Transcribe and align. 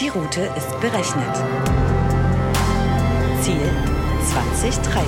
Die 0.00 0.08
Route 0.10 0.42
ist 0.56 0.80
berechnet. 0.80 1.34
Ziel 3.42 3.68
2030. 4.30 5.02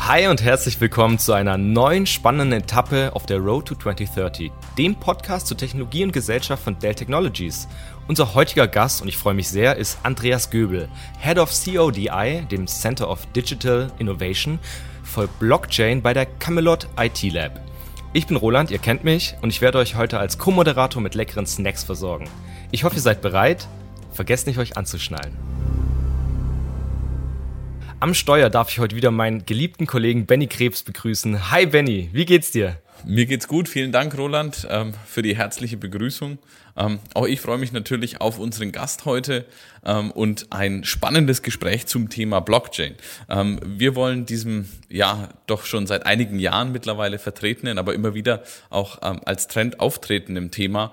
Hi 0.00 0.26
und 0.26 0.42
herzlich 0.42 0.80
willkommen 0.80 1.20
zu 1.20 1.34
einer 1.34 1.56
neuen 1.56 2.06
spannenden 2.06 2.62
Etappe 2.62 3.12
auf 3.14 3.26
der 3.26 3.38
Road 3.38 3.68
to 3.68 3.76
2030, 3.76 4.50
dem 4.76 4.96
Podcast 4.96 5.46
zur 5.46 5.56
Technologie 5.56 6.02
und 6.02 6.12
Gesellschaft 6.12 6.64
von 6.64 6.76
Dell 6.80 6.96
Technologies. 6.96 7.68
Unser 8.08 8.34
heutiger 8.34 8.66
Gast, 8.66 9.02
und 9.02 9.08
ich 9.08 9.16
freue 9.16 9.34
mich 9.34 9.48
sehr, 9.48 9.76
ist 9.76 10.00
Andreas 10.02 10.50
Göbel, 10.50 10.88
Head 11.20 11.38
of 11.38 11.52
CODI, 11.52 12.44
dem 12.50 12.66
Center 12.66 13.08
of 13.08 13.24
Digital 13.36 13.92
Innovation, 13.98 14.58
für 15.04 15.28
Blockchain 15.28 16.02
bei 16.02 16.12
der 16.12 16.26
Camelot 16.26 16.88
IT 16.98 17.22
Lab. 17.32 17.63
Ich 18.16 18.28
bin 18.28 18.36
Roland, 18.36 18.70
ihr 18.70 18.78
kennt 18.78 19.02
mich, 19.02 19.34
und 19.42 19.50
ich 19.50 19.60
werde 19.60 19.78
euch 19.78 19.96
heute 19.96 20.20
als 20.20 20.38
Co-Moderator 20.38 21.02
mit 21.02 21.16
leckeren 21.16 21.46
Snacks 21.46 21.82
versorgen. 21.82 22.28
Ich 22.70 22.84
hoffe, 22.84 22.94
ihr 22.94 23.02
seid 23.02 23.20
bereit. 23.22 23.66
Vergesst 24.12 24.46
nicht, 24.46 24.60
euch 24.60 24.76
anzuschnallen. 24.76 25.36
Am 27.98 28.14
Steuer 28.14 28.50
darf 28.50 28.70
ich 28.70 28.78
heute 28.78 28.94
wieder 28.94 29.10
meinen 29.10 29.46
geliebten 29.46 29.88
Kollegen 29.88 30.26
Benny 30.26 30.46
Krebs 30.46 30.84
begrüßen. 30.84 31.50
Hi 31.50 31.66
Benny, 31.66 32.08
wie 32.12 32.24
geht's 32.24 32.52
dir? 32.52 32.76
Mir 33.06 33.26
geht's 33.26 33.48
gut. 33.48 33.68
Vielen 33.68 33.92
Dank, 33.92 34.16
Roland, 34.16 34.66
ähm, 34.70 34.94
für 35.06 35.20
die 35.20 35.36
herzliche 35.36 35.76
Begrüßung. 35.76 36.38
Ähm, 36.76 37.00
auch 37.12 37.26
ich 37.26 37.40
freue 37.40 37.58
mich 37.58 37.70
natürlich 37.70 38.20
auf 38.20 38.38
unseren 38.38 38.72
Gast 38.72 39.04
heute 39.04 39.44
ähm, 39.84 40.10
und 40.10 40.46
ein 40.50 40.84
spannendes 40.84 41.42
Gespräch 41.42 41.86
zum 41.86 42.08
Thema 42.08 42.40
Blockchain. 42.40 42.94
Wir 43.64 43.94
wollen 43.94 44.26
diesem 44.26 44.68
ja 44.88 45.28
doch 45.46 45.64
schon 45.66 45.86
seit 45.86 46.06
einigen 46.06 46.38
Jahren 46.38 46.72
mittlerweile 46.72 47.18
vertretenen, 47.18 47.78
aber 47.78 47.94
immer 47.94 48.14
wieder 48.14 48.42
auch 48.70 49.00
als 49.02 49.48
Trend 49.48 49.80
auftretenden 49.80 50.50
Thema 50.50 50.92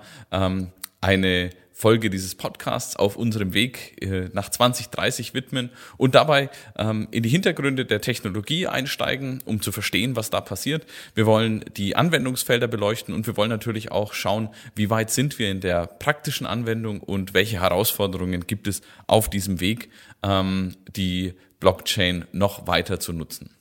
eine 1.00 1.50
Folge 1.82 2.10
dieses 2.10 2.36
Podcasts 2.36 2.94
auf 2.94 3.16
unserem 3.16 3.54
Weg 3.54 4.00
äh, 4.00 4.28
nach 4.32 4.48
2030 4.48 5.34
widmen 5.34 5.70
und 5.96 6.14
dabei 6.14 6.48
ähm, 6.78 7.08
in 7.10 7.24
die 7.24 7.28
Hintergründe 7.28 7.84
der 7.84 8.00
Technologie 8.00 8.68
einsteigen, 8.68 9.42
um 9.46 9.60
zu 9.60 9.72
verstehen, 9.72 10.14
was 10.14 10.30
da 10.30 10.40
passiert. 10.40 10.86
Wir 11.16 11.26
wollen 11.26 11.64
die 11.76 11.96
Anwendungsfelder 11.96 12.68
beleuchten 12.68 13.12
und 13.12 13.26
wir 13.26 13.36
wollen 13.36 13.50
natürlich 13.50 13.90
auch 13.90 14.14
schauen, 14.14 14.50
wie 14.76 14.90
weit 14.90 15.10
sind 15.10 15.40
wir 15.40 15.50
in 15.50 15.60
der 15.60 15.88
praktischen 15.88 16.46
Anwendung 16.46 17.00
und 17.00 17.34
welche 17.34 17.60
Herausforderungen 17.60 18.46
gibt 18.46 18.68
es 18.68 18.80
auf 19.08 19.28
diesem 19.28 19.58
Weg, 19.58 19.90
ähm, 20.22 20.76
die 20.94 21.34
Blockchain 21.58 22.26
noch 22.30 22.68
weiter 22.68 23.00
zu 23.00 23.12
nutzen. 23.12 23.56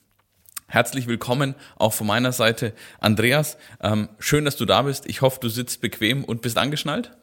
Herzlich 0.67 1.08
willkommen 1.08 1.55
auch 1.75 1.94
von 1.94 2.05
meiner 2.05 2.33
Seite, 2.33 2.73
Andreas. 2.99 3.58
Ähm, 3.81 4.09
schön, 4.19 4.45
dass 4.45 4.58
du 4.58 4.66
da 4.66 4.83
bist. 4.83 5.08
Ich 5.08 5.22
hoffe, 5.22 5.39
du 5.42 5.49
sitzt 5.49 5.81
bequem 5.81 6.23
und 6.23 6.44
bist 6.44 6.59
angeschnallt. 6.59 7.14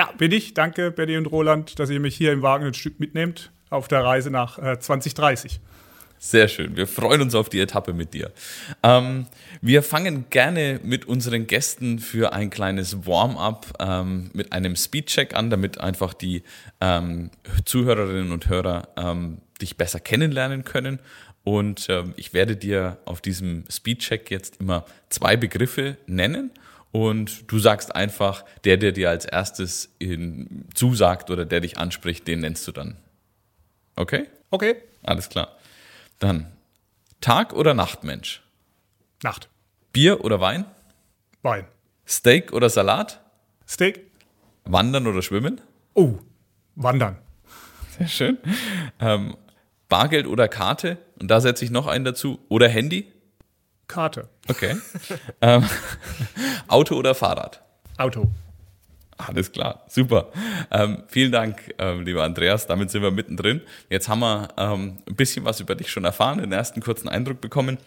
Ja, 0.00 0.10
bin 0.16 0.32
ich. 0.32 0.54
Danke, 0.54 0.90
Betty 0.90 1.18
und 1.18 1.26
Roland, 1.26 1.78
dass 1.78 1.90
ihr 1.90 2.00
mich 2.00 2.16
hier 2.16 2.32
im 2.32 2.40
Wagen 2.40 2.64
ein 2.64 2.72
Stück 2.72 2.98
mitnehmt 3.00 3.50
auf 3.68 3.86
der 3.86 4.02
Reise 4.02 4.30
nach 4.30 4.58
äh, 4.58 4.80
2030. 4.80 5.60
Sehr 6.18 6.48
schön. 6.48 6.74
Wir 6.74 6.86
freuen 6.86 7.20
uns 7.20 7.34
auf 7.34 7.50
die 7.50 7.60
Etappe 7.60 7.92
mit 7.92 8.14
dir. 8.14 8.32
Ähm, 8.82 9.26
wir 9.60 9.82
fangen 9.82 10.24
gerne 10.30 10.80
mit 10.82 11.04
unseren 11.04 11.46
Gästen 11.46 11.98
für 11.98 12.32
ein 12.32 12.48
kleines 12.48 13.04
Warm-up 13.06 13.74
ähm, 13.78 14.30
mit 14.32 14.54
einem 14.54 14.74
Speedcheck 14.74 15.34
an, 15.34 15.50
damit 15.50 15.78
einfach 15.78 16.14
die 16.14 16.44
ähm, 16.80 17.28
Zuhörerinnen 17.66 18.32
und 18.32 18.48
Hörer 18.48 18.88
ähm, 18.96 19.42
dich 19.60 19.76
besser 19.76 20.00
kennenlernen 20.00 20.64
können. 20.64 20.98
Und 21.44 21.88
ähm, 21.90 22.14
ich 22.16 22.32
werde 22.32 22.56
dir 22.56 22.96
auf 23.04 23.20
diesem 23.20 23.64
Speedcheck 23.68 24.30
jetzt 24.30 24.62
immer 24.62 24.86
zwei 25.10 25.36
Begriffe 25.36 25.98
nennen 26.06 26.52
und 26.92 27.50
du 27.50 27.58
sagst 27.58 27.94
einfach, 27.94 28.44
der, 28.64 28.76
der 28.76 28.92
dir 28.92 29.10
als 29.10 29.24
erstes 29.24 29.94
in, 29.98 30.66
zusagt 30.74 31.30
oder 31.30 31.44
der 31.44 31.60
dich 31.60 31.78
anspricht, 31.78 32.26
den 32.26 32.40
nennst 32.40 32.66
du 32.66 32.72
dann. 32.72 32.96
Okay? 33.96 34.26
Okay. 34.50 34.76
Alles 35.02 35.28
klar. 35.28 35.56
Dann 36.18 36.50
Tag- 37.20 37.52
oder 37.52 37.74
Nachtmensch? 37.74 38.42
Nacht. 39.22 39.48
Bier 39.92 40.24
oder 40.24 40.40
Wein? 40.40 40.64
Wein. 41.42 41.66
Steak 42.06 42.52
oder 42.52 42.68
Salat? 42.70 43.20
Steak. 43.68 44.00
Wandern 44.64 45.06
oder 45.06 45.22
Schwimmen? 45.22 45.60
Oh, 45.94 46.18
Wandern. 46.76 47.18
Sehr 47.98 48.08
schön. 48.08 48.38
Ähm, 48.98 49.36
Bargeld 49.88 50.26
oder 50.26 50.48
Karte? 50.48 50.98
Und 51.20 51.30
da 51.30 51.40
setze 51.40 51.64
ich 51.64 51.70
noch 51.70 51.86
einen 51.86 52.04
dazu. 52.04 52.38
Oder 52.48 52.68
Handy? 52.68 53.12
Karte. 53.90 54.28
Okay. 54.48 54.76
ähm, 55.40 55.64
Auto 56.68 56.94
oder 56.94 57.14
Fahrrad? 57.14 57.60
Auto. 57.98 58.30
Alles 59.16 59.52
klar, 59.52 59.84
super. 59.88 60.28
Ähm, 60.70 61.02
vielen 61.08 61.32
Dank, 61.32 61.74
ähm, 61.78 62.02
lieber 62.02 62.22
Andreas. 62.22 62.66
Damit 62.66 62.90
sind 62.90 63.02
wir 63.02 63.10
mittendrin. 63.10 63.60
Jetzt 63.90 64.08
haben 64.08 64.20
wir 64.20 64.48
ähm, 64.56 64.98
ein 65.06 65.16
bisschen 65.16 65.44
was 65.44 65.60
über 65.60 65.74
dich 65.74 65.90
schon 65.90 66.04
erfahren, 66.04 66.38
den 66.38 66.52
ersten 66.52 66.80
kurzen 66.80 67.08
Eindruck 67.08 67.40
bekommen. 67.40 67.78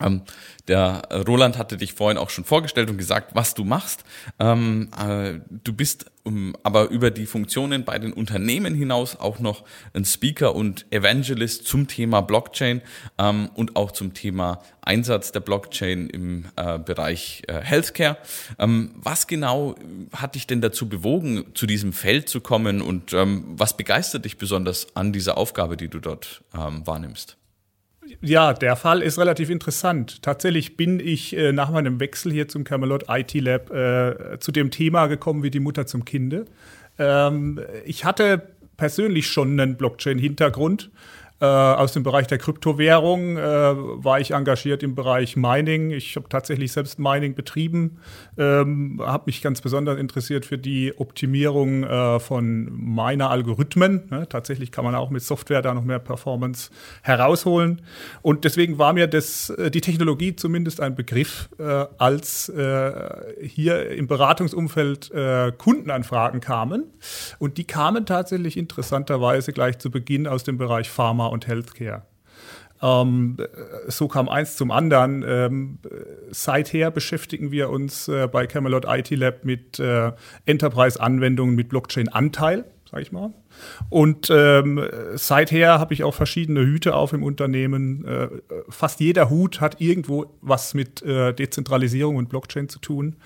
Ähm, 0.00 0.22
der 0.68 1.02
Roland 1.26 1.58
hatte 1.58 1.76
dich 1.76 1.94
vorhin 1.94 2.18
auch 2.18 2.30
schon 2.30 2.44
vorgestellt 2.44 2.90
und 2.90 2.98
gesagt, 2.98 3.34
was 3.34 3.54
du 3.54 3.64
machst. 3.64 4.04
Ähm, 4.38 4.88
äh, 4.96 5.40
du 5.64 5.72
bist 5.72 6.06
um, 6.22 6.54
aber 6.62 6.90
über 6.90 7.10
die 7.10 7.26
Funktionen 7.26 7.84
bei 7.84 7.98
den 7.98 8.12
Unternehmen 8.12 8.74
hinaus 8.74 9.16
auch 9.16 9.38
noch 9.38 9.64
ein 9.94 10.04
Speaker 10.04 10.54
und 10.54 10.86
Evangelist 10.90 11.66
zum 11.66 11.88
Thema 11.88 12.20
Blockchain 12.20 12.82
ähm, 13.18 13.50
und 13.54 13.76
auch 13.76 13.90
zum 13.90 14.14
Thema 14.14 14.62
Einsatz 14.82 15.32
der 15.32 15.40
Blockchain 15.40 16.08
im 16.08 16.44
äh, 16.56 16.78
Bereich 16.78 17.42
äh, 17.48 17.60
Healthcare. 17.60 18.18
Ähm, 18.58 18.92
was 18.94 19.26
genau 19.26 19.74
hat 20.12 20.34
dich 20.34 20.46
denn 20.46 20.60
dazu 20.60 20.88
bewogen, 20.88 21.46
zu 21.54 21.66
diesem 21.66 21.92
Feld 21.92 22.28
zu 22.28 22.40
kommen 22.40 22.82
und 22.82 23.12
ähm, 23.12 23.44
was 23.56 23.76
begeistert 23.76 24.24
dich 24.24 24.36
besonders 24.36 24.88
an 24.94 25.12
dieser 25.12 25.38
Aufgabe, 25.38 25.76
die 25.76 25.88
du 25.88 26.00
dort 26.00 26.42
ähm, 26.54 26.86
wahrnimmst? 26.86 27.39
Ja, 28.20 28.52
der 28.52 28.76
Fall 28.76 29.02
ist 29.02 29.18
relativ 29.18 29.50
interessant. 29.50 30.22
Tatsächlich 30.22 30.76
bin 30.76 31.00
ich 31.00 31.36
äh, 31.36 31.52
nach 31.52 31.70
meinem 31.70 32.00
Wechsel 32.00 32.32
hier 32.32 32.48
zum 32.48 32.64
Camelot 32.64 33.04
IT 33.08 33.34
Lab 33.34 33.70
äh, 33.70 34.38
zu 34.40 34.52
dem 34.52 34.70
Thema 34.70 35.06
gekommen 35.06 35.42
wie 35.42 35.50
die 35.50 35.60
Mutter 35.60 35.86
zum 35.86 36.04
Kinde. 36.04 36.46
Ähm, 36.98 37.60
ich 37.84 38.04
hatte 38.04 38.42
persönlich 38.76 39.26
schon 39.26 39.60
einen 39.60 39.76
Blockchain-Hintergrund 39.76 40.90
äh, 41.40 41.46
aus 41.46 41.92
dem 41.92 42.02
Bereich 42.02 42.26
der 42.26 42.36
Kryptowährung 42.36 43.38
äh, 43.38 43.40
war 43.40 44.20
ich 44.20 44.32
engagiert 44.32 44.82
im 44.82 44.94
Bereich 44.94 45.36
Mining. 45.36 45.90
Ich 45.90 46.16
habe 46.16 46.28
tatsächlich 46.28 46.70
selbst 46.72 46.98
Mining 46.98 47.34
betrieben, 47.34 47.98
ähm, 48.36 49.00
habe 49.02 49.24
mich 49.26 49.40
ganz 49.40 49.62
besonders 49.62 49.98
interessiert 49.98 50.44
für 50.44 50.58
die 50.58 50.92
Optimierung 50.98 51.84
äh, 51.84 52.20
von 52.20 52.64
Miner-Algorithmen. 52.94 54.08
Ne? 54.10 54.28
Tatsächlich 54.28 54.70
kann 54.70 54.84
man 54.84 54.94
auch 54.94 55.08
mit 55.08 55.22
Software 55.22 55.62
da 55.62 55.72
noch 55.72 55.84
mehr 55.84 55.98
Performance 55.98 56.70
herausholen. 57.02 57.80
Und 58.20 58.44
deswegen 58.44 58.78
war 58.78 58.92
mir 58.92 59.06
das, 59.06 59.48
äh, 59.48 59.70
die 59.70 59.80
Technologie 59.80 60.36
zumindest 60.36 60.80
ein 60.80 60.94
Begriff, 60.94 61.48
äh, 61.58 61.86
als 61.96 62.50
äh, 62.50 62.92
hier 63.42 63.90
im 63.92 64.06
Beratungsumfeld 64.06 65.10
Kundenanfragen 65.58 66.40
kamen. 66.40 66.84
Und 67.38 67.56
die 67.56 67.64
kamen 67.64 68.06
tatsächlich 68.06 68.56
interessanterweise 68.56 69.52
gleich 69.52 69.78
zu 69.78 69.90
Beginn 69.90 70.26
aus 70.26 70.44
dem 70.44 70.58
Bereich 70.58 70.90
Pharma 70.90 71.29
und 71.30 71.46
Healthcare. 71.46 72.02
Ähm, 72.82 73.36
so 73.88 74.08
kam 74.08 74.28
eins 74.28 74.56
zum 74.56 74.70
anderen. 74.70 75.24
Ähm, 75.26 75.78
seither 76.30 76.90
beschäftigen 76.90 77.50
wir 77.50 77.70
uns 77.70 78.08
äh, 78.08 78.26
bei 78.26 78.46
Camelot 78.46 78.86
IT 78.88 79.10
Lab 79.10 79.44
mit 79.44 79.78
äh, 79.78 80.12
Enterprise-Anwendungen 80.46 81.54
mit 81.54 81.68
Blockchain-Anteil, 81.68 82.64
sag 82.90 83.02
ich 83.02 83.12
mal. 83.12 83.34
Und 83.90 84.30
ähm, 84.30 84.82
seither 85.14 85.78
habe 85.78 85.92
ich 85.92 86.04
auch 86.04 86.14
verschiedene 86.14 86.60
Hüte 86.60 86.94
auf 86.94 87.12
im 87.12 87.22
Unternehmen. 87.22 88.06
Äh, 88.06 88.28
fast 88.70 89.00
jeder 89.00 89.28
Hut 89.28 89.60
hat 89.60 89.80
irgendwo 89.80 90.26
was 90.40 90.72
mit 90.72 91.02
äh, 91.02 91.34
Dezentralisierung 91.34 92.16
und 92.16 92.30
Blockchain 92.30 92.68
zu 92.68 92.78
tun. 92.78 93.16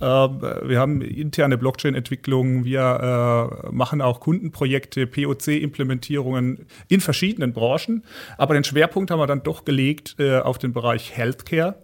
Ähm, 0.00 0.40
wir 0.40 0.78
haben 0.78 1.02
interne 1.02 1.58
Blockchain-Entwicklung, 1.58 2.64
wir 2.64 3.60
äh, 3.64 3.70
machen 3.70 4.00
auch 4.00 4.20
Kundenprojekte, 4.20 5.06
POC-Implementierungen 5.06 6.66
in 6.88 7.00
verschiedenen 7.00 7.52
Branchen. 7.52 8.04
Aber 8.38 8.54
den 8.54 8.64
Schwerpunkt 8.64 9.10
haben 9.10 9.18
wir 9.18 9.26
dann 9.26 9.42
doch 9.42 9.64
gelegt 9.64 10.16
äh, 10.18 10.38
auf 10.38 10.58
den 10.58 10.72
Bereich 10.72 11.16
Healthcare. 11.16 11.76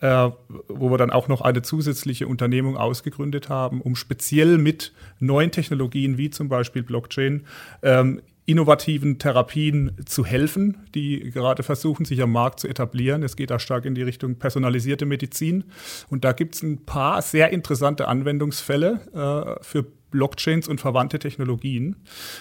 Äh, 0.00 0.30
wo 0.68 0.90
wir 0.90 0.98
dann 0.98 1.10
auch 1.10 1.28
noch 1.28 1.40
eine 1.40 1.62
zusätzliche 1.62 2.26
Unternehmung 2.26 2.76
ausgegründet 2.76 3.48
haben, 3.48 3.80
um 3.80 3.94
speziell 3.94 4.58
mit 4.58 4.92
neuen 5.20 5.52
Technologien 5.52 6.18
wie 6.18 6.30
zum 6.30 6.48
Beispiel 6.48 6.82
Blockchain 6.82 7.46
ähm, 7.82 8.20
innovativen 8.46 9.18
Therapien 9.18 9.96
zu 10.04 10.24
helfen, 10.24 10.86
die 10.94 11.30
gerade 11.30 11.62
versuchen, 11.62 12.04
sich 12.04 12.20
am 12.20 12.32
Markt 12.32 12.60
zu 12.60 12.68
etablieren. 12.68 13.22
Es 13.22 13.36
geht 13.36 13.50
da 13.50 13.58
stark 13.58 13.86
in 13.86 13.94
die 13.94 14.02
Richtung 14.02 14.36
personalisierte 14.36 15.06
Medizin. 15.06 15.64
Und 16.08 16.24
da 16.24 16.32
gibt 16.32 16.54
es 16.54 16.62
ein 16.62 16.84
paar 16.84 17.22
sehr 17.22 17.50
interessante 17.50 18.06
Anwendungsfälle 18.06 19.56
äh, 19.60 19.64
für 19.64 19.86
Blockchains 20.14 20.68
und 20.68 20.80
verwandte 20.80 21.18
Technologien. 21.18 21.96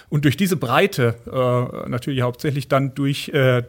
Und 0.10 0.25
durch 0.25 0.38
diese 0.38 0.58
Breite, 0.58 1.16
äh, 1.25 1.90
natürlich 1.90 2.22
hauptsächlich 2.22 2.68
dann 2.68 2.94
durch 2.94 3.30
äh, 3.30 3.64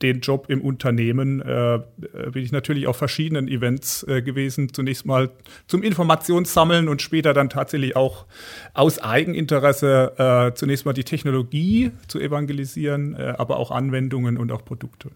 den 0.00 0.20
Job 0.20 0.46
im 0.48 0.62
Unternehmen, 0.62 1.42
äh, 1.42 1.80
bin 2.32 2.42
ich 2.42 2.50
natürlich 2.50 2.86
auf 2.86 2.96
verschiedenen 2.96 3.48
Events 3.48 4.04
äh, 4.04 4.22
gewesen. 4.22 4.72
Zunächst 4.72 5.04
mal 5.04 5.30
zum 5.66 5.82
Informationssammeln 5.82 6.88
und 6.88 7.02
später 7.02 7.34
dann 7.34 7.50
tatsächlich 7.50 7.94
auch 7.94 8.24
aus 8.72 8.98
Eigeninteresse 8.98 10.48
äh, 10.50 10.54
zunächst 10.54 10.86
mal 10.86 10.94
die 10.94 11.04
Technologie 11.04 11.90
zu 12.08 12.20
evangelisieren, 12.20 13.14
äh, 13.14 13.34
aber 13.36 13.58
auch 13.58 13.70
Anwendungen 13.70 14.38
und 14.38 14.50
auch 14.50 14.64
Produkte. 14.64 15.10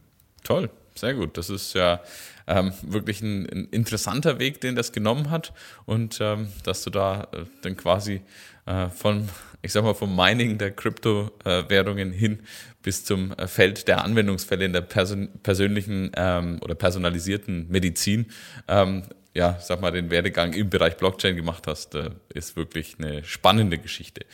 Toll, 0.45 0.69
sehr 0.95 1.15
gut. 1.15 1.39
Das 1.39 1.49
ist 1.49 1.73
ja 1.73 2.01
ähm, 2.47 2.73
wirklich 2.83 3.21
ein, 3.23 3.47
ein, 3.47 3.69
interessanter 3.71 4.39
Weg, 4.39 4.61
den 4.61 4.77
das 4.77 4.93
genommen 4.93 5.31
hat 5.31 5.53
und 5.85 6.19
ähm, 6.21 6.49
dass 6.65 6.83
du 6.83 6.91
da 6.91 7.29
äh, 7.33 7.45
dann 7.63 7.77
quasi 7.77 8.23
äh, 8.67 8.89
von, 8.89 9.29
ich 9.63 9.73
sag 9.73 9.85
mal, 9.85 9.95
vom 9.95 10.15
Mining 10.15 10.59
der 10.59 10.71
Kryptowährungen 10.71 12.13
hin 12.13 12.41
bis 12.83 13.05
zum 13.05 13.33
äh, 13.33 13.47
Feld 13.47 13.89
der 13.89 14.05
Anwendungsfälle 14.05 14.65
in 14.65 14.73
der 14.73 14.83
person 14.83 15.29
persönlichen 15.43 16.11
ähm, 16.17 16.59
oder 16.63 16.75
personalisierten 16.75 17.69
Medizin 17.69 18.27
ähm, 18.69 19.03
ja, 19.37 19.59
sag 19.61 19.83
mal, 19.83 19.93
den 19.93 20.11
Werdegang 20.11 20.55
im 20.55 20.71
Bereich 20.71 20.97
Blockchain 20.97 21.37
gemacht 21.37 21.67
hast, 21.67 21.95
äh, 21.95 22.11
ist 22.33 22.57
wirklich 22.57 22.97
eine 22.99 23.23
spannende 23.23 23.77
Geschichte. 23.77 24.25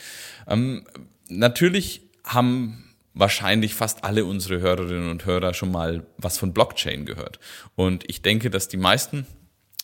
Ähm, 0.46 0.84
natürlich 1.28 2.02
haben 2.24 2.91
wahrscheinlich 3.14 3.74
fast 3.74 4.04
alle 4.04 4.24
unsere 4.24 4.60
Hörerinnen 4.60 5.10
und 5.10 5.24
Hörer 5.26 5.54
schon 5.54 5.70
mal 5.70 6.06
was 6.16 6.38
von 6.38 6.52
Blockchain 6.52 7.04
gehört. 7.04 7.38
Und 7.74 8.08
ich 8.08 8.22
denke, 8.22 8.50
dass 8.50 8.68
die 8.68 8.76
meisten, 8.76 9.26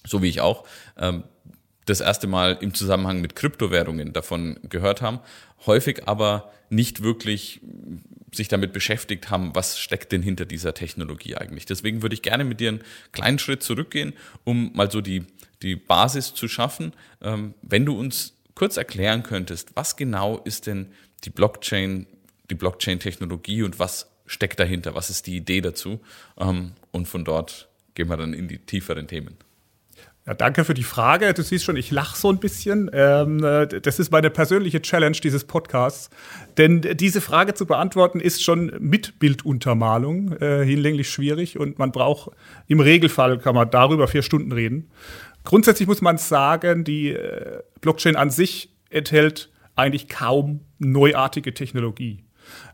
so 0.07 0.23
wie 0.23 0.29
ich 0.29 0.41
auch, 0.41 0.67
ähm, 0.97 1.25
das 1.85 2.01
erste 2.01 2.27
Mal 2.27 2.59
im 2.61 2.75
Zusammenhang 2.75 3.21
mit 3.21 3.35
Kryptowährungen 3.35 4.13
davon 4.13 4.59
gehört 4.69 5.01
haben, 5.01 5.21
häufig 5.67 6.07
aber 6.07 6.53
nicht 6.71 7.03
wirklich 7.03 7.61
sich 8.33 8.49
damit 8.49 8.75
beschäftigt 8.75 9.31
haben, 9.31 9.55
was 9.55 9.79
steckt 9.79 10.13
denn 10.13 10.23
hinter 10.23 10.45
dieser 10.45 10.75
Technologie 10.75 11.37
eigentlich. 11.37 11.65
Deswegen 11.65 12.03
würde 12.03 12.15
ich 12.15 12.23
gerne 12.23 12.45
mit 12.45 12.61
dir 12.61 12.69
einen 12.69 12.85
kleinen 13.13 13.39
Schritt 13.39 13.63
zurückgehen, 13.63 14.13
um 14.45 14.71
mal 14.75 14.91
so 14.91 15.01
die, 15.01 15.25
die 15.63 15.77
Basis 15.77 16.35
zu 16.35 16.47
schaffen. 16.47 16.93
Ähm, 17.23 17.55
wenn 17.63 17.87
du 17.87 17.99
uns 17.99 18.35
kurz 18.55 18.77
erklären 18.77 19.23
könntest, 19.23 19.71
was 19.77 19.97
genau 19.97 20.39
ist 20.39 20.67
denn 20.67 20.93
die 21.25 21.31
Blockchain 21.31 22.07
die 22.51 22.55
Blockchain-Technologie 22.55 23.63
und 23.63 23.79
was 23.79 24.11
steckt 24.27 24.61
dahinter, 24.61 24.95
was 24.95 25.11
ist 25.11 25.27
die 25.27 25.37
Idee 25.37 25.61
dazu. 25.61 26.01
Ähm, 26.39 26.73
und 26.93 27.09
von 27.09 27.25
dort 27.25 27.69
gehen 27.95 28.09
wir 28.09 28.17
dann 28.17 28.33
in 28.33 28.49
die 28.49 28.59
tieferen 28.59 29.09
Themen. 29.09 29.37
Ja, 30.29 30.35
danke 30.35 30.67
für 30.67 30.75
die 30.75 30.83
Frage. 30.83 31.33
Du 31.33 31.43
siehst 31.43 31.65
schon, 31.65 31.77
ich 31.77 31.91
lache 31.91 32.15
so 32.15 32.31
ein 32.31 32.39
bisschen. 32.39 32.91
Ähm, 32.93 33.43
äh, 33.43 33.67
das 33.67 33.99
ist 33.99 34.13
meine 34.13 34.29
persönliche 34.29 34.83
Challenge 34.83 35.17
dieses 35.17 35.45
Podcasts. 35.45 36.11
Denn 36.59 36.83
diese 36.83 37.23
Frage 37.23 37.55
zu 37.55 37.65
beantworten 37.65 38.21
ist 38.21 38.45
schon 38.45 38.71
mit 38.79 39.19
Bilduntermalung 39.19 40.37
äh, 40.37 40.67
hinlänglich 40.67 41.09
schwierig 41.09 41.59
und 41.59 41.79
man 41.79 41.93
braucht 41.93 42.33
im 42.67 42.81
Regelfall 42.81 43.39
kann 43.39 43.55
man 43.55 43.71
darüber 43.71 44.07
vier 44.07 44.21
Stunden 44.21 44.53
reden. 44.53 44.91
Grundsätzlich 45.45 45.89
muss 45.89 46.03
man 46.03 46.19
sagen, 46.19 46.85
die 46.85 47.13
äh, 47.13 47.63
Blockchain 47.81 48.15
an 48.15 48.29
sich 48.29 48.77
enthält 48.91 49.49
eigentlich 49.77 50.09
kaum 50.09 50.61
neuartige 50.79 51.55
Technologie. 51.55 52.23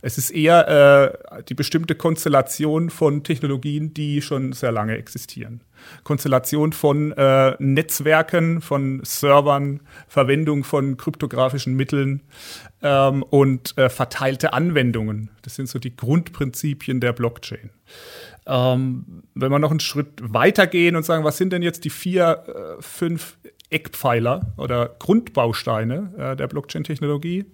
Es 0.03 0.19
ist 0.19 0.31
eher 0.31 1.17
äh, 1.32 1.43
die 1.44 1.55
bestimmte 1.55 1.94
Konstellation 1.94 2.91
von 2.91 3.23
Technologien, 3.23 3.94
die 3.94 4.23
schon 4.23 4.53
sehr 4.53 4.73
lange 4.73 4.97
existieren. 4.97 5.61
Konstellation 6.03 6.73
von 6.73 7.12
äh, 7.12 7.56
Netzwerken, 7.59 8.61
von 8.61 9.00
Servern, 9.05 9.81
Verwendung 10.09 10.65
von 10.65 10.97
kryptografischen 10.97 11.75
Mitteln 11.75 12.23
ähm, 12.82 13.23
und 13.23 13.76
äh, 13.79 13.88
verteilte 13.88 14.53
Anwendungen. 14.53 15.31
Das 15.43 15.55
sind 15.55 15.69
so 15.69 15.79
die 15.79 15.97
Grundprinzipien 15.97 17.00
der 17.00 17.12
Blockchain. 17.12 17.71
Ähm, 18.47 19.23
wenn 19.35 19.50
wir 19.50 19.59
noch 19.59 19.71
einen 19.71 19.81
Schritt 19.81 20.21
weitergehen 20.21 20.97
und 20.97 21.05
sagen, 21.05 21.25
was 21.25 21.37
sind 21.37 21.53
denn 21.53 21.62
jetzt 21.62 21.85
die 21.85 21.91
vier, 21.91 22.44
äh, 22.47 22.82
fünf 22.82 23.38
Eckpfeiler 23.75 24.55
oder 24.56 24.94
Grundbausteine 25.00 26.12
äh, 26.17 26.37
der 26.37 26.47
Blockchain-Technologie, 26.47 27.44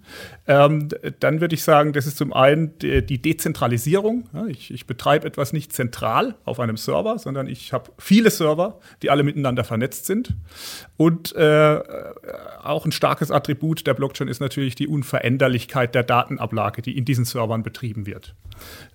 ähm, 0.47 0.89
dann 1.19 1.41
würde 1.41 1.55
ich 1.55 1.63
sagen, 1.63 1.93
das 1.93 2.05
ist 2.05 2.17
zum 2.17 2.31
einen 2.31 2.77
die, 2.77 3.03
die 3.03 3.19
Dezentralisierung. 3.19 4.29
Ja, 4.33 4.45
ich, 4.45 4.71
ich, 4.71 4.85
betreibe 4.85 5.25
etwas 5.27 5.51
nicht 5.51 5.73
zentral 5.73 6.35
auf 6.45 6.59
einem 6.59 6.77
Server, 6.77 7.17
sondern 7.17 7.47
ich 7.47 7.73
habe 7.73 7.91
viele 7.97 8.29
Server, 8.29 8.79
die 9.01 9.09
alle 9.09 9.23
miteinander 9.23 9.63
vernetzt 9.63 10.05
sind. 10.05 10.35
Und 10.95 11.35
äh, 11.35 11.79
auch 12.61 12.85
ein 12.85 12.91
starkes 12.91 13.31
Attribut 13.31 13.87
der 13.87 13.95
Blockchain 13.95 14.27
ist 14.27 14.41
natürlich 14.41 14.75
die 14.75 14.87
Unveränderlichkeit 14.87 15.95
der 15.95 16.03
Datenablage, 16.03 16.83
die 16.83 16.97
in 16.97 17.05
diesen 17.05 17.25
Servern 17.25 17.63
betrieben 17.63 18.05
wird. 18.05 18.35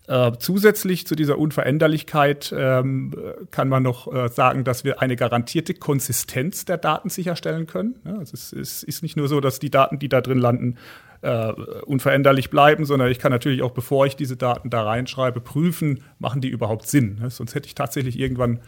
Äh, 0.09 0.33
zusätzlich 0.39 1.07
zu 1.07 1.17
dieser 1.17 1.37
Unveränderlichkeit 1.39 2.55
ähm, 2.57 3.13
kann 3.51 3.69
man 3.69 3.83
noch 3.83 4.13
äh, 4.13 4.29
sagen, 4.29 4.63
dass 4.63 4.85
wir 4.85 5.03
eine 5.03 5.17
garantierte 5.17 5.75
Konsistenz 5.75 6.65
der 6.65 6.79
Daten 6.79 7.09
sicherstellen 7.09 7.67
können. 7.67 7.97
Ja, 8.05 8.19
also 8.19 8.35
es, 8.35 8.53
es, 8.53 8.83
ist 8.85 9.03
nicht 9.03 9.17
nur 9.17 9.27
so, 9.27 9.41
dass 9.41 9.59
die 9.59 9.71
Daten, 9.71 9.99
die 9.99 10.09
da 10.09 10.21
drin 10.21 10.39
landen, 10.39 10.77
äh, 11.23 11.53
unveränderlich 11.87 12.51
bleiben, 12.51 12.85
sondern 12.85 13.11
ich 13.11 13.19
kann 13.19 13.33
natürlich 13.33 13.63
auch, 13.63 13.73
bevor 13.73 14.07
ich 14.07 14.15
diese 14.15 14.37
Daten 14.37 14.71
da 14.71 14.85
reinschreibe, 14.85 15.41
prüfen, 15.41 16.05
machen 16.21 16.41
die 16.41 16.49
überhaupt 16.49 16.87
Sinn. 16.87 17.19
Ne? 17.21 17.31
Sonst 17.31 17.57
hätte 17.57 17.67
ich 17.67 17.75
tatsächlich 17.75 18.19
irgendwann 18.19 18.61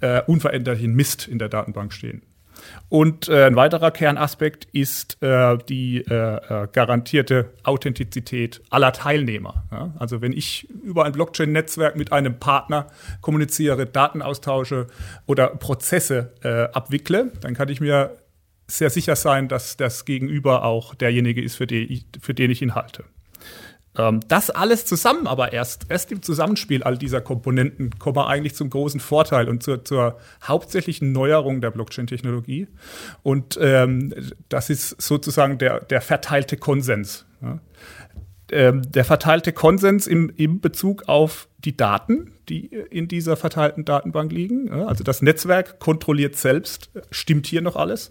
äh, 0.00 0.22
unveränderlichen 0.22 0.94
Mist 0.94 1.28
in 1.28 1.38
der 1.38 1.50
Datenbank 1.50 1.92
stehen. 1.92 2.22
Und 2.88 3.28
äh, 3.28 3.44
ein 3.44 3.56
weiterer 3.56 3.90
Kernaspekt 3.90 4.66
ist 4.72 5.22
äh, 5.22 5.58
die 5.68 5.98
äh, 5.98 6.14
äh, 6.14 6.68
garantierte 6.72 7.50
Authentizität 7.64 8.62
aller 8.70 8.92
Teilnehmer. 8.92 9.64
Ja? 9.70 9.92
Also 9.98 10.20
wenn 10.20 10.32
ich 10.32 10.68
über 10.70 11.04
ein 11.04 11.12
Blockchain-Netzwerk 11.12 11.96
mit 11.96 12.12
einem 12.12 12.38
Partner 12.38 12.86
kommuniziere, 13.20 13.86
Daten 13.86 14.22
austausche 14.22 14.86
oder 15.26 15.48
Prozesse 15.48 16.32
äh, 16.42 16.72
abwickle, 16.74 17.32
dann 17.40 17.54
kann 17.54 17.68
ich 17.68 17.80
mir 17.80 18.16
sehr 18.66 18.90
sicher 18.90 19.16
sein, 19.16 19.48
dass 19.48 19.76
das 19.76 20.04
Gegenüber 20.04 20.64
auch 20.64 20.94
derjenige 20.94 21.42
ist, 21.42 21.56
für 21.56 21.64
ich, 21.64 22.06
für 22.20 22.34
den 22.34 22.50
ich 22.50 22.62
ihn 22.62 22.74
halte. 22.74 23.04
Ähm, 23.98 24.20
das 24.28 24.50
alles 24.50 24.86
zusammen 24.86 25.26
aber 25.26 25.52
erst, 25.52 25.86
erst 25.88 26.12
im 26.12 26.22
Zusammenspiel 26.22 26.82
all 26.82 26.96
dieser 26.96 27.20
Komponenten 27.20 27.98
kommen 27.98 28.16
wir 28.16 28.28
eigentlich 28.28 28.54
zum 28.54 28.70
großen 28.70 29.00
Vorteil 29.00 29.48
und 29.48 29.62
zur, 29.62 29.84
zur 29.84 30.18
hauptsächlichen 30.42 31.12
Neuerung 31.12 31.60
der 31.60 31.70
Blockchain-Technologie. 31.70 32.68
Und 33.22 33.58
ähm, 33.60 34.14
das 34.48 34.70
ist 34.70 35.00
sozusagen 35.02 35.58
der, 35.58 35.80
der 35.80 36.00
verteilte 36.00 36.56
Konsens. 36.56 37.26
Ja. 37.42 37.58
Ähm, 38.50 38.90
der 38.90 39.04
verteilte 39.04 39.52
Konsens 39.52 40.06
im, 40.06 40.32
im 40.36 40.60
Bezug 40.60 41.06
auf 41.06 41.48
die 41.58 41.76
Daten, 41.76 42.32
die 42.48 42.66
in 42.66 43.06
dieser 43.06 43.36
verteilten 43.36 43.84
Datenbank 43.84 44.32
liegen. 44.32 44.72
Also 44.72 45.04
das 45.04 45.20
Netzwerk 45.20 45.80
kontrolliert 45.80 46.36
selbst, 46.36 46.90
stimmt 47.10 47.46
hier 47.46 47.60
noch 47.60 47.76
alles. 47.76 48.10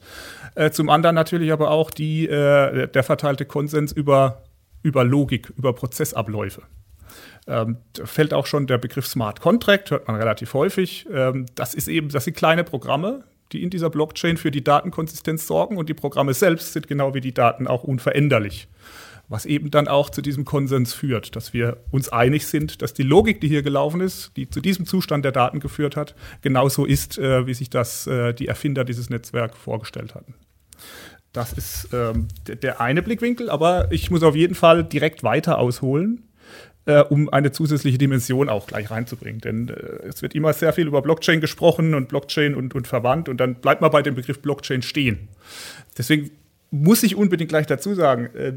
Äh, 0.53 0.69
zum 0.69 0.89
anderen 0.89 1.15
natürlich 1.15 1.51
aber 1.51 1.71
auch 1.71 1.89
die, 1.89 2.27
äh, 2.27 2.87
der 2.87 3.03
verteilte 3.03 3.45
Konsens 3.45 3.91
über 3.91 4.43
über 4.83 5.03
Logik, 5.03 5.51
über 5.57 5.73
Prozessabläufe. 5.73 6.63
Ähm, 7.47 7.77
fällt 8.03 8.33
auch 8.33 8.45
schon 8.45 8.67
der 8.67 8.77
Begriff 8.77 9.07
Smart 9.07 9.39
Contract, 9.39 9.91
hört 9.91 10.07
man 10.07 10.17
relativ 10.17 10.53
häufig. 10.53 11.07
Ähm, 11.11 11.45
das 11.55 11.73
ist 11.73 11.87
eben, 11.87 12.09
das 12.09 12.25
sind 12.25 12.35
kleine 12.35 12.63
Programme, 12.63 13.23
die 13.51 13.63
in 13.63 13.69
dieser 13.69 13.89
Blockchain 13.89 14.37
für 14.37 14.51
die 14.51 14.63
Datenkonsistenz 14.63 15.47
sorgen 15.47 15.77
und 15.77 15.87
die 15.87 15.93
Programme 15.93 16.33
selbst 16.33 16.73
sind 16.73 16.87
genau 16.87 17.13
wie 17.13 17.21
die 17.21 17.33
Daten 17.33 17.67
auch 17.67 17.83
unveränderlich. 17.83 18.67
Was 19.29 19.45
eben 19.45 19.71
dann 19.71 19.89
auch 19.89 20.09
zu 20.09 20.21
diesem 20.21 20.45
Konsens 20.45 20.93
führt, 20.93 21.35
dass 21.35 21.53
wir 21.53 21.77
uns 21.91 22.09
einig 22.09 22.47
sind, 22.47 22.81
dass 22.81 22.93
die 22.93 23.03
Logik, 23.03 23.41
die 23.41 23.49
hier 23.49 23.61
gelaufen 23.61 23.99
ist, 23.99 24.31
die 24.37 24.49
zu 24.49 24.61
diesem 24.61 24.85
Zustand 24.85 25.25
der 25.25 25.33
Daten 25.33 25.59
geführt 25.59 25.97
hat, 25.97 26.15
genauso 26.41 26.85
ist, 26.85 27.17
äh, 27.17 27.45
wie 27.45 27.53
sich 27.53 27.69
das 27.69 28.07
äh, 28.07 28.33
die 28.33 28.47
Erfinder 28.47 28.85
dieses 28.85 29.09
Netzwerks 29.09 29.57
vorgestellt 29.57 30.15
hatten. 30.15 30.33
Das 31.33 31.53
ist 31.53 31.89
ähm, 31.93 32.27
der 32.47 32.81
eine 32.81 33.03
Blickwinkel, 33.03 33.49
aber 33.49 33.91
ich 33.91 34.09
muss 34.09 34.23
auf 34.23 34.35
jeden 34.35 34.55
Fall 34.55 34.83
direkt 34.83 35.23
weiter 35.23 35.59
ausholen, 35.59 36.23
äh, 36.85 37.01
um 37.01 37.29
eine 37.29 37.51
zusätzliche 37.51 37.97
Dimension 37.97 38.49
auch 38.49 38.65
gleich 38.67 38.89
reinzubringen. 38.89 39.41
Denn 39.41 39.69
äh, 39.69 39.73
es 40.07 40.21
wird 40.21 40.33
immer 40.35 40.53
sehr 40.53 40.73
viel 40.73 40.87
über 40.87 41.01
Blockchain 41.01 41.41
gesprochen 41.41 41.93
und 41.93 42.07
Blockchain 42.07 42.55
und, 42.55 42.73
und 42.73 42.87
verwandt 42.87 43.29
und 43.29 43.37
dann 43.37 43.55
bleibt 43.55 43.81
man 43.81 43.91
bei 43.91 44.01
dem 44.01 44.15
Begriff 44.15 44.41
Blockchain 44.41 44.81
stehen. 44.81 45.27
Deswegen 45.97 46.31
muss 46.71 47.03
ich 47.03 47.15
unbedingt 47.15 47.49
gleich 47.49 47.65
dazu 47.65 47.93
sagen, 47.93 48.27
äh, 48.35 48.53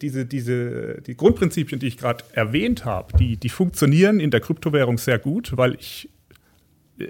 diese, 0.00 0.24
diese, 0.24 1.02
die 1.02 1.16
Grundprinzipien, 1.16 1.78
die 1.78 1.88
ich 1.88 1.98
gerade 1.98 2.24
erwähnt 2.32 2.84
habe, 2.84 3.16
die, 3.18 3.36
die 3.36 3.48
funktionieren 3.48 4.20
in 4.20 4.30
der 4.30 4.40
Kryptowährung 4.40 4.98
sehr 4.98 5.18
gut, 5.18 5.56
weil 5.56 5.74
ich 5.74 6.08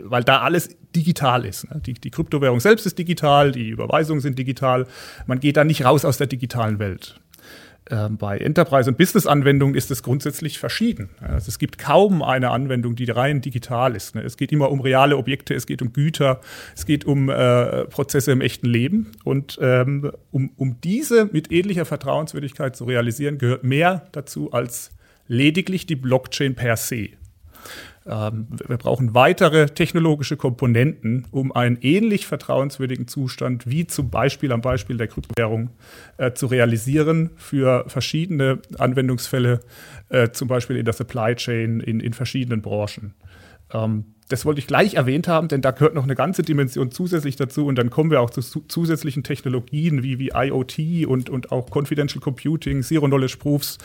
weil 0.02 0.24
da 0.24 0.40
alles 0.40 0.70
digital 0.94 1.44
ist. 1.44 1.70
Ne? 1.70 1.80
Die, 1.84 1.94
die, 1.94 2.10
Kryptowährung 2.10 2.60
selbst 2.60 2.86
ist 2.86 2.98
digital, 2.98 3.52
die 3.52 3.68
Überweisungen 3.68 4.20
sind 4.20 4.38
digital. 4.38 4.86
Man 5.26 5.40
geht 5.40 5.56
da 5.56 5.64
nicht 5.64 5.84
raus 5.84 6.04
aus 6.04 6.18
der 6.18 6.26
digitalen 6.26 6.78
Welt. 6.78 7.20
Ähm, 7.90 8.18
bei 8.18 8.38
Enterprise- 8.38 8.88
und 8.88 8.98
Business-Anwendungen 8.98 9.74
ist 9.74 9.90
es 9.90 10.02
grundsätzlich 10.02 10.58
verschieden. 10.58 11.10
Also 11.20 11.48
es 11.48 11.58
gibt 11.58 11.78
kaum 11.78 12.22
eine 12.22 12.50
Anwendung, 12.50 12.94
die 12.94 13.10
rein 13.10 13.40
digital 13.40 13.96
ist. 13.96 14.14
Ne? 14.14 14.22
Es 14.22 14.36
geht 14.36 14.52
immer 14.52 14.70
um 14.70 14.80
reale 14.80 15.16
Objekte, 15.16 15.54
es 15.54 15.66
geht 15.66 15.82
um 15.82 15.92
Güter, 15.92 16.40
es 16.76 16.86
geht 16.86 17.04
um 17.04 17.28
äh, 17.28 17.84
Prozesse 17.86 18.32
im 18.32 18.42
echten 18.42 18.68
Leben. 18.68 19.10
Und 19.24 19.58
ähm, 19.60 20.12
um, 20.30 20.50
um 20.56 20.80
diese 20.82 21.24
mit 21.26 21.50
ähnlicher 21.50 21.84
Vertrauenswürdigkeit 21.84 22.76
zu 22.76 22.84
realisieren, 22.84 23.38
gehört 23.38 23.64
mehr 23.64 24.06
dazu 24.12 24.52
als 24.52 24.90
lediglich 25.26 25.86
die 25.86 25.96
Blockchain 25.96 26.54
per 26.54 26.76
se. 26.76 27.10
Ähm, 28.06 28.46
wir 28.66 28.78
brauchen 28.78 29.14
weitere 29.14 29.66
technologische 29.66 30.36
Komponenten, 30.36 31.26
um 31.30 31.52
einen 31.52 31.78
ähnlich 31.82 32.26
vertrauenswürdigen 32.26 33.06
Zustand 33.06 33.68
wie 33.68 33.86
zum 33.86 34.10
Beispiel 34.10 34.52
am 34.52 34.62
Beispiel 34.62 34.96
der 34.96 35.08
Kryptowährung 35.08 35.70
äh, 36.16 36.32
zu 36.32 36.46
realisieren 36.46 37.30
für 37.36 37.84
verschiedene 37.88 38.60
Anwendungsfälle, 38.78 39.60
äh, 40.08 40.30
zum 40.30 40.48
Beispiel 40.48 40.76
in 40.76 40.84
der 40.84 40.94
Supply 40.94 41.34
Chain, 41.34 41.80
in, 41.80 42.00
in 42.00 42.14
verschiedenen 42.14 42.62
Branchen. 42.62 43.14
Ähm, 43.72 44.04
das 44.30 44.46
wollte 44.46 44.60
ich 44.60 44.68
gleich 44.68 44.94
erwähnt 44.94 45.26
haben, 45.26 45.48
denn 45.48 45.60
da 45.60 45.72
gehört 45.72 45.94
noch 45.94 46.04
eine 46.04 46.14
ganze 46.14 46.42
Dimension 46.42 46.92
zusätzlich 46.92 47.34
dazu 47.34 47.66
und 47.66 47.76
dann 47.76 47.90
kommen 47.90 48.10
wir 48.12 48.20
auch 48.20 48.30
zu 48.30 48.40
zusätzlichen 48.40 49.24
Technologien 49.24 50.04
wie, 50.04 50.18
wie 50.20 50.30
IoT 50.32 51.06
und, 51.06 51.28
und 51.28 51.50
auch 51.52 51.68
Confidential 51.68 52.20
Computing, 52.20 52.82
Zero 52.82 53.06
Knowledge 53.06 53.36
Proofs. 53.38 53.78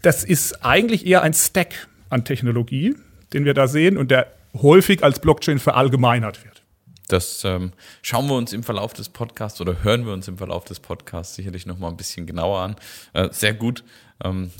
Das 0.00 0.24
ist 0.24 0.64
eigentlich 0.64 1.06
eher 1.06 1.22
ein 1.22 1.34
Stack 1.34 1.86
an 2.08 2.24
Technologie, 2.24 2.94
den 3.34 3.44
wir 3.44 3.54
da 3.54 3.68
sehen 3.68 3.98
und 3.98 4.10
der 4.10 4.32
häufig 4.54 5.02
als 5.02 5.18
Blockchain 5.18 5.58
verallgemeinert 5.58 6.44
wird. 6.44 6.62
Das 7.08 7.44
ähm, 7.44 7.72
schauen 8.00 8.28
wir 8.28 8.34
uns 8.34 8.52
im 8.52 8.62
Verlauf 8.62 8.94
des 8.94 9.10
Podcasts 9.10 9.60
oder 9.60 9.82
hören 9.84 10.06
wir 10.06 10.12
uns 10.12 10.26
im 10.26 10.38
Verlauf 10.38 10.64
des 10.64 10.80
Podcasts 10.80 11.34
sicherlich 11.34 11.66
noch 11.66 11.78
mal 11.78 11.88
ein 11.88 11.96
bisschen 11.96 12.26
genauer 12.26 12.60
an. 12.60 12.76
Äh, 13.12 13.28
sehr 13.30 13.52
gut, 13.52 13.84
ähm, 14.22 14.50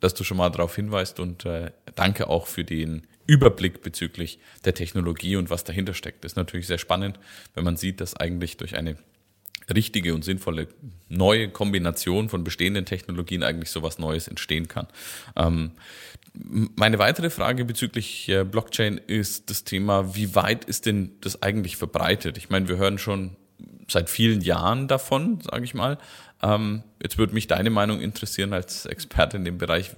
dass 0.00 0.12
du 0.12 0.22
schon 0.22 0.36
mal 0.36 0.50
darauf 0.50 0.76
hinweist 0.76 1.18
und 1.18 1.46
äh, 1.46 1.70
danke 1.94 2.28
auch 2.28 2.46
für 2.46 2.64
den 2.64 3.06
Überblick 3.26 3.80
bezüglich 3.80 4.38
der 4.66 4.74
Technologie 4.74 5.36
und 5.36 5.48
was 5.48 5.64
dahinter 5.64 5.94
steckt. 5.94 6.24
Das 6.24 6.32
ist 6.32 6.36
natürlich 6.36 6.66
sehr 6.66 6.78
spannend, 6.78 7.18
wenn 7.54 7.64
man 7.64 7.78
sieht, 7.78 8.02
dass 8.02 8.14
eigentlich 8.14 8.58
durch 8.58 8.76
eine 8.76 8.96
richtige 9.72 10.14
und 10.14 10.24
sinnvolle 10.24 10.68
neue 11.08 11.48
Kombination 11.48 12.28
von 12.28 12.44
bestehenden 12.44 12.84
Technologien 12.84 13.42
eigentlich 13.42 13.70
sowas 13.70 13.98
Neues 13.98 14.28
entstehen 14.28 14.68
kann. 14.68 14.86
Ähm, 15.36 15.72
meine 16.76 16.98
weitere 16.98 17.30
Frage 17.30 17.64
bezüglich 17.64 18.28
äh, 18.28 18.44
Blockchain 18.44 18.98
ist 18.98 19.50
das 19.50 19.64
Thema, 19.64 20.16
wie 20.16 20.34
weit 20.34 20.64
ist 20.64 20.86
denn 20.86 21.12
das 21.20 21.42
eigentlich 21.42 21.76
verbreitet? 21.76 22.36
Ich 22.38 22.50
meine, 22.50 22.68
wir 22.68 22.76
hören 22.76 22.98
schon 22.98 23.36
seit 23.88 24.10
vielen 24.10 24.40
Jahren 24.40 24.88
davon, 24.88 25.40
sage 25.40 25.64
ich 25.64 25.74
mal. 25.74 25.98
Ähm, 26.42 26.82
jetzt 27.02 27.18
würde 27.18 27.34
mich 27.34 27.46
deine 27.46 27.70
Meinung 27.70 28.00
interessieren 28.00 28.52
als 28.52 28.86
Experte 28.86 29.36
in 29.36 29.44
dem 29.44 29.58
Bereich. 29.58 29.92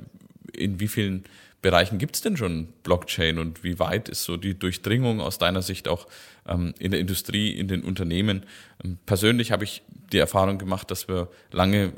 In 0.53 0.79
wie 0.81 0.89
vielen 0.89 1.25
Bereichen 1.67 1.99
gibt 1.99 2.15
es 2.15 2.23
denn 2.23 2.37
schon 2.37 2.69
Blockchain 2.85 3.41
und 3.41 3.65
wie 3.65 3.81
weit 3.81 4.09
ist 4.09 4.23
so 4.23 4.37
die 4.37 4.57
Durchdringung 4.57 5.21
aus 5.21 5.39
deiner 5.39 5.63
Sicht 5.63 5.89
auch 5.89 6.07
ähm, 6.47 6.75
in 6.79 6.93
der 6.93 7.01
Industrie, 7.01 7.51
in 7.51 7.67
den 7.67 7.83
Unternehmen? 7.83 8.47
Ähm, 8.85 8.99
persönlich 9.05 9.51
habe 9.51 9.65
ich 9.65 9.83
die 10.13 10.19
Erfahrung 10.19 10.59
gemacht, 10.59 10.93
dass 10.93 11.09
wir 11.09 11.29
lange 11.51 11.93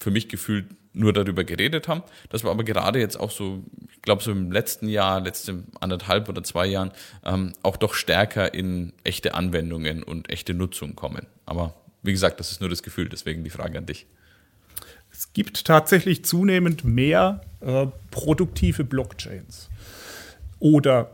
für 0.00 0.10
mich 0.10 0.28
gefühlt 0.28 0.66
nur 0.92 1.12
darüber 1.12 1.44
geredet 1.44 1.86
haben, 1.86 2.02
dass 2.30 2.42
wir 2.42 2.50
aber 2.50 2.64
gerade 2.64 2.98
jetzt 2.98 3.14
auch 3.14 3.30
so, 3.30 3.62
ich 3.92 4.02
glaube 4.02 4.24
so 4.24 4.32
im 4.32 4.50
letzten 4.50 4.88
Jahr, 4.88 5.20
letzte 5.20 5.62
anderthalb 5.80 6.28
oder 6.28 6.42
zwei 6.42 6.66
Jahren, 6.66 6.90
ähm, 7.24 7.52
auch 7.62 7.76
doch 7.76 7.94
stärker 7.94 8.54
in 8.54 8.92
echte 9.04 9.34
Anwendungen 9.34 10.02
und 10.02 10.30
echte 10.30 10.52
Nutzung 10.52 10.96
kommen. 10.96 11.28
Aber 11.44 11.74
wie 12.02 12.10
gesagt, 12.10 12.40
das 12.40 12.50
ist 12.50 12.60
nur 12.60 12.70
das 12.70 12.82
Gefühl, 12.82 13.08
deswegen 13.08 13.44
die 13.44 13.50
Frage 13.50 13.78
an 13.78 13.86
dich. 13.86 14.06
Es 15.16 15.32
gibt 15.32 15.64
tatsächlich 15.64 16.24
zunehmend 16.26 16.84
mehr 16.84 17.40
äh, 17.60 17.86
produktive 18.10 18.84
Blockchains 18.84 19.70
oder 20.58 21.10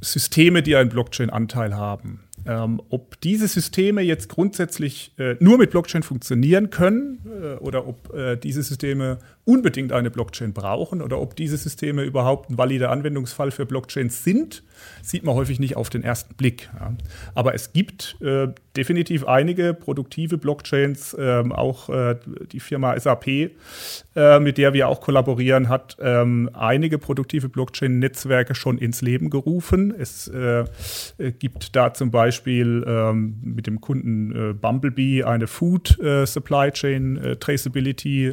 Systeme, 0.00 0.62
die 0.62 0.74
einen 0.74 0.90
Blockchain-Anteil 0.90 1.76
haben. 1.76 2.24
Ähm, 2.46 2.82
ob 2.90 3.20
diese 3.20 3.46
Systeme 3.46 4.02
jetzt 4.02 4.28
grundsätzlich 4.28 5.12
äh, 5.18 5.36
nur 5.38 5.56
mit 5.56 5.70
Blockchain 5.70 6.02
funktionieren 6.02 6.70
können 6.70 7.20
äh, 7.26 7.54
oder 7.56 7.86
ob 7.86 8.12
äh, 8.12 8.36
diese 8.36 8.62
Systeme 8.62 9.18
unbedingt 9.46 9.92
eine 9.92 10.10
Blockchain 10.10 10.52
brauchen 10.52 11.00
oder 11.00 11.20
ob 11.20 11.36
diese 11.36 11.56
Systeme 11.56 12.02
überhaupt 12.02 12.50
ein 12.50 12.58
valider 12.58 12.90
Anwendungsfall 12.90 13.52
für 13.52 13.64
Blockchains 13.64 14.24
sind, 14.24 14.64
sieht 15.02 15.22
man 15.22 15.36
häufig 15.36 15.60
nicht 15.60 15.76
auf 15.76 15.88
den 15.88 16.02
ersten 16.02 16.34
Blick. 16.34 16.68
Ja. 16.78 16.94
Aber 17.34 17.54
es 17.54 17.72
gibt 17.72 18.16
äh, 18.20 18.48
definitiv 18.76 19.24
einige 19.24 19.72
produktive 19.72 20.36
Blockchains, 20.36 21.16
ähm, 21.18 21.52
auch 21.52 21.88
äh, 21.88 22.16
die 22.50 22.58
Firma 22.58 22.98
SAP, 22.98 23.28
äh, 23.28 24.40
mit 24.40 24.58
der 24.58 24.72
wir 24.72 24.88
auch 24.88 25.00
kollaborieren, 25.00 25.68
hat 25.68 25.96
ähm, 26.00 26.50
einige 26.52 26.98
produktive 26.98 27.48
Blockchain-Netzwerke 27.48 28.56
schon 28.56 28.78
ins 28.78 29.00
Leben 29.00 29.30
gerufen. 29.30 29.94
Es 29.96 30.26
äh, 30.26 30.64
gibt 31.38 31.76
da 31.76 31.94
zum 31.94 32.10
Beispiel 32.10 32.84
ähm, 32.84 33.36
mit 33.42 33.68
dem 33.68 33.80
Kunden 33.80 34.50
äh, 34.50 34.52
Bumblebee 34.54 35.22
eine 35.22 35.46
Food 35.46 36.00
äh, 36.00 36.26
Supply 36.26 36.72
Chain 36.72 37.36
Traceability 37.38 38.32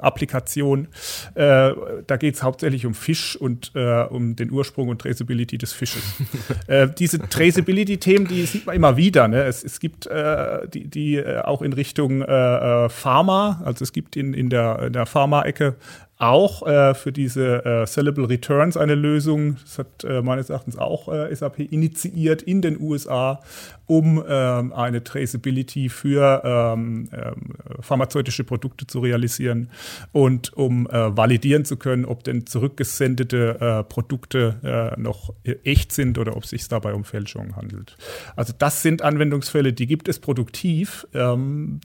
Applikation. 0.00 0.88
Äh, 1.34 1.72
da 2.06 2.16
geht 2.18 2.34
es 2.34 2.42
hauptsächlich 2.42 2.86
um 2.86 2.94
Fisch 2.94 3.36
und 3.36 3.72
äh, 3.74 4.02
um 4.04 4.36
den 4.36 4.50
Ursprung 4.50 4.88
und 4.88 5.00
Traceability 5.00 5.58
des 5.58 5.72
Fisches. 5.72 6.02
äh, 6.66 6.88
diese 6.98 7.18
Traceability-Themen, 7.18 8.26
die 8.26 8.46
sieht 8.46 8.66
man 8.66 8.76
immer 8.76 8.96
wieder. 8.96 9.28
Ne? 9.28 9.42
Es, 9.44 9.64
es 9.64 9.80
gibt 9.80 10.06
äh, 10.06 10.68
die, 10.68 10.88
die 10.88 11.16
äh, 11.16 11.40
auch 11.40 11.62
in 11.62 11.72
Richtung 11.72 12.22
äh, 12.22 12.88
Pharma, 12.88 13.62
also 13.64 13.82
es 13.82 13.92
gibt 13.92 14.16
in, 14.16 14.34
in 14.34 14.50
der, 14.50 14.82
in 14.86 14.92
der 14.92 15.06
Pharma-Ecke 15.06 15.76
auch 16.18 16.64
äh, 16.66 16.94
für 16.94 17.10
diese 17.10 17.64
äh, 17.64 17.86
Sellable 17.86 18.28
Returns 18.28 18.76
eine 18.76 18.94
Lösung. 18.94 19.56
Das 19.62 19.78
hat 19.78 20.04
äh, 20.04 20.22
meines 20.22 20.48
Erachtens 20.48 20.78
auch 20.78 21.12
äh, 21.12 21.34
SAP 21.34 21.58
initiiert 21.58 22.42
in 22.42 22.62
den 22.62 22.80
USA, 22.80 23.40
um 23.86 24.22
ähm, 24.26 24.72
eine 24.72 25.02
Traceability 25.02 25.88
für 25.88 26.42
ähm, 26.44 27.08
ähm, 27.12 27.54
pharmazeutische 27.80 28.44
Produkte 28.44 28.86
zu 28.86 29.00
realisieren 29.00 29.70
und 30.12 30.52
um 30.56 30.86
äh, 30.86 31.16
validieren 31.16 31.64
zu 31.64 31.76
können, 31.76 32.04
ob 32.04 32.22
denn 32.22 32.46
zurückgesendete 32.46 33.58
äh, 33.60 33.84
Produkte 33.84 34.94
noch 34.96 35.34
echt 35.64 35.92
sind 35.92 36.18
oder 36.18 36.36
ob 36.36 36.44
es 36.44 36.50
sich 36.50 36.66
dabei 36.68 36.94
um 36.94 37.04
Fälschungen 37.04 37.56
handelt. 37.56 37.96
Also 38.36 38.52
das 38.56 38.82
sind 38.82 39.02
Anwendungsfälle, 39.02 39.72
die 39.72 39.86
gibt 39.86 40.08
es 40.08 40.18
produktiv. 40.18 41.06
Ähm, 41.12 41.80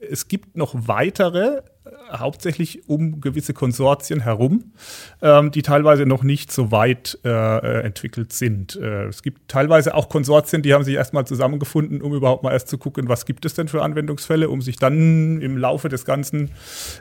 es 0.00 0.28
gibt 0.28 0.56
noch 0.56 0.74
weitere 0.74 1.62
hauptsächlich 2.10 2.88
um 2.88 3.20
gewisse 3.20 3.52
Konsortien 3.52 4.20
herum, 4.20 4.72
ähm, 5.20 5.50
die 5.50 5.62
teilweise 5.62 6.06
noch 6.06 6.22
nicht 6.22 6.50
so 6.50 6.70
weit 6.70 7.18
äh, 7.24 7.28
äh, 7.28 7.82
entwickelt 7.82 8.32
sind. 8.32 8.76
Äh, 8.76 9.06
es 9.06 9.22
gibt 9.22 9.48
teilweise 9.48 9.94
auch 9.94 10.08
Konsortien, 10.08 10.62
die 10.62 10.72
haben 10.72 10.84
sich 10.84 10.94
erstmal 10.94 11.26
zusammengefunden, 11.26 12.00
um 12.00 12.14
überhaupt 12.14 12.42
mal 12.42 12.52
erst 12.52 12.68
zu 12.68 12.78
gucken, 12.78 13.08
was 13.08 13.26
gibt 13.26 13.44
es 13.44 13.54
denn 13.54 13.68
für 13.68 13.82
Anwendungsfälle, 13.82 14.48
um 14.48 14.62
sich 14.62 14.76
dann 14.76 15.40
im 15.40 15.58
Laufe 15.58 15.88
des 15.88 16.04
Ganzen 16.04 16.52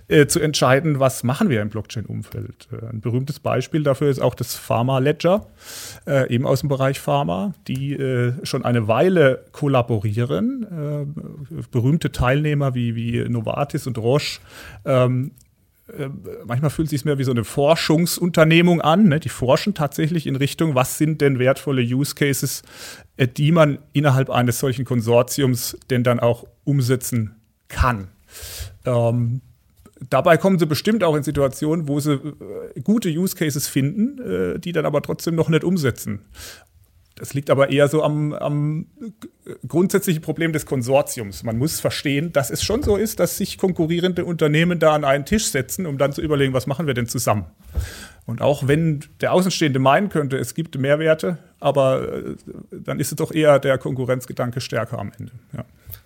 äh, 0.09 0.25
zu 0.27 0.39
entscheiden, 0.39 0.99
was 0.99 1.23
machen 1.23 1.49
wir 1.49 1.61
im 1.61 1.69
Blockchain-Umfeld. 1.69 2.67
Äh, 2.71 2.87
ein 2.87 2.99
berühmtes 2.99 3.39
Beispiel 3.39 3.83
dafür 3.83 4.09
ist 4.09 4.21
auch 4.21 4.35
das 4.35 4.55
Pharma 4.55 4.99
Ledger, 4.99 5.47
äh, 6.05 6.29
eben 6.33 6.45
aus 6.45 6.59
dem 6.59 6.69
Bereich 6.69 6.99
Pharma, 6.99 7.53
die 7.67 7.93
schon 8.43 8.65
eine 8.65 8.87
Weile 8.87 9.45
kollaborieren. 9.51 11.13
berühmte 11.71 12.11
Teilnehmer 12.11 12.73
wie, 12.75 12.95
wie 12.95 13.29
Novartis 13.29 13.87
und 13.87 13.97
Roche 13.97 14.39
ähm, 14.85 15.31
äh, 15.87 16.09
manchmal 16.45 16.69
fühlt 16.69 16.87
es 16.87 16.91
sich 16.91 17.05
mehr 17.05 17.17
wie 17.17 17.23
so 17.23 17.31
eine 17.31 17.43
Forschungsunternehmung 17.43 18.81
an. 18.81 19.09
Ne? 19.09 19.19
Die 19.19 19.29
forschen 19.29 19.73
tatsächlich 19.73 20.27
in 20.27 20.35
Richtung, 20.35 20.75
was 20.75 20.97
sind 20.97 21.21
denn 21.21 21.39
wertvolle 21.39 21.81
Use 21.81 22.15
Cases, 22.15 22.63
äh, 23.17 23.27
die 23.27 23.51
man 23.51 23.79
innerhalb 23.91 24.29
eines 24.29 24.59
solchen 24.59 24.85
Konsortiums 24.85 25.77
denn 25.89 26.03
dann 26.03 26.19
auch 26.19 26.45
umsetzen 26.63 27.35
kann. 27.67 28.07
Ähm, 28.85 29.41
dabei 30.09 30.37
kommen 30.37 30.57
sie 30.57 30.65
bestimmt 30.65 31.03
auch 31.03 31.15
in 31.15 31.23
Situationen, 31.23 31.87
wo 31.87 31.99
sie 31.99 32.13
äh, 32.13 32.81
gute 32.81 33.09
Use 33.09 33.35
Cases 33.35 33.67
finden, 33.67 34.21
äh, 34.21 34.59
die 34.59 34.71
dann 34.71 34.85
aber 34.85 35.01
trotzdem 35.01 35.35
noch 35.35 35.49
nicht 35.49 35.63
umsetzen. 35.63 36.25
Das 37.15 37.33
liegt 37.35 37.49
aber 37.51 37.69
eher 37.69 37.87
so 37.87 38.03
am, 38.03 38.33
am, 38.33 38.87
grundsächlichen 39.67 40.21
Problem 40.21 40.51
des 40.51 40.65
Konsortiums. 40.65 41.43
Man 41.43 41.57
muss 41.57 41.79
verstehen, 41.79 42.33
dass 42.33 42.49
es 42.49 42.63
schon 42.63 42.81
so 42.81 42.95
ist, 42.95 43.19
dass 43.19 43.37
sich 43.37 43.57
konkurrierende 43.57 44.25
Unternehmen 44.25 44.79
da 44.79 44.95
an 44.95 45.03
einen 45.05 45.25
Tisch 45.25 45.45
setzen, 45.45 45.85
um 45.85 45.97
dann 45.97 46.11
zu 46.11 46.21
überlegen, 46.21 46.53
was 46.53 46.65
machen 46.65 46.87
wir 46.87 46.95
denn 46.95 47.07
zusammen. 47.07 47.45
Und 48.25 48.41
auch 48.41 48.67
wenn 48.67 49.05
der 49.21 49.33
Außenstehende 49.33 49.79
meinen 49.79 50.09
könnte, 50.09 50.37
es 50.37 50.55
gibt 50.55 50.77
Mehrwerte, 50.77 51.37
aber 51.59 52.07
äh, 52.13 52.35
dann 52.71 52.99
ist 52.99 53.11
es 53.11 53.17
doch 53.17 53.31
eher 53.31 53.59
der 53.59 53.77
Konkurrenzgedanke 53.77 54.61
stärker 54.61 54.97
am 54.97 55.11
Ende. 55.17 55.33
Ja. 55.55 55.65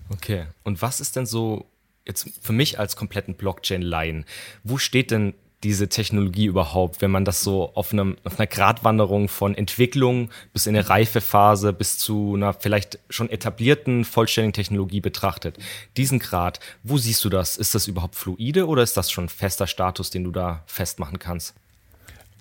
Okay. 0.09 0.45
Und 0.63 0.81
was 0.81 0.99
ist 0.99 1.15
denn 1.15 1.25
so 1.25 1.67
jetzt 2.05 2.29
für 2.41 2.53
mich 2.53 2.79
als 2.79 2.95
kompletten 2.95 3.35
Blockchain-Laien, 3.35 4.25
wo 4.63 4.77
steht 4.77 5.11
denn 5.11 5.35
diese 5.63 5.89
Technologie 5.89 6.45
überhaupt, 6.45 7.01
wenn 7.01 7.09
man 7.09 7.25
das 7.25 7.41
so 7.41 7.71
auf, 7.73 7.91
einem, 7.91 8.17
auf 8.23 8.39
einer 8.39 8.47
Gratwanderung 8.47 9.27
von 9.27 9.55
Entwicklung 9.55 10.29
bis 10.53 10.67
in 10.67 10.75
eine 10.75 10.87
Reifephase 10.87 11.73
bis 11.73 11.97
zu 11.97 12.35
einer 12.35 12.53
vielleicht 12.53 12.99
schon 13.09 13.29
etablierten 13.29 14.05
vollständigen 14.05 14.53
Technologie 14.53 15.01
betrachtet? 15.01 15.57
Diesen 15.97 16.19
Grad, 16.19 16.59
wo 16.83 16.97
siehst 16.97 17.25
du 17.25 17.29
das? 17.29 17.57
Ist 17.57 17.73
das 17.73 17.87
überhaupt 17.87 18.15
fluide 18.15 18.67
oder 18.67 18.83
ist 18.83 18.97
das 18.97 19.09
schon 19.09 19.29
fester 19.29 19.65
Status, 19.65 20.11
den 20.11 20.23
du 20.23 20.31
da 20.31 20.63
festmachen 20.67 21.17
kannst? 21.17 21.55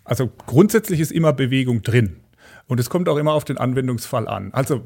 Also 0.05 0.31
grundsätzlich 0.47 1.01
ist 1.01 1.11
immer 1.11 1.33
Bewegung 1.33 1.83
drin. 1.83 2.17
Und 2.69 2.81
es 2.81 2.91
kommt 2.91 3.09
auch 3.09 3.17
immer 3.17 3.33
auf 3.33 3.45
den 3.45 3.59
Anwendungsfall 3.59 4.29
an. 4.29 4.53
Also 4.53 4.83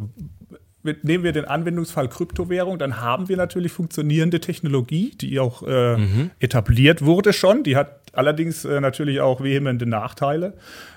nehmen 0.82 1.24
wir 1.24 1.32
den 1.32 1.44
Anwendungsfall 1.44 2.08
Kryptowährung, 2.08 2.78
dann 2.78 3.00
haben 3.00 3.28
wir 3.28 3.36
natürlich 3.36 3.72
funktionierende 3.72 4.40
Technologie, 4.40 5.12
die 5.20 5.38
auch 5.38 5.62
äh, 5.66 5.96
mhm. 5.96 6.30
etabliert 6.38 7.04
wurde 7.04 7.32
schon. 7.32 7.62
Die 7.62 7.76
hat 7.76 7.99
allerdings 8.12 8.64
äh, 8.64 8.80
natürlich 8.80 9.20
auch 9.20 9.42
vehemente 9.42 9.86
Nachteile. 9.86 10.54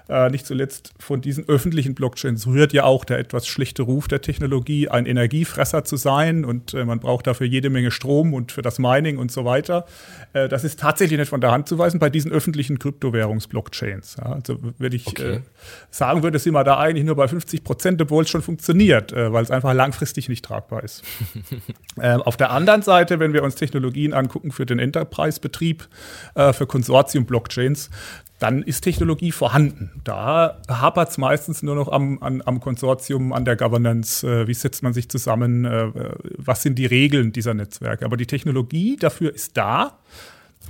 Äh, 0.10 0.30
nicht 0.32 0.46
zuletzt 0.46 0.94
von 1.00 1.22
diesen 1.22 1.48
öffentlichen 1.48 1.96
Blockchains 1.96 2.46
rührt 2.46 2.74
ja 2.74 2.84
auch 2.84 3.06
der 3.06 3.20
etwas 3.20 3.48
schlechte 3.48 3.84
Ruf 3.84 4.10
der 4.10 4.22
Technologie, 4.22 4.90
ein 4.90 5.06
Energiefresser 5.06 5.86
zu 5.86 5.96
sein 5.96 6.44
und 6.44 6.74
äh, 6.74 6.84
man 6.84 7.00
braucht 7.00 7.26
dafür 7.26 7.48
jede 7.48 7.70
Menge 7.70 7.90
Strom 7.90 8.34
und 8.34 8.52
für 8.52 8.62
das 8.62 8.80
Mining 8.80 9.18
und 9.18 9.32
so 9.32 9.46
weiter. 9.46 9.86
Äh, 10.34 10.50
das 10.50 10.66
ist 10.66 10.82
tatsächlich 10.82 11.18
nicht 11.18 11.30
von 11.30 11.40
der 11.40 11.52
Hand 11.52 11.70
zu 11.70 11.78
weisen 11.78 12.02
bei 12.02 12.10
diesen 12.10 12.34
öffentlichen 12.34 12.80
Kryptowährungsblockchains. 12.80 14.18
Ja, 14.18 14.34
also 14.34 14.58
würde 14.78 14.96
ich 14.98 15.08
okay. 15.08 15.36
Äh, 15.36 15.40
sagen 15.90 16.22
würde, 16.22 16.38
sind 16.38 16.54
wir 16.54 16.66
da 16.66 16.78
eigentlich 16.80 17.06
nur 17.06 17.16
bei 17.16 17.30
50 17.30 17.64
Prozent, 17.64 18.02
obwohl 18.02 18.24
es 18.24 18.30
schon 18.30 18.42
funktioniert, 18.42 19.14
äh, 19.14 19.32
weil 19.32 19.44
es 19.44 19.52
einfach 19.52 19.74
langfristig 19.74 20.28
nicht 20.28 20.44
tragbar 20.44 20.84
ist. 20.84 21.04
Ähm, 22.02 22.24
auf 22.24 22.38
der 22.38 22.50
anderen 22.50 22.82
Seite, 22.82 23.20
wenn 23.20 23.34
wir 23.34 23.44
uns 23.44 23.54
Technologien 23.54 24.14
angucken 24.14 24.52
für 24.52 24.66
den 24.66 24.80
Enterprise-Betrieb, 24.80 25.88
für 26.34 26.66
Konsortium-Blockchains, 27.04 27.90
dann 28.40 28.62
ist 28.62 28.82
Technologie 28.82 29.32
vorhanden. 29.32 30.02
Da 30.04 30.60
hapert 30.68 31.12
es 31.12 31.18
meistens 31.18 31.64
nur 31.64 31.76
noch 31.76 31.90
am, 31.90 32.22
an, 32.22 32.42
am, 32.46 32.60
Konsortium, 32.60 33.32
an 33.32 33.46
der 33.46 33.56
Governance. 33.56 34.28
Äh, 34.28 34.48
wie 34.48 34.54
setzt 34.54 34.84
man 34.84 34.94
sich 34.94 35.08
zusammen? 35.08 35.66
Äh, 35.66 35.92
was 36.38 36.62
sind 36.62 36.78
die 36.78 36.86
Regeln 36.86 37.32
dieser 37.32 37.54
Netzwerke? 37.54 38.06
Aber 38.06 38.18
die 38.18 38.26
Technologie 38.26 38.98
dafür 38.98 39.34
ist 39.34 39.56
da. 39.56 40.00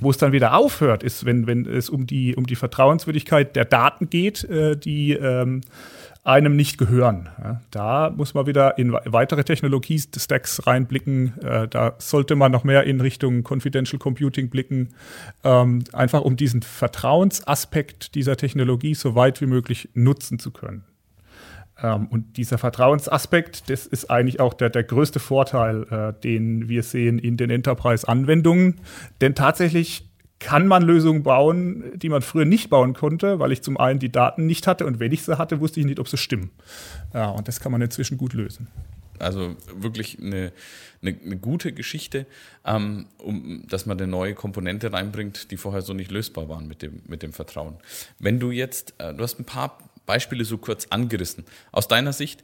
Wo 0.01 0.09
es 0.09 0.17
dann 0.17 0.31
wieder 0.31 0.55
aufhört, 0.55 1.03
ist, 1.03 1.23
wenn, 1.23 1.45
wenn 1.45 1.67
es 1.67 1.87
um 1.87 2.07
die, 2.07 2.35
um 2.35 2.47
die 2.47 2.55
Vertrauenswürdigkeit 2.55 3.55
der 3.55 3.65
Daten 3.65 4.09
geht, 4.09 4.43
äh, 4.45 4.75
die 4.75 5.13
ähm, 5.13 5.61
einem 6.23 6.55
nicht 6.55 6.77
gehören. 6.77 7.29
Da 7.69 8.09
muss 8.09 8.33
man 8.33 8.47
wieder 8.47 8.77
in 8.77 8.93
weitere 8.93 9.43
Technologie-Stacks 9.43 10.65
reinblicken. 10.65 11.37
Äh, 11.41 11.67
da 11.67 11.95
sollte 11.97 12.35
man 12.35 12.51
noch 12.51 12.63
mehr 12.63 12.85
in 12.85 13.01
Richtung 13.01 13.43
Confidential 13.43 13.99
Computing 13.99 14.49
blicken, 14.49 14.89
ähm, 15.43 15.83
einfach 15.91 16.21
um 16.21 16.37
diesen 16.37 16.61
Vertrauensaspekt 16.61 18.15
dieser 18.15 18.37
Technologie 18.37 18.95
so 18.95 19.15
weit 19.15 19.41
wie 19.41 19.47
möglich 19.47 19.89
nutzen 19.93 20.39
zu 20.39 20.51
können. 20.51 20.85
Ähm, 21.81 22.07
und 22.07 22.37
dieser 22.37 22.57
Vertrauensaspekt, 22.57 23.69
das 23.69 23.85
ist 23.85 24.09
eigentlich 24.09 24.39
auch 24.39 24.53
der, 24.53 24.69
der 24.69 24.83
größte 24.83 25.19
Vorteil, 25.19 25.83
äh, 25.91 26.21
den 26.21 26.69
wir 26.69 26.83
sehen 26.83 27.19
in 27.19 27.35
den 27.35 27.49
Enterprise-Anwendungen. 27.49 28.75
Denn 29.19 29.35
tatsächlich 29.35 30.09
kann 30.43 30.67
man 30.67 30.83
Lösungen 30.83 31.23
bauen, 31.23 31.97
die 31.97 32.09
man 32.09 32.21
früher 32.21 32.45
nicht 32.45 32.69
bauen 32.69 32.93
konnte, 32.93 33.39
weil 33.39 33.53
ich 33.53 33.61
zum 33.61 33.77
einen 33.77 33.99
die 33.99 34.11
Daten 34.11 34.45
nicht 34.45 34.67
hatte 34.67 34.85
und 34.85 34.99
wenn 34.99 35.11
ich 35.11 35.23
sie 35.23 35.37
hatte, 35.37 35.61
wusste 35.61 35.79
ich 35.79 35.85
nicht, 35.85 35.99
ob 35.99 36.09
sie 36.09 36.17
stimmen. 36.17 36.51
Ja, 37.13 37.29
und 37.29 37.47
das 37.47 37.61
kann 37.61 37.71
man 37.71 37.81
inzwischen 37.81 38.17
gut 38.17 38.33
lösen. 38.33 38.67
Also 39.19 39.55
wirklich 39.73 40.19
eine, 40.19 40.51
eine, 41.01 41.15
eine 41.23 41.37
gute 41.37 41.71
Geschichte, 41.71 42.25
ähm, 42.65 43.05
um, 43.19 43.63
dass 43.69 43.85
man 43.85 43.97
eine 43.97 44.07
neue 44.07 44.33
Komponente 44.33 44.91
reinbringt, 44.91 45.49
die 45.49 45.57
vorher 45.57 45.81
so 45.81 45.93
nicht 45.93 46.11
lösbar 46.11 46.49
waren 46.49 46.67
mit 46.67 46.81
dem, 46.81 47.01
mit 47.07 47.23
dem 47.23 47.31
Vertrauen. 47.31 47.77
Wenn 48.19 48.39
du 48.39 48.51
jetzt, 48.51 48.95
äh, 48.97 49.13
du 49.13 49.23
hast 49.23 49.39
ein 49.39 49.45
paar 49.45 49.77
Beispiele 50.05 50.43
so 50.43 50.57
kurz 50.57 50.87
angerissen. 50.89 51.45
Aus 51.71 51.87
deiner 51.87 52.11
Sicht, 52.11 52.43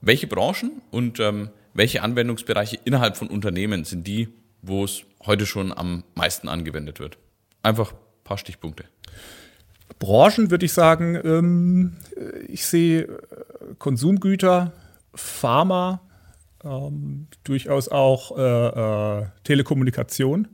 welche 0.00 0.26
Branchen 0.26 0.82
und 0.90 1.20
ähm, 1.20 1.50
welche 1.74 2.02
Anwendungsbereiche 2.02 2.78
innerhalb 2.84 3.16
von 3.16 3.28
Unternehmen 3.28 3.84
sind 3.84 4.06
die, 4.06 4.28
wo 4.62 4.84
es 4.84 5.04
heute 5.24 5.46
schon 5.46 5.72
am 5.72 6.02
meisten 6.14 6.48
angewendet 6.48 6.98
wird? 6.98 7.18
Einfach 7.66 7.94
ein 7.94 7.98
paar 8.22 8.38
Stichpunkte. 8.38 8.84
Branchen 9.98 10.52
würde 10.52 10.66
ich 10.66 10.72
sagen, 10.72 11.20
ähm, 11.24 11.96
ich 12.46 12.64
sehe 12.64 13.02
äh, 13.02 13.08
Konsumgüter, 13.80 14.72
Pharma, 15.12 16.00
ähm, 16.62 17.26
durchaus 17.42 17.88
auch 17.88 18.38
äh, 18.38 19.20
äh, 19.20 19.26
Telekommunikation. 19.42 20.46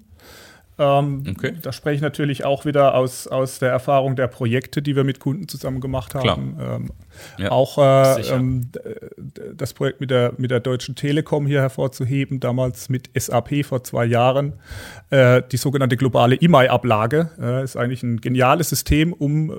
Ähm, 0.78 1.24
okay. 1.28 1.54
Da 1.60 1.72
spreche 1.72 1.96
ich 1.96 2.00
natürlich 2.00 2.44
auch 2.44 2.64
wieder 2.64 2.94
aus, 2.94 3.26
aus 3.26 3.58
der 3.58 3.70
Erfahrung 3.70 4.16
der 4.16 4.26
Projekte, 4.26 4.80
die 4.80 4.96
wir 4.96 5.04
mit 5.04 5.20
Kunden 5.20 5.46
zusammen 5.48 5.80
gemacht 5.80 6.14
haben. 6.14 6.56
Ähm, 6.60 6.90
ja, 7.38 7.50
auch 7.50 7.78
äh, 7.78 8.22
ähm, 8.30 8.70
das 9.54 9.74
Projekt 9.74 10.00
mit 10.00 10.10
der, 10.10 10.32
mit 10.38 10.50
der 10.50 10.60
Deutschen 10.60 10.94
Telekom 10.94 11.46
hier 11.46 11.60
hervorzuheben, 11.60 12.40
damals 12.40 12.88
mit 12.88 13.10
SAP 13.14 13.64
vor 13.64 13.84
zwei 13.84 14.06
Jahren. 14.06 14.54
Äh, 15.10 15.42
die 15.50 15.58
sogenannte 15.58 15.96
globale 15.96 16.36
E-Mail-Ablage 16.36 17.30
äh, 17.38 17.64
ist 17.64 17.76
eigentlich 17.76 18.02
ein 18.02 18.20
geniales 18.20 18.70
System, 18.70 19.12
um 19.12 19.50
äh, 19.50 19.54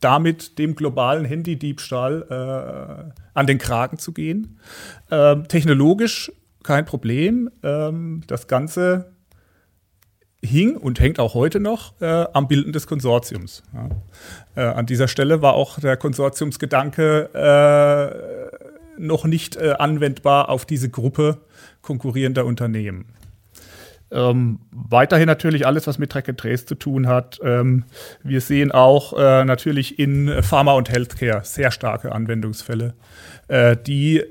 damit 0.00 0.58
dem 0.58 0.74
globalen 0.74 1.26
Handydiebstahl 1.26 2.26
äh, 2.30 3.12
an 3.34 3.46
den 3.46 3.58
Kragen 3.58 3.98
zu 3.98 4.12
gehen. 4.12 4.58
Ähm, 5.10 5.46
technologisch 5.48 6.32
kein 6.62 6.84
Problem. 6.84 7.50
Ähm, 7.62 8.22
das 8.26 8.48
Ganze 8.48 9.15
hing 10.42 10.76
und 10.76 11.00
hängt 11.00 11.18
auch 11.18 11.34
heute 11.34 11.60
noch 11.60 12.00
äh, 12.00 12.26
am 12.32 12.48
Bilden 12.48 12.72
des 12.72 12.86
Konsortiums. 12.86 13.62
Ja. 13.74 13.88
Äh, 14.62 14.74
an 14.74 14.86
dieser 14.86 15.08
Stelle 15.08 15.42
war 15.42 15.54
auch 15.54 15.78
der 15.80 15.96
Konsortiumsgedanke 15.96 17.30
äh, 17.34 19.00
noch 19.00 19.24
nicht 19.24 19.56
äh, 19.56 19.74
anwendbar 19.78 20.48
auf 20.48 20.64
diese 20.64 20.88
Gruppe 20.88 21.38
konkurrierender 21.82 22.44
Unternehmen. 22.44 23.06
Ähm, 24.10 24.60
weiterhin 24.70 25.26
natürlich 25.26 25.66
alles, 25.66 25.86
was 25.88 25.98
mit 25.98 26.10
Track 26.10 26.28
and 26.28 26.38
Trace 26.38 26.64
zu 26.64 26.76
tun 26.76 27.08
hat. 27.08 27.40
Ähm, 27.42 27.84
wir 28.22 28.40
sehen 28.40 28.70
auch 28.70 29.12
äh, 29.18 29.44
natürlich 29.44 29.98
in 29.98 30.42
Pharma 30.42 30.74
und 30.74 30.90
Healthcare 30.90 31.40
sehr 31.44 31.72
starke 31.72 32.12
Anwendungsfälle, 32.12 32.94
äh, 33.48 33.76
die 33.76 34.22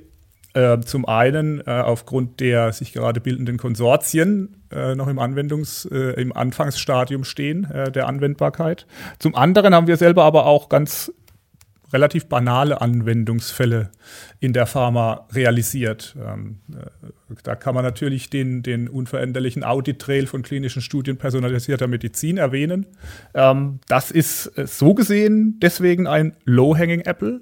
äh, 0.56 0.80
zum 0.80 1.06
einen 1.06 1.60
äh, 1.68 1.70
aufgrund 1.70 2.40
der 2.40 2.72
sich 2.72 2.94
gerade 2.94 3.20
bildenden 3.20 3.58
Konsortien 3.58 4.56
äh, 4.72 4.96
noch 4.96 5.08
im 5.08 5.20
Anwendungs-, 5.20 5.92
äh, 5.92 6.20
im 6.20 6.36
Anfangsstadium 6.36 7.26
stehen 7.26 7.66
äh, 7.66 7.92
der 7.92 8.08
Anwendbarkeit. 8.08 8.88
Zum 9.20 9.36
anderen 9.36 9.76
haben 9.76 9.88
wir 9.88 9.98
selber 9.98 10.24
aber 10.24 10.46
auch 10.46 10.70
ganz 10.70 11.12
relativ 11.92 12.28
banale 12.28 12.82
Anwendungsfälle 12.82 13.92
in 14.40 14.54
der 14.54 14.66
Pharma 14.66 15.28
realisiert. 15.34 16.16
Ähm, 16.20 16.60
da 17.44 17.56
kann 17.56 17.76
man 17.76 17.84
natürlich 17.84 18.30
den, 18.30 18.64
den 18.64 18.88
unveränderlichen 18.88 19.64
Audit-Trail 19.64 20.26
von 20.26 20.42
klinischen 20.42 20.82
Studien 20.82 21.18
personalisierter 21.18 21.88
Medizin 21.88 22.38
erwähnen. 22.38 22.86
Ähm, 23.34 23.80
das 23.88 24.10
ist 24.10 24.52
so 24.56 24.94
gesehen 24.94 25.60
deswegen 25.62 26.08
ein 26.08 26.36
Low-Hanging 26.46 27.02
Apple 27.02 27.42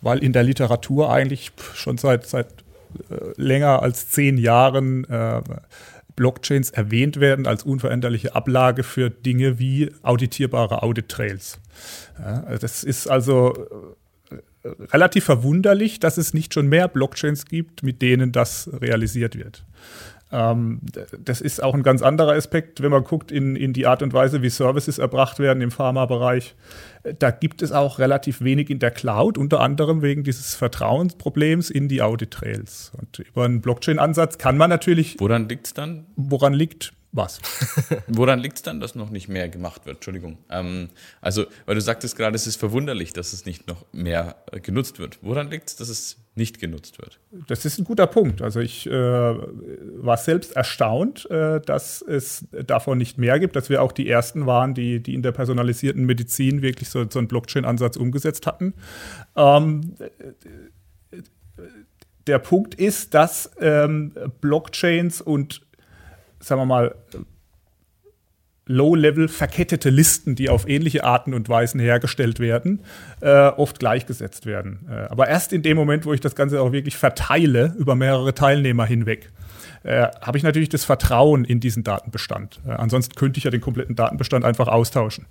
weil 0.00 0.18
in 0.18 0.32
der 0.32 0.42
Literatur 0.42 1.12
eigentlich 1.12 1.52
schon 1.74 1.98
seit, 1.98 2.26
seit 2.26 2.46
äh, 3.10 3.32
länger 3.36 3.82
als 3.82 4.10
zehn 4.10 4.38
Jahren 4.38 5.04
äh, 5.04 5.42
Blockchains 6.16 6.70
erwähnt 6.70 7.20
werden 7.20 7.46
als 7.46 7.62
unveränderliche 7.62 8.34
Ablage 8.34 8.82
für 8.82 9.08
Dinge 9.08 9.58
wie 9.60 9.92
auditierbare 10.02 10.82
Audit-Trails. 10.82 11.60
Ja, 12.18 12.42
also 12.42 12.58
das 12.58 12.82
ist 12.82 13.06
also 13.06 13.54
äh, 14.30 14.68
relativ 14.92 15.24
verwunderlich, 15.24 16.00
dass 16.00 16.18
es 16.18 16.34
nicht 16.34 16.54
schon 16.54 16.66
mehr 16.66 16.88
Blockchains 16.88 17.46
gibt, 17.46 17.84
mit 17.84 18.02
denen 18.02 18.32
das 18.32 18.68
realisiert 18.80 19.38
wird. 19.38 19.64
Ähm, 20.30 20.80
das 21.18 21.40
ist 21.40 21.62
auch 21.62 21.74
ein 21.74 21.82
ganz 21.82 22.02
anderer 22.02 22.32
Aspekt, 22.32 22.82
wenn 22.82 22.90
man 22.90 23.04
guckt 23.04 23.32
in, 23.32 23.56
in 23.56 23.72
die 23.72 23.86
Art 23.86 24.02
und 24.02 24.12
Weise, 24.12 24.42
wie 24.42 24.50
Services 24.50 24.98
erbracht 24.98 25.38
werden 25.38 25.62
im 25.62 25.70
Pharmabereich. 25.70 26.54
Da 27.18 27.30
gibt 27.30 27.62
es 27.62 27.72
auch 27.72 27.98
relativ 27.98 28.42
wenig 28.42 28.68
in 28.70 28.78
der 28.78 28.90
Cloud, 28.90 29.38
unter 29.38 29.60
anderem 29.60 30.02
wegen 30.02 30.24
dieses 30.24 30.54
Vertrauensproblems 30.54 31.70
in 31.70 31.88
die 31.88 32.02
Audit-Trails. 32.02 32.92
Und 32.98 33.20
über 33.20 33.44
einen 33.44 33.60
Blockchain-Ansatz 33.60 34.38
kann 34.38 34.58
man 34.58 34.68
natürlich. 34.68 35.16
Woran 35.18 35.48
liegt 35.48 35.66
es 35.68 35.74
dann? 35.74 36.06
Woran 36.16 36.52
liegt 36.52 36.92
was? 37.12 37.40
Woran 38.06 38.38
liegt 38.38 38.58
es 38.58 38.62
dann, 38.62 38.80
dass 38.80 38.94
noch 38.94 39.08
nicht 39.08 39.28
mehr 39.28 39.48
gemacht 39.48 39.86
wird? 39.86 39.96
Entschuldigung. 39.96 40.38
Ähm, 40.50 40.90
also, 41.22 41.46
weil 41.64 41.74
du 41.74 41.80
sagtest 41.80 42.16
gerade, 42.16 42.36
es 42.36 42.46
ist 42.46 42.56
verwunderlich, 42.56 43.14
dass 43.14 43.32
es 43.32 43.46
nicht 43.46 43.66
noch 43.66 43.86
mehr 43.92 44.36
äh, 44.52 44.60
genutzt 44.60 44.98
wird. 44.98 45.18
Woran 45.22 45.50
liegt 45.50 45.70
es, 45.70 45.76
dass 45.76 45.88
es 45.88 46.18
nicht 46.38 46.58
genutzt 46.58 46.98
wird? 46.98 47.20
Das 47.46 47.66
ist 47.66 47.78
ein 47.78 47.84
guter 47.84 48.06
Punkt. 48.06 48.40
Also 48.40 48.60
ich 48.60 48.86
äh, 48.86 48.90
war 48.90 50.16
selbst 50.16 50.56
erstaunt, 50.56 51.30
äh, 51.30 51.60
dass 51.60 52.00
es 52.00 52.46
davon 52.66 52.96
nicht 52.96 53.18
mehr 53.18 53.38
gibt, 53.38 53.56
dass 53.56 53.68
wir 53.68 53.82
auch 53.82 53.92
die 53.92 54.08
Ersten 54.08 54.46
waren, 54.46 54.72
die, 54.72 55.02
die 55.02 55.12
in 55.12 55.22
der 55.22 55.32
personalisierten 55.32 56.06
Medizin 56.06 56.62
wirklich 56.62 56.88
so, 56.88 57.04
so 57.10 57.18
einen 57.18 57.28
Blockchain-Ansatz 57.28 57.98
umgesetzt 57.98 58.46
hatten. 58.46 58.72
Ähm, 59.36 59.94
der 62.26 62.38
Punkt 62.38 62.74
ist, 62.74 63.12
dass 63.12 63.50
ähm, 63.60 64.12
Blockchains 64.40 65.20
und 65.20 65.66
sagen 66.40 66.60
wir 66.60 66.66
mal, 66.66 66.94
Low-Level 68.68 69.28
verkettete 69.28 69.90
Listen, 69.90 70.34
die 70.34 70.48
auf 70.48 70.68
ähnliche 70.68 71.02
Arten 71.02 71.34
und 71.34 71.48
Weisen 71.48 71.80
hergestellt 71.80 72.38
werden, 72.38 72.80
äh, 73.20 73.48
oft 73.48 73.78
gleichgesetzt 73.78 74.46
werden. 74.46 74.86
Äh, 74.88 75.08
aber 75.10 75.28
erst 75.28 75.52
in 75.52 75.62
dem 75.62 75.76
Moment, 75.76 76.06
wo 76.06 76.12
ich 76.12 76.20
das 76.20 76.34
Ganze 76.34 76.60
auch 76.60 76.72
wirklich 76.72 76.96
verteile 76.96 77.74
über 77.78 77.96
mehrere 77.96 78.34
Teilnehmer 78.34 78.86
hinweg, 78.86 79.30
äh, 79.82 80.08
habe 80.20 80.38
ich 80.38 80.44
natürlich 80.44 80.68
das 80.68 80.84
Vertrauen 80.84 81.44
in 81.44 81.60
diesen 81.60 81.82
Datenbestand. 81.82 82.60
Äh, 82.66 82.72
ansonsten 82.72 83.14
könnte 83.14 83.38
ich 83.38 83.44
ja 83.44 83.50
den 83.50 83.60
kompletten 83.60 83.96
Datenbestand 83.96 84.44
einfach 84.44 84.68
austauschen. 84.68 85.26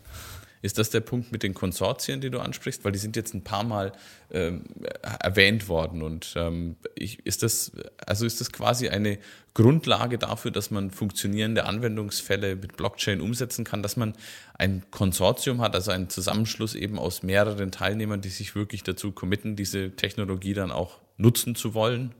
Ist 0.68 0.78
das 0.78 0.90
der 0.90 1.00
Punkt 1.00 1.32
mit 1.32 1.44
den 1.44 1.54
Konsortien, 1.54 2.20
die 2.20 2.30
du 2.30 2.42
ansprichst? 2.42 2.84
Weil 2.84 2.92
die 2.92 3.00
sind 3.00 3.16
jetzt 3.16 3.34
ein 3.34 3.42
paar 3.42 3.64
Mal 3.64 3.94
ähm, 4.32 4.64
erwähnt 5.02 5.70
worden. 5.70 6.04
Und 6.04 6.34
ähm, 6.36 6.76
ich, 6.94 7.26
ist 7.26 7.42
das, 7.42 7.72
also 8.06 8.26
ist 8.26 8.42
das 8.42 8.52
quasi 8.52 8.90
eine 8.90 9.18
Grundlage 9.54 10.18
dafür, 10.18 10.52
dass 10.52 10.70
man 10.70 10.92
funktionierende 10.92 11.64
Anwendungsfälle 11.64 12.58
mit 12.58 12.76
Blockchain 12.76 13.22
umsetzen 13.22 13.64
kann, 13.64 13.82
dass 13.82 13.96
man 13.96 14.14
ein 14.56 14.84
Konsortium 14.92 15.62
hat, 15.62 15.74
also 15.74 15.92
einen 15.92 16.10
Zusammenschluss 16.10 16.76
eben 16.76 17.00
aus 17.00 17.24
mehreren 17.24 17.72
Teilnehmern, 17.72 18.20
die 18.20 18.28
sich 18.28 18.54
wirklich 18.54 18.84
dazu 18.84 19.14
committen, 19.14 19.56
diese 19.56 19.92
Technologie 19.92 20.54
dann 20.54 20.74
auch 20.74 21.00
nutzen 21.16 21.56
zu 21.56 21.76
wollen? 21.76 22.14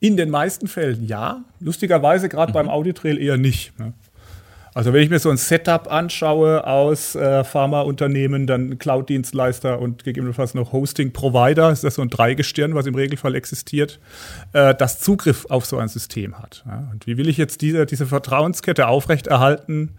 In 0.00 0.16
den 0.16 0.30
meisten 0.30 0.68
Fällen 0.68 1.06
ja. 1.06 1.44
Lustigerweise 1.60 2.30
gerade 2.30 2.52
mhm. 2.52 2.54
beim 2.54 2.68
Auditrail 2.70 3.18
eher 3.18 3.36
nicht. 3.36 3.78
Ne? 3.78 3.92
Also 4.74 4.92
wenn 4.92 5.02
ich 5.02 5.10
mir 5.10 5.20
so 5.20 5.30
ein 5.30 5.36
Setup 5.36 5.90
anschaue 5.90 6.66
aus 6.66 7.14
äh, 7.14 7.44
Pharmaunternehmen, 7.44 8.48
dann 8.48 8.78
Cloud-Dienstleister 8.78 9.78
und 9.78 10.02
gegebenenfalls 10.02 10.54
noch 10.54 10.72
Hosting-Provider, 10.72 11.70
ist 11.70 11.84
das 11.84 11.94
so 11.94 12.02
ein 12.02 12.10
Dreigestirn, 12.10 12.74
was 12.74 12.86
im 12.86 12.96
Regelfall 12.96 13.36
existiert, 13.36 14.00
äh, 14.52 14.74
das 14.74 14.98
Zugriff 14.98 15.46
auf 15.48 15.64
so 15.64 15.78
ein 15.78 15.88
System 15.88 16.38
hat. 16.38 16.64
Ja? 16.66 16.88
Und 16.92 17.06
wie 17.06 17.16
will 17.16 17.28
ich 17.28 17.36
jetzt 17.36 17.62
diese, 17.62 17.86
diese 17.86 18.06
Vertrauenskette 18.06 18.88
aufrechterhalten, 18.88 19.94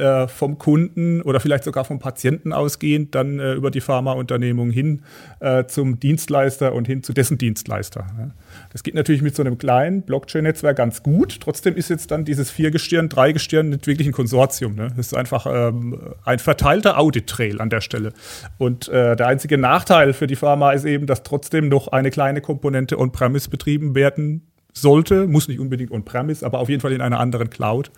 äh, 0.00 0.28
vom 0.28 0.58
Kunden 0.58 1.22
oder 1.22 1.40
vielleicht 1.40 1.64
sogar 1.64 1.84
vom 1.84 1.98
Patienten 1.98 2.52
ausgehend, 2.52 3.14
dann 3.14 3.38
äh, 3.38 3.52
über 3.52 3.70
die 3.70 3.80
Pharmaunternehmung 3.80 4.70
hin 4.70 5.02
äh, 5.40 5.64
zum 5.66 6.00
Dienstleister 6.00 6.74
und 6.74 6.86
hin 6.86 7.02
zu 7.02 7.12
dessen 7.12 7.38
Dienstleister. 7.38 8.06
Ja. 8.18 8.30
Das 8.72 8.82
geht 8.82 8.94
natürlich 8.94 9.22
mit 9.22 9.36
so 9.36 9.42
einem 9.42 9.58
kleinen 9.58 10.02
Blockchain-Netzwerk 10.02 10.76
ganz 10.76 11.02
gut. 11.02 11.38
Trotzdem 11.40 11.76
ist 11.76 11.90
jetzt 11.90 12.10
dann 12.10 12.24
dieses 12.24 12.50
Viergestirn, 12.50 13.08
Dreigestirn 13.08 13.68
nicht 13.68 13.86
wirklich 13.86 14.08
ein 14.08 14.12
Konsortium. 14.12 14.74
Ne? 14.74 14.88
Das 14.96 15.08
ist 15.08 15.14
einfach 15.14 15.46
ähm, 15.48 15.98
ein 16.24 16.38
verteilter 16.38 16.98
Audit-Trail 16.98 17.60
an 17.60 17.70
der 17.70 17.80
Stelle. 17.80 18.12
Und 18.58 18.88
äh, 18.88 19.16
der 19.16 19.26
einzige 19.26 19.58
Nachteil 19.58 20.12
für 20.12 20.26
die 20.26 20.36
Pharma 20.36 20.72
ist 20.72 20.84
eben, 20.84 21.06
dass 21.06 21.22
trotzdem 21.22 21.68
noch 21.68 21.88
eine 21.88 22.10
kleine 22.10 22.40
Komponente 22.40 22.98
on-premise 22.98 23.50
betrieben 23.50 23.94
werden 23.94 24.46
sollte, 24.72 25.26
muss 25.26 25.48
nicht 25.48 25.60
unbedingt 25.60 25.90
on-premise, 25.90 26.44
aber 26.44 26.58
auf 26.58 26.68
jeden 26.68 26.80
Fall 26.80 26.92
in 26.92 27.00
einer 27.00 27.20
anderen 27.20 27.50
Cloud, 27.50 27.90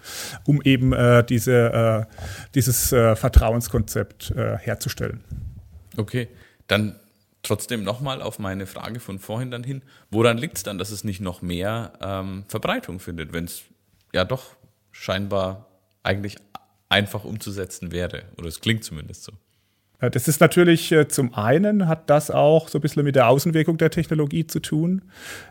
um 0.47 0.63
eben 0.63 0.93
äh, 0.93 1.25
diese, 1.25 2.07
äh, 2.09 2.17
dieses 2.55 2.93
äh, 2.93 3.17
Vertrauenskonzept 3.17 4.31
äh, 4.33 4.57
herzustellen. 4.59 5.23
Okay, 5.97 6.29
dann 6.67 6.97
trotzdem 7.43 7.85
nochmal 7.85 8.23
auf 8.23 8.39
meine 8.39 8.67
Frage 8.67 9.01
von 9.01 9.19
vorhin 9.19 9.51
dann 9.51 9.65
hin. 9.65 9.83
Woran 10.11 10.39
liegt 10.39 10.57
es 10.57 10.63
dann, 10.63 10.79
dass 10.79 10.91
es 10.91 11.05
nicht 11.05 11.21
noch 11.21 11.43
mehr 11.43 11.93
ähm, 12.01 12.45
Verbreitung 12.49 13.01
findet, 13.01 13.33
wenn 13.33 13.45
es 13.45 13.63
ja 14.13 14.25
doch 14.25 14.57
scheinbar 14.93 15.67
eigentlich 16.03 16.37
einfach 16.89 17.25
umzusetzen 17.25 17.93
wäre? 17.93 18.23
Oder 18.39 18.49
es 18.49 18.61
klingt 18.61 18.85
zumindest 18.85 19.25
so. 19.25 19.33
Das 20.11 20.27
ist 20.27 20.41
natürlich 20.41 20.91
äh, 20.91 21.07
zum 21.07 21.35
einen 21.35 21.87
hat 21.87 22.11
das 22.11 22.31
auch 22.31 22.69
so 22.69 22.79
ein 22.79 22.81
bisschen 22.81 23.05
mit 23.05 23.15
der 23.15 23.29
Außenwirkung 23.29 23.79
der 23.79 23.91
Technologie 23.91 24.47
zu 24.47 24.61
tun. 24.61 25.03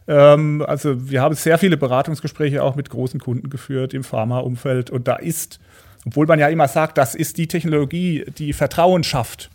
Ähm, 0.07 0.63
also 0.67 1.09
wir 1.09 1.21
haben 1.21 1.35
sehr 1.35 1.57
viele 1.57 1.77
Beratungsgespräche 1.77 2.61
auch 2.61 2.75
mit 2.75 2.89
großen 2.89 3.19
Kunden 3.19 3.49
geführt 3.49 3.93
im 3.93 4.03
Pharmaumfeld 4.03 4.89
und 4.89 5.07
da 5.07 5.15
ist, 5.15 5.59
obwohl 6.05 6.25
man 6.27 6.39
ja 6.39 6.49
immer 6.49 6.67
sagt, 6.67 6.97
das 6.97 7.15
ist 7.15 7.37
die 7.37 7.47
Technologie, 7.47 8.25
die 8.37 8.51
Vertrauen 8.51 9.03
schafft, 9.03 9.49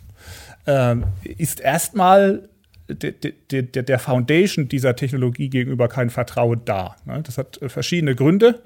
ähm, 0.65 1.05
ist 1.23 1.59
erstmal 1.59 2.49
de, 2.89 3.11
de, 3.11 3.33
de, 3.61 3.83
der 3.83 3.99
Foundation 3.99 4.67
dieser 4.69 4.95
Technologie 4.95 5.49
gegenüber 5.49 5.87
kein 5.87 6.09
Vertrauen 6.09 6.61
da. 6.65 6.95
Ne? 7.05 7.21
Das 7.23 7.37
hat 7.37 7.61
äh, 7.61 7.69
verschiedene 7.69 8.15
Gründe. 8.15 8.61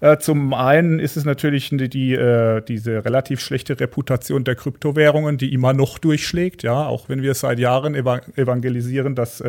Äh, 0.00 0.18
zum 0.18 0.54
einen 0.54 0.98
ist 0.98 1.16
es 1.16 1.24
natürlich 1.24 1.70
die, 1.70 2.14
äh, 2.14 2.62
diese 2.62 3.04
relativ 3.04 3.40
schlechte 3.40 3.78
Reputation 3.78 4.44
der 4.44 4.56
Kryptowährungen, 4.56 5.38
die 5.38 5.52
immer 5.52 5.72
noch 5.72 5.98
durchschlägt, 5.98 6.62
ja, 6.62 6.86
auch 6.86 7.08
wenn 7.08 7.22
wir 7.22 7.34
seit 7.34 7.58
Jahren 7.58 7.94
evangelisieren, 7.94 9.14
dass 9.14 9.42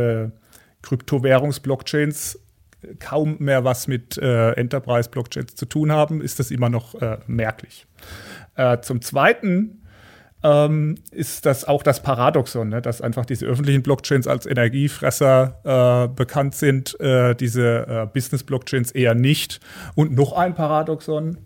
Kryptowährungs-Blockchains 0.81 2.39
kaum 2.99 3.38
mehr 3.39 3.63
was 3.63 3.88
mit 3.88 4.17
Enterprise-Blockchains 4.17 5.55
zu 5.55 5.65
tun 5.65 5.91
haben, 5.91 6.21
ist 6.21 6.39
das 6.39 6.51
immer 6.51 6.69
noch 6.69 6.95
merklich. 7.27 7.86
zum 8.81 9.01
Zweiten 9.01 9.81
ähm, 10.43 10.95
ist 11.12 11.45
das 11.45 11.65
auch 11.67 11.84
das 11.84 12.01
Paradoxon, 12.01 12.69
ne? 12.69 12.82
dass 12.82 13.01
einfach 13.01 13.25
diese 13.25 13.45
öffentlichen 13.45 13.84
Blockchains 13.84 14.27
als 14.27 14.45
Energiefresser 14.45 16.08
äh, 16.10 16.15
bekannt 16.15 16.56
sind, 16.56 16.99
äh, 16.99 17.36
diese 17.36 17.88
äh, 17.88 18.08
Business-Blockchains 18.12 18.91
eher 18.91 19.13
nicht. 19.13 19.60
Und 19.95 20.15
noch 20.15 20.34
ein 20.34 20.56
Paradoxon, 20.56 21.38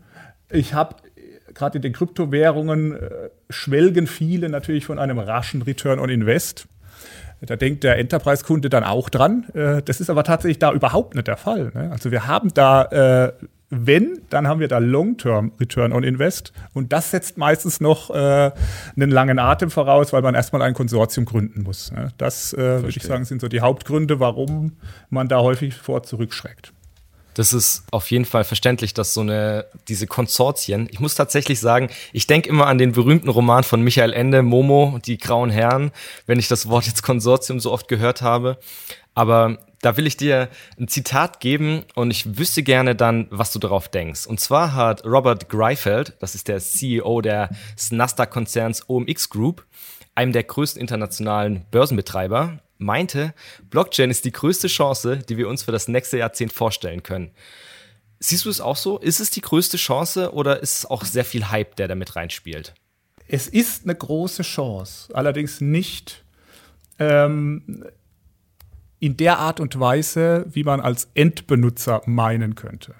ich 0.49 0.73
habe 0.73 0.95
gerade 1.53 1.77
in 1.77 1.81
den 1.81 1.93
Kryptowährungen 1.93 2.95
äh, 2.95 3.29
schwelgen 3.49 4.08
viele 4.08 4.49
natürlich 4.49 4.86
von 4.86 4.99
einem 4.99 5.19
raschen 5.19 5.62
Return 5.62 5.99
on 5.99 6.10
Invest. 6.10 6.67
Da 7.41 7.55
denkt 7.55 7.84
der 7.84 7.97
Enterprise-Kunde 7.97 8.69
dann 8.69 8.84
auch 8.84 9.10
dran. 9.10 9.45
Äh, 9.53 9.81
das 9.81 9.99
ist 9.99 10.10
aber 10.10 10.23
tatsächlich 10.23 10.60
da 10.60 10.71
überhaupt 10.71 11.15
nicht 11.15 11.27
der 11.27 11.38
Fall. 11.38 11.71
Ne? 11.73 11.89
Also 11.91 12.12
wir 12.12 12.27
haben 12.27 12.53
da 12.53 12.84
äh, 12.86 13.34
wenn, 13.69 14.21
dann 14.30 14.47
haben 14.47 14.60
wir 14.60 14.67
da 14.67 14.78
Long-Term 14.78 15.51
Return 15.60 15.91
on 15.91 16.04
Invest. 16.04 16.54
Und 16.73 16.93
das 16.93 17.12
setzt 17.12 17.38
meistens 17.38 17.80
noch 17.82 18.10
äh, 18.10 18.51
einen 18.95 19.12
langen 19.12 19.39
Atem 19.39 19.71
voraus, 19.71 20.13
weil 20.13 20.21
man 20.21 20.36
erstmal 20.36 20.62
ein 20.62 20.73
Konsortium 20.73 21.25
gründen 21.25 21.63
muss. 21.63 21.91
Ne? 21.91 22.10
Das, 22.17 22.54
äh, 22.54 22.58
würde 22.58 22.89
ich 22.89 23.04
sagen, 23.04 23.25
sind 23.25 23.41
so 23.41 23.47
die 23.47 23.62
Hauptgründe, 23.62 24.19
warum 24.19 24.73
man 25.10 25.28
da 25.28 25.39
häufig 25.39 25.75
vor 25.75 26.04
zurückschreckt. 26.04 26.73
Das 27.36 27.51
ist 27.51 27.84
auf 27.91 28.10
jeden 28.12 28.23
Fall 28.23 28.45
verständlich, 28.45 28.93
dass 28.93 29.13
so 29.13 29.19
eine, 29.19 29.65
diese 29.89 30.08
Konsortien, 30.08 30.88
ich 30.89 31.01
muss 31.01 31.15
tatsächlich 31.15 31.60
sagen, 31.60 31.89
ich 32.13 32.28
denke 32.28 32.47
immer 32.47 32.67
an 32.67 32.78
den 32.78 32.93
berühmten 32.93 33.28
Roman 33.28 33.65
von 33.65 33.82
Michael 33.82 34.13
Ende, 34.13 34.41
Momo, 34.41 34.99
die 35.06 35.17
grauen 35.17 35.49
Herren, 35.49 35.91
wenn 36.28 36.39
ich 36.39 36.47
das 36.47 36.69
Wort 36.69 36.86
jetzt 36.86 37.04
Konsortium 37.04 37.60
so 37.60 37.73
oft 37.73 37.89
gehört 37.89 38.21
habe. 38.21 38.58
Aber 39.15 39.58
da 39.86 39.98
will 39.98 40.08
ich 40.08 40.17
dir 40.17 40.50
ein 40.80 40.88
Zitat 40.88 41.39
geben 41.39 41.84
und 41.93 42.10
ich 42.10 42.39
wüsste 42.39 42.63
gerne 42.63 42.95
dann, 42.95 43.28
was 43.30 43.54
du 43.54 43.60
darauf 43.60 43.88
denkst. 43.88 44.26
Und 44.26 44.39
zwar 44.39 44.74
hat 44.74 45.06
Robert 45.06 45.48
Greifeld, 45.48 46.13
das 46.19 46.34
ist 46.34 46.48
der 46.48 46.60
CEO 46.60 47.21
des 47.21 47.91
Nasdaq-Konzerns 47.91 48.89
OMX 48.89 49.30
Group, 49.30 49.63
einem 50.15 50.32
der 50.32 50.41
größten 50.41 50.82
internationalen 50.82 51.65
Börsenbetreiber, 51.69 52.60
meinte, 52.80 53.36
Blockchain 53.69 54.10
ist 54.10 54.26
die 54.26 54.32
größte 54.32 54.67
Chance, 54.69 55.17
die 55.17 55.38
wir 55.38 55.48
uns 55.48 55.62
für 55.62 55.71
das 55.71 55.88
nächste 55.88 56.17
Jahrzehnt 56.17 56.52
vorstellen 56.52 57.04
können. 57.04 57.30
Siehst 58.19 58.45
du 58.45 58.50
es 58.50 58.62
auch 58.62 58.78
so? 58.78 58.98
Ist 58.98 59.19
es 59.19 59.30
die 59.30 59.41
größte 59.41 59.78
Chance 59.78 60.34
oder 60.34 60.63
ist 60.63 60.80
es 60.80 60.86
auch 60.88 61.06
sehr 61.06 61.26
viel 61.26 61.52
Hype, 61.52 61.76
der 61.76 61.88
damit 61.88 62.15
reinspielt? 62.15 62.74
Es 63.28 63.48
ist 63.48 63.84
eine 63.84 63.93
große 63.93 64.41
Chance, 64.41 65.13
allerdings 65.13 65.62
nicht 65.62 66.24
ähm, 66.98 67.86
in 68.99 69.17
der 69.17 69.39
Art 69.39 69.60
und 69.60 69.79
Weise, 69.79 70.45
wie 70.49 70.63
man 70.63 70.79
als 70.79 71.10
Endbenutzer 71.13 72.01
meinen 72.05 72.55
könnte. 72.55 72.95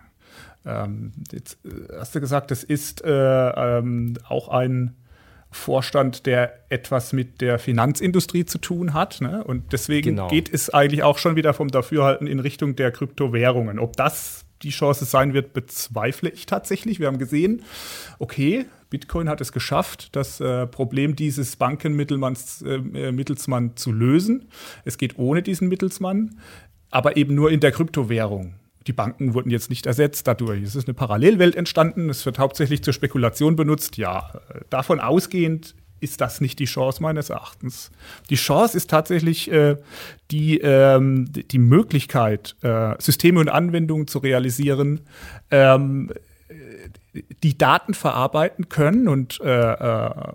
Ähm, 0.65 1.13
jetzt 1.31 1.58
äh, 1.65 1.97
hast 1.99 2.15
du 2.15 2.19
gesagt, 2.19 2.51
das 2.51 2.63
ist 2.63 3.03
äh, 3.03 3.10
ähm, 3.10 4.17
auch 4.27 4.49
ein 4.49 4.95
Vorstand, 5.51 6.25
der 6.25 6.53
etwas 6.69 7.13
mit 7.13 7.39
der 7.39 7.60
Finanzindustrie 7.60 8.45
zu 8.45 8.58
tun 8.58 8.93
hat. 8.93 9.21
Ne? 9.21 9.43
Und 9.43 9.71
deswegen 9.71 10.10
genau. 10.10 10.27
geht 10.27 10.53
es 10.53 10.69
eigentlich 10.69 11.03
auch 11.03 11.17
schon 11.17 11.36
wieder 11.36 11.53
vom 11.53 11.69
Dafürhalten 11.69 12.27
in 12.27 12.39
Richtung 12.39 12.75
der 12.75 12.91
Kryptowährungen. 12.91 13.79
Ob 13.79 13.95
das 13.95 14.45
die 14.63 14.69
Chance 14.69 15.05
sein 15.05 15.34
wird, 15.34 15.53
bezweifle 15.53 16.29
ich 16.29 16.45
tatsächlich. 16.45 16.99
Wir 16.99 17.08
haben 17.08 17.19
gesehen, 17.19 17.63
okay, 18.19 18.65
Bitcoin 18.95 19.27
hat 19.27 19.41
es 19.41 19.51
geschafft, 19.51 20.15
das 20.15 20.39
äh, 20.39 20.67
Problem 20.67 21.17
dieses 21.17 21.58
Bankenmittelsmanns 21.58 22.62
äh, 22.62 22.75
äh, 22.75 23.75
zu 23.75 23.91
lösen. 23.91 24.45
Es 24.86 24.97
geht 24.97 25.19
ohne 25.19 25.43
diesen 25.43 25.67
Mittelsmann, 25.67 26.39
aber 26.91 27.17
eben 27.17 27.36
nur 27.36 27.51
in 27.51 27.60
der 27.60 27.73
Kryptowährung. 27.73 28.53
Die 28.88 28.93
Banken 28.93 29.34
wurden 29.34 29.49
jetzt 29.49 29.69
nicht 29.69 29.86
ersetzt 29.86 30.27
dadurch. 30.27 30.63
Es 30.63 30.75
ist 30.75 30.88
eine 30.88 30.93
Parallelwelt 30.93 31.55
entstanden. 31.55 32.10
Es 32.10 32.25
wird 32.25 32.39
hauptsächlich 32.39 32.84
zur 32.84 32.93
Spekulation 32.93 33.58
benutzt. 33.58 33.97
Ja, 33.97 34.31
äh, 34.47 34.62
davon 34.69 35.01
ausgehend 35.01 35.75
ist 35.99 36.21
das 36.21 36.39
nicht 36.39 36.60
die 36.60 36.65
Chance 36.65 37.03
meines 37.03 37.29
Erachtens. 37.29 37.91
Die 38.29 38.36
Chance 38.36 38.77
ist 38.77 38.89
tatsächlich 38.89 39.51
äh, 39.51 39.75
die, 40.31 40.60
ähm, 40.60 41.25
die 41.34 41.58
Möglichkeit, 41.58 42.55
äh, 42.62 42.95
Systeme 42.99 43.41
und 43.41 43.49
Anwendungen 43.49 44.08
zu 44.08 44.19
realisieren, 44.19 45.01
ähm, 45.51 46.12
die 47.43 47.58
Daten 47.58 47.93
verarbeiten 47.93 48.69
können 48.69 49.08
und 49.08 49.39
äh, 49.41 49.73
äh, 49.73 50.34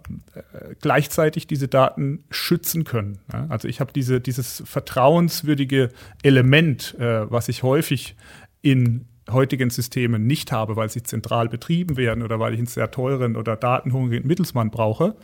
gleichzeitig 0.81 1.47
diese 1.47 1.69
Daten 1.69 2.25
schützen 2.31 2.85
können. 2.85 3.19
Ja? 3.33 3.47
Also 3.49 3.69
ich 3.69 3.81
habe 3.81 3.93
diese, 3.93 4.21
dieses 4.21 4.63
vertrauenswürdige 4.67 5.91
Element, 6.23 6.99
äh, 6.99 7.31
was 7.31 7.49
ich 7.49 7.63
häufig 7.63 8.17
in 8.63 9.07
heutigen 9.31 9.71
Systemen 9.71 10.27
nicht 10.27 10.53
habe, 10.53 10.77
weil 10.77 10.89
sie 10.89 11.03
zentral 11.03 11.49
betrieben 11.49 11.97
werden 11.97 12.23
oder 12.23 12.41
weil 12.41 12.53
ich 12.53 12.59
einen 12.59 12.67
sehr 12.67 12.91
teuren 12.91 13.37
oder 13.37 13.57
datenhungrigen 13.57 14.27
Mittelsmann 14.27 14.71
brauche. 14.71 15.15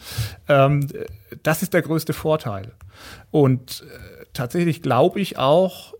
Ähm, 0.48 0.86
das 1.42 1.62
ist 1.62 1.74
der 1.74 1.82
größte 1.82 2.12
Vorteil. 2.12 2.72
Und 3.30 3.84
äh, 3.84 4.26
tatsächlich 4.32 4.82
glaube 4.82 5.20
ich 5.20 5.38
auch, 5.38 5.94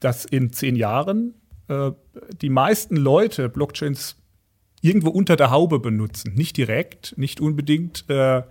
dass 0.00 0.24
in 0.24 0.52
zehn 0.52 0.76
Jahren 0.76 1.34
äh, 1.68 1.92
die 2.40 2.50
meisten 2.50 2.96
Leute 2.96 3.48
Blockchains 3.48 4.16
irgendwo 4.84 5.08
unter 5.08 5.36
der 5.36 5.50
Haube 5.50 5.78
benutzen. 5.78 6.34
Nicht 6.34 6.58
direkt, 6.58 7.16
nicht 7.16 7.40
unbedingt 7.40 8.08
äh, 8.10 8.42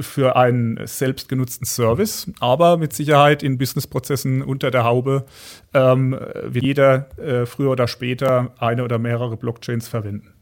für 0.00 0.34
einen 0.36 0.86
selbstgenutzten 0.86 1.66
Service, 1.66 2.30
aber 2.40 2.78
mit 2.78 2.94
Sicherheit 2.94 3.42
in 3.42 3.58
Businessprozessen 3.58 4.42
unter 4.42 4.70
der 4.70 4.84
Haube 4.84 5.26
ähm, 5.74 6.18
wird 6.42 6.64
jeder 6.64 7.18
äh, 7.18 7.44
früher 7.44 7.70
oder 7.70 7.86
später 7.86 8.54
eine 8.58 8.82
oder 8.82 8.98
mehrere 8.98 9.36
Blockchains 9.36 9.88
verwenden. 9.88 10.32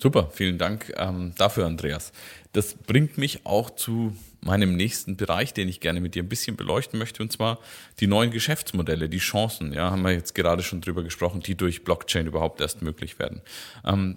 Super, 0.00 0.28
vielen 0.32 0.58
Dank 0.58 0.92
ähm, 0.96 1.32
dafür, 1.36 1.66
Andreas. 1.66 2.12
Das 2.52 2.74
bringt 2.74 3.18
mich 3.18 3.44
auch 3.44 3.70
zu 3.70 4.14
meinem 4.42 4.76
nächsten 4.76 5.16
Bereich, 5.16 5.54
den 5.54 5.68
ich 5.68 5.80
gerne 5.80 6.00
mit 6.00 6.14
dir 6.14 6.22
ein 6.22 6.28
bisschen 6.28 6.56
beleuchten 6.56 6.98
möchte, 6.98 7.22
und 7.22 7.32
zwar 7.32 7.58
die 8.00 8.06
neuen 8.06 8.30
Geschäftsmodelle, 8.30 9.08
die 9.08 9.18
Chancen, 9.18 9.72
ja, 9.72 9.90
haben 9.90 10.02
wir 10.02 10.12
jetzt 10.12 10.34
gerade 10.34 10.62
schon 10.62 10.80
drüber 10.82 11.02
gesprochen, 11.02 11.40
die 11.40 11.56
durch 11.56 11.84
Blockchain 11.84 12.26
überhaupt 12.26 12.60
erst 12.60 12.80
möglich 12.82 13.18
werden. 13.18 13.40
Ähm, 13.84 14.16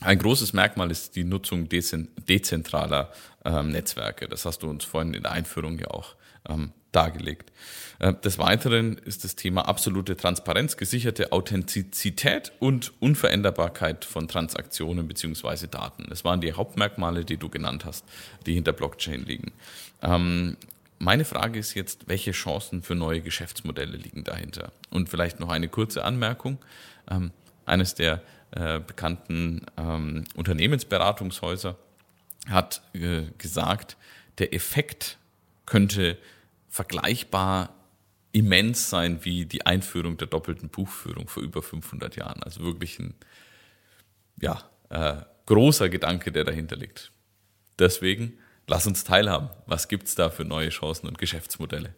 ein 0.00 0.18
großes 0.18 0.52
Merkmal 0.52 0.90
ist 0.90 1.16
die 1.16 1.24
Nutzung 1.24 1.68
dezentraler 1.68 3.12
ähm, 3.44 3.70
Netzwerke. 3.70 4.28
Das 4.28 4.44
hast 4.46 4.62
du 4.62 4.70
uns 4.70 4.84
vorhin 4.84 5.14
in 5.14 5.22
der 5.22 5.32
Einführung 5.32 5.78
ja 5.78 5.88
auch 5.88 6.14
ähm, 6.48 6.72
dargelegt. 6.92 7.52
Äh, 7.98 8.14
des 8.14 8.38
Weiteren 8.38 8.96
ist 8.96 9.24
das 9.24 9.36
Thema 9.36 9.68
absolute 9.68 10.16
Transparenz, 10.16 10.76
gesicherte 10.76 11.32
Authentizität 11.32 12.52
und 12.58 12.92
Unveränderbarkeit 13.00 14.04
von 14.04 14.26
Transaktionen 14.26 15.06
beziehungsweise 15.06 15.68
Daten. 15.68 16.06
Das 16.08 16.24
waren 16.24 16.40
die 16.40 16.54
Hauptmerkmale, 16.54 17.24
die 17.24 17.36
du 17.36 17.48
genannt 17.48 17.84
hast, 17.84 18.04
die 18.46 18.54
hinter 18.54 18.72
Blockchain 18.72 19.24
liegen. 19.24 19.52
Ähm, 20.02 20.56
meine 20.98 21.24
Frage 21.24 21.58
ist 21.58 21.74
jetzt, 21.74 22.08
welche 22.08 22.32
Chancen 22.32 22.82
für 22.82 22.94
neue 22.94 23.20
Geschäftsmodelle 23.20 23.96
liegen 23.96 24.24
dahinter? 24.24 24.72
Und 24.90 25.08
vielleicht 25.08 25.40
noch 25.40 25.48
eine 25.48 25.68
kurze 25.68 26.04
Anmerkung. 26.04 26.58
Ähm, 27.10 27.30
eines 27.64 27.94
der 27.94 28.22
äh, 28.52 28.80
bekannten 28.80 29.66
ähm, 29.76 30.24
Unternehmensberatungshäuser 30.34 31.76
hat 32.48 32.82
äh, 32.94 33.22
gesagt, 33.38 33.96
der 34.38 34.54
Effekt 34.54 35.18
könnte 35.66 36.18
vergleichbar 36.68 37.74
immens 38.32 38.90
sein 38.90 39.24
wie 39.24 39.44
die 39.44 39.66
Einführung 39.66 40.16
der 40.16 40.28
doppelten 40.28 40.68
Buchführung 40.68 41.28
vor 41.28 41.42
über 41.42 41.62
500 41.62 42.16
Jahren. 42.16 42.42
Also 42.42 42.62
wirklich 42.62 42.98
ein 42.98 43.14
ja, 44.40 44.62
äh, 44.88 45.22
großer 45.46 45.88
Gedanke, 45.88 46.32
der 46.32 46.44
dahinter 46.44 46.76
liegt. 46.76 47.12
Deswegen 47.78 48.38
lass 48.66 48.86
uns 48.86 49.04
teilhaben. 49.04 49.50
Was 49.66 49.88
gibt 49.88 50.06
es 50.06 50.14
da 50.14 50.30
für 50.30 50.44
neue 50.44 50.68
Chancen 50.70 51.08
und 51.08 51.18
Geschäftsmodelle? 51.18 51.94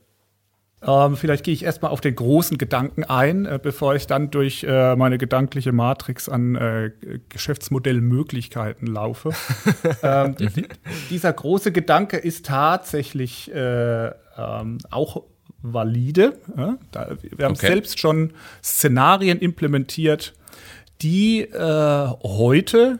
Ähm, 0.85 1.17
vielleicht 1.17 1.45
gehe 1.45 1.55
ich 1.55 1.65
erstmal 1.65 1.93
auf 1.93 2.01
den 2.01 2.17
großen 2.17 2.59
Gedanken 2.59 3.05
ein, 3.05 3.47
äh, 3.47 3.61
bevor 3.63 3.95
ich 3.95 4.09
dann 4.09 4.33
durch 4.33 4.65
äh, 4.65 4.97
meine 4.97 5.17
gedankliche 5.17 5.71
Matrix 5.71 6.29
an 6.29 6.57
äh, 6.57 6.91
Geschäftsmodellmöglichkeiten 7.29 8.89
laufe. 8.89 9.31
ähm, 10.03 10.35
mhm. 10.39 10.67
dieser 11.11 11.33
große 11.33 11.71
Gedanke 11.71 12.17
ist 12.17 12.47
tatsächlich 12.47 13.53
äh, 13.55 14.07
ähm, 14.07 14.79
auch 14.91 15.23
valide. 15.63 16.35
Ja? 16.57 16.79
Da, 16.91 17.17
wir 17.21 17.45
haben 17.45 17.53
okay. 17.53 17.69
selbst 17.69 18.01
schon 18.01 18.33
Szenarien 18.65 19.39
implementiert, 19.39 20.35
die 21.01 21.43
äh, 21.43 22.07
heute 22.25 22.99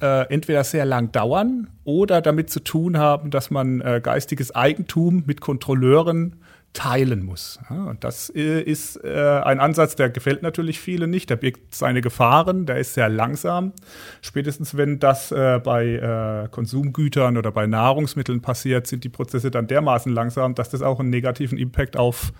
äh, 0.00 0.32
entweder 0.32 0.64
sehr 0.64 0.86
lang 0.86 1.12
dauern 1.12 1.68
oder 1.84 2.22
damit 2.22 2.48
zu 2.48 2.60
tun 2.60 2.96
haben, 2.96 3.30
dass 3.30 3.50
man 3.50 3.80
geistiges 4.02 4.54
Eigentum 4.54 5.24
mit 5.26 5.42
Kontrolleuren 5.42 6.36
teilen 6.72 7.24
muss. 7.24 7.58
und 7.68 8.04
das 8.04 8.30
äh, 8.34 8.60
ist 8.62 8.96
äh, 9.02 9.40
ein 9.44 9.58
Ansatz, 9.58 9.96
der 9.96 10.08
gefällt 10.08 10.42
natürlich 10.42 10.78
vielen 10.78 11.10
nicht. 11.10 11.28
Der 11.28 11.36
birgt 11.36 11.74
seine 11.74 12.00
Gefahren, 12.00 12.64
der 12.64 12.78
ist 12.78 12.94
sehr 12.94 13.08
langsam. 13.08 13.72
Spätestens 14.22 14.76
wenn 14.76 14.98
das 15.00 15.32
äh, 15.32 15.60
bei 15.62 16.48
Konsumgütern 16.50 17.36
oder 17.36 17.50
bei 17.50 17.66
Nahrungsmitteln 17.66 18.40
passiert, 18.40 18.86
sind 18.86 19.04
die 19.04 19.08
Prozesse 19.08 19.50
dann 19.50 19.66
dermaßen 19.66 20.12
langsam, 20.12 20.54
dass 20.54 20.70
das 20.70 20.82
auch 20.82 21.00
einen 21.00 21.10
negativen 21.10 21.58
Impact 21.58 21.96
auf 21.96 22.32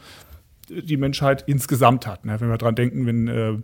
die 0.70 0.96
Menschheit 0.96 1.44
insgesamt 1.46 2.06
hat. 2.06 2.24
Ne? 2.24 2.40
Wenn 2.40 2.48
wir 2.48 2.58
daran 2.58 2.74
denken, 2.74 3.06
wenn 3.06 3.28
äh, 3.28 3.54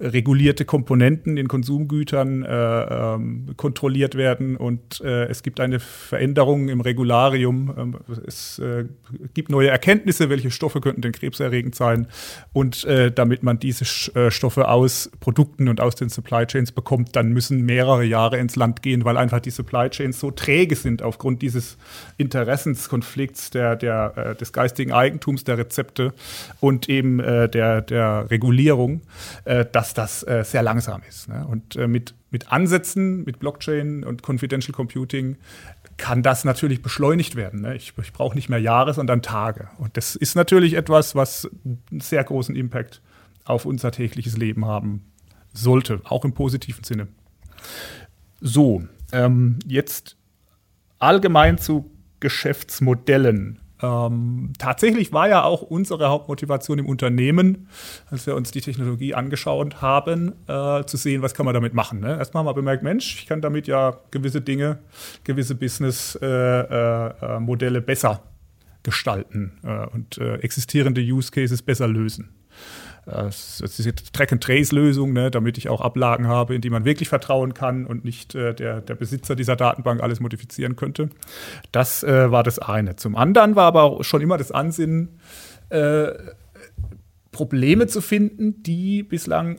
regulierte 0.00 0.64
Komponenten 0.64 1.36
in 1.36 1.48
Konsumgütern 1.48 2.42
äh, 2.42 3.14
ähm, 3.14 3.54
kontrolliert 3.56 4.14
werden 4.14 4.56
und 4.56 5.00
äh, 5.02 5.26
es 5.26 5.42
gibt 5.42 5.60
eine 5.60 5.80
Veränderung 5.80 6.68
im 6.68 6.80
Regularium, 6.80 7.74
ähm, 7.76 7.96
es 8.26 8.58
äh, 8.58 8.86
gibt 9.34 9.50
neue 9.50 9.68
Erkenntnisse, 9.68 10.30
welche 10.30 10.50
Stoffe 10.50 10.80
könnten 10.80 11.02
denn 11.02 11.12
krebserregend 11.12 11.74
sein 11.74 12.06
und 12.52 12.84
äh, 12.84 13.12
damit 13.12 13.42
man 13.42 13.58
diese 13.58 13.84
äh, 14.18 14.30
Stoffe 14.30 14.68
aus 14.68 15.10
Produkten 15.20 15.68
und 15.68 15.80
aus 15.80 15.94
den 15.94 16.08
Supply 16.08 16.46
Chains 16.46 16.72
bekommt, 16.72 17.16
dann 17.16 17.32
müssen 17.32 17.62
mehrere 17.62 18.04
Jahre 18.04 18.38
ins 18.38 18.56
Land 18.56 18.82
gehen, 18.82 19.04
weil 19.04 19.16
einfach 19.16 19.40
die 19.40 19.50
Supply 19.50 19.90
Chains 19.90 20.18
so 20.20 20.30
träge 20.30 20.76
sind 20.76 21.02
aufgrund 21.02 21.42
dieses 21.42 21.76
Interessenskonflikts 22.16 23.50
der, 23.50 23.76
der, 23.76 24.34
des 24.34 24.52
geistigen 24.52 24.92
Eigentums 24.92 25.44
der 25.44 25.58
Rezepte 25.58 26.12
und 26.60 26.88
eben 26.88 27.20
äh, 27.20 27.48
der, 27.48 27.82
der 27.82 28.30
Regulierung, 28.30 29.02
äh, 29.44 29.64
dass 29.70 29.94
das 29.94 30.22
äh, 30.22 30.44
sehr 30.44 30.62
langsam 30.62 31.02
ist. 31.08 31.28
Ne? 31.28 31.46
Und 31.46 31.76
äh, 31.76 31.86
mit, 31.86 32.14
mit 32.30 32.52
Ansätzen, 32.52 33.24
mit 33.24 33.38
Blockchain 33.38 34.04
und 34.04 34.22
Confidential 34.22 34.74
Computing 34.74 35.36
kann 35.96 36.22
das 36.22 36.44
natürlich 36.44 36.82
beschleunigt 36.82 37.36
werden. 37.36 37.62
Ne? 37.62 37.76
Ich, 37.76 37.94
ich 38.00 38.12
brauche 38.12 38.34
nicht 38.34 38.48
mehr 38.48 38.58
Jahre, 38.58 38.94
sondern 38.94 39.22
Tage. 39.22 39.68
Und 39.78 39.96
das 39.96 40.16
ist 40.16 40.34
natürlich 40.34 40.74
etwas, 40.74 41.14
was 41.14 41.48
einen 41.64 42.00
sehr 42.00 42.22
großen 42.22 42.54
Impact 42.54 43.00
auf 43.44 43.64
unser 43.64 43.92
tägliches 43.92 44.36
Leben 44.36 44.66
haben 44.66 45.12
sollte, 45.52 46.00
auch 46.04 46.24
im 46.24 46.32
positiven 46.32 46.84
Sinne. 46.84 47.08
So, 48.40 48.84
ähm, 49.12 49.58
jetzt 49.66 50.16
allgemein 50.98 51.58
zu 51.58 51.90
Geschäftsmodellen. 52.20 53.60
Ähm, 53.82 54.52
tatsächlich 54.58 55.12
war 55.12 55.28
ja 55.28 55.44
auch 55.44 55.60
unsere 55.62 56.08
Hauptmotivation 56.08 56.78
im 56.78 56.86
Unternehmen, 56.86 57.68
als 58.10 58.26
wir 58.26 58.34
uns 58.34 58.50
die 58.50 58.62
Technologie 58.62 59.14
angeschaut 59.14 59.82
haben, 59.82 60.32
äh, 60.48 60.84
zu 60.84 60.96
sehen, 60.96 61.20
was 61.22 61.34
kann 61.34 61.44
man 61.44 61.54
damit 61.54 61.74
machen. 61.74 62.00
Ne? 62.00 62.16
Erstmal 62.16 62.40
haben 62.40 62.48
wir 62.48 62.54
bemerkt, 62.54 62.82
Mensch, 62.82 63.20
ich 63.20 63.26
kann 63.26 63.42
damit 63.42 63.66
ja 63.66 63.98
gewisse 64.10 64.40
Dinge, 64.40 64.78
gewisse 65.24 65.54
Business-Modelle 65.54 67.78
äh, 67.78 67.78
äh, 67.78 67.84
besser 67.84 68.22
gestalten 68.82 69.58
äh, 69.62 69.86
und 69.86 70.18
äh, 70.18 70.36
existierende 70.36 71.00
Use 71.00 71.30
Cases 71.30 71.60
besser 71.60 71.88
lösen. 71.88 72.30
Das 73.06 73.60
ist 73.60 73.78
die 73.78 73.92
Track-and-Trace-Lösung, 73.92 75.12
ne, 75.12 75.30
damit 75.30 75.58
ich 75.58 75.68
auch 75.68 75.80
Ablagen 75.80 76.26
habe, 76.26 76.56
in 76.56 76.60
die 76.60 76.70
man 76.70 76.84
wirklich 76.84 77.08
vertrauen 77.08 77.54
kann 77.54 77.86
und 77.86 78.04
nicht 78.04 78.34
äh, 78.34 78.52
der, 78.52 78.80
der 78.80 78.96
Besitzer 78.96 79.36
dieser 79.36 79.54
Datenbank 79.54 80.02
alles 80.02 80.18
modifizieren 80.18 80.74
könnte. 80.74 81.10
Das 81.70 82.02
äh, 82.02 82.32
war 82.32 82.42
das 82.42 82.58
eine. 82.58 82.96
Zum 82.96 83.14
anderen 83.14 83.54
war 83.54 83.66
aber 83.66 83.84
auch 83.84 84.02
schon 84.02 84.22
immer 84.22 84.38
das 84.38 84.50
Ansinnen, 84.50 85.20
äh, 85.68 86.08
Probleme 87.30 87.86
zu 87.86 88.00
finden, 88.00 88.62
die 88.64 89.04
bislang 89.04 89.58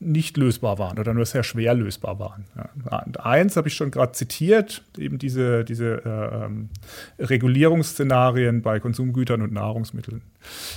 nicht 0.00 0.38
lösbar 0.38 0.78
waren 0.78 0.98
oder 0.98 1.12
nur 1.12 1.26
sehr 1.26 1.42
schwer 1.42 1.74
lösbar 1.74 2.18
waren. 2.18 2.46
Ja. 2.56 3.04
Eins 3.22 3.56
habe 3.56 3.68
ich 3.68 3.74
schon 3.74 3.90
gerade 3.90 4.12
zitiert, 4.12 4.82
eben 4.96 5.18
diese, 5.18 5.62
diese 5.64 6.02
äh, 6.04 6.44
ähm, 6.44 6.70
Regulierungsszenarien 7.18 8.62
bei 8.62 8.80
Konsumgütern 8.80 9.42
und 9.42 9.52
Nahrungsmitteln. 9.52 10.22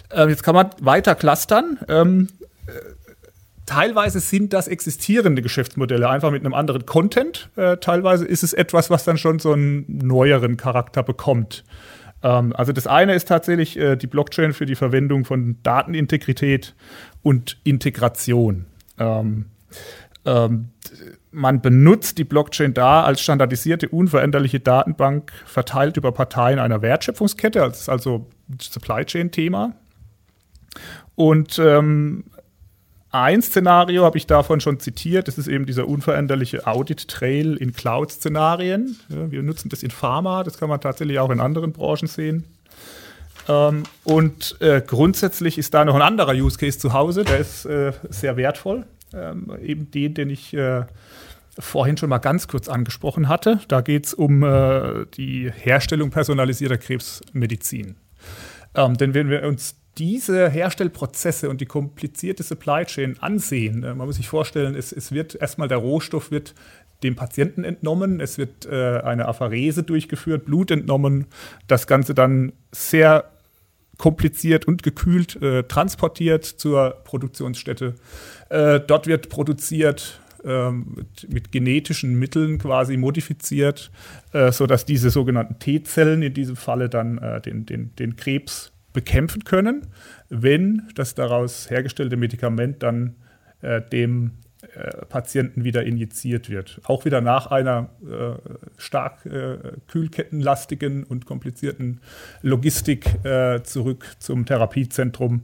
Äh, 0.09 0.27
jetzt 0.27 0.43
kann 0.43 0.55
man 0.55 0.69
weiter 0.81 1.15
clustern. 1.15 1.79
Ähm, 1.87 2.27
äh, 2.67 2.71
teilweise 3.65 4.19
sind 4.19 4.51
das 4.51 4.67
existierende 4.67 5.41
Geschäftsmodelle, 5.41 6.09
einfach 6.09 6.31
mit 6.31 6.43
einem 6.43 6.53
anderen 6.53 6.85
Content. 6.85 7.49
Äh, 7.55 7.77
teilweise 7.77 8.25
ist 8.25 8.43
es 8.43 8.51
etwas, 8.51 8.89
was 8.89 9.05
dann 9.05 9.17
schon 9.17 9.39
so 9.39 9.53
einen 9.53 9.85
neueren 9.87 10.57
Charakter 10.57 11.01
bekommt. 11.01 11.63
Ähm, 12.23 12.53
also 12.55 12.73
das 12.73 12.87
eine 12.87 13.13
ist 13.13 13.29
tatsächlich 13.29 13.77
äh, 13.77 13.95
die 13.95 14.07
Blockchain 14.07 14.51
für 14.51 14.65
die 14.65 14.75
Verwendung 14.75 15.23
von 15.23 15.57
Datenintegrität 15.63 16.75
und 17.21 17.57
Integration. 17.63 18.65
Ähm, 18.97 19.45
ähm, 20.25 20.69
man 21.31 21.61
benutzt 21.61 22.17
die 22.17 22.23
Blockchain 22.23 22.73
da 22.73 23.03
als 23.03 23.21
standardisierte, 23.21 23.89
unveränderliche 23.89 24.59
Datenbank 24.59 25.31
verteilt 25.45 25.97
über 25.97 26.11
Parteien 26.11 26.59
einer 26.59 26.81
Wertschöpfungskette. 26.81 27.59
Das 27.59 27.89
also 27.89 28.27
Supply 28.61 29.03
Chain-Thema. 29.03 29.73
Und 31.15 31.59
ähm, 31.59 32.25
ein 33.11 33.41
Szenario 33.43 34.05
habe 34.05 34.17
ich 34.17 34.25
davon 34.25 34.59
schon 34.59 34.79
zitiert, 34.79 35.27
das 35.27 35.37
ist 35.37 35.47
eben 35.47 35.67
dieser 35.67 35.87
unveränderliche 35.87 36.65
Audit-Trail 36.65 37.55
in 37.57 37.73
Cloud-Szenarien. 37.73 38.97
Ja, 39.09 39.31
wir 39.31 39.43
nutzen 39.43 39.69
das 39.69 39.83
in 39.83 39.91
Pharma, 39.91 40.43
das 40.43 40.57
kann 40.57 40.69
man 40.69 40.81
tatsächlich 40.81 41.19
auch 41.19 41.29
in 41.29 41.39
anderen 41.39 41.73
Branchen 41.73 42.07
sehen. 42.07 42.45
Ähm, 43.47 43.83
und 44.03 44.55
äh, 44.61 44.81
grundsätzlich 44.85 45.57
ist 45.57 45.73
da 45.73 45.85
noch 45.85 45.95
ein 45.95 46.01
anderer 46.01 46.33
Use 46.33 46.57
Case 46.57 46.79
zu 46.79 46.93
Hause, 46.93 47.23
der 47.23 47.39
ist 47.39 47.65
äh, 47.65 47.91
sehr 48.09 48.37
wertvoll. 48.37 48.85
Ähm, 49.13 49.51
eben 49.61 49.91
den, 49.91 50.13
den 50.13 50.29
ich 50.29 50.53
äh, 50.53 50.85
vorhin 51.59 51.97
schon 51.97 52.09
mal 52.09 52.17
ganz 52.17 52.47
kurz 52.47 52.67
angesprochen 52.67 53.27
hatte. 53.27 53.59
Da 53.67 53.81
geht 53.81 54.07
es 54.07 54.13
um 54.13 54.43
äh, 54.43 55.05
die 55.15 55.51
Herstellung 55.51 56.09
personalisierter 56.09 56.77
Krebsmedizin. 56.77 57.95
Ähm, 58.75 58.97
denn 58.97 59.13
wenn 59.13 59.29
wir 59.29 59.43
uns 59.43 59.75
diese 59.97 60.49
Herstellprozesse 60.49 61.49
und 61.49 61.61
die 61.61 61.67
komplizierte 61.67 62.41
Supply 62.41 62.85
Chain 62.85 63.17
ansehen, 63.19 63.83
äh, 63.83 63.93
man 63.93 64.07
muss 64.07 64.15
sich 64.15 64.27
vorstellen, 64.27 64.75
es, 64.75 64.91
es 64.91 65.11
wird 65.11 65.35
erstmal 65.35 65.67
der 65.67 65.77
Rohstoff 65.77 66.31
wird 66.31 66.55
dem 67.03 67.15
Patienten 67.15 67.63
entnommen, 67.63 68.19
es 68.19 68.37
wird 68.37 68.65
äh, 68.65 69.01
eine 69.01 69.27
Apharese 69.27 69.83
durchgeführt, 69.83 70.45
Blut 70.45 70.71
entnommen, 70.71 71.27
das 71.67 71.85
Ganze 71.85 72.13
dann 72.13 72.53
sehr 72.71 73.32
kompliziert 74.03 74.67
und 74.67 74.83
gekühlt 74.83 75.41
äh, 75.41 75.63
transportiert 75.63 76.43
zur 76.43 76.89
Produktionsstätte. 77.05 77.95
Äh, 78.49 78.81
dort 78.81 79.07
wird 79.07 79.29
produziert, 79.29 80.19
ähm, 80.43 80.91
mit, 80.97 81.31
mit, 81.33 81.51
genetischen 81.53 82.19
Mitteln 82.19 82.57
quasi 82.57 82.97
modifiziert, 82.97 83.91
äh, 84.33 84.51
sodass 84.51 84.83
diese 84.83 85.09
sogenannten 85.09 85.57
T-Zellen 85.57 86.21
in 86.21 86.33
diesem 86.33 86.57
Falle 86.57 86.89
dann 86.89 87.17
äh, 87.17 87.39
den, 87.39 87.65
den, 87.65 87.95
den 87.95 88.17
Krebs 88.17 88.73
bekämpfen 88.91 89.45
können, 89.45 89.87
wenn 90.27 90.81
das 90.95 91.15
daraus 91.15 91.69
hergestellte 91.69 92.17
Medikament 92.17 92.83
dann 92.83 93.15
äh, 93.61 93.81
dem 93.81 94.31
Patienten 95.09 95.63
wieder 95.63 95.83
injiziert 95.83 96.49
wird. 96.49 96.81
Auch 96.85 97.05
wieder 97.05 97.21
nach 97.21 97.47
einer 97.47 97.89
äh, 98.03 98.35
stark 98.77 99.25
äh, 99.25 99.57
kühlkettenlastigen 99.87 101.03
und 101.03 101.25
komplizierten 101.25 102.01
Logistik 102.41 103.23
äh, 103.23 103.61
zurück 103.63 104.05
zum 104.19 104.45
Therapiezentrum. 104.45 105.43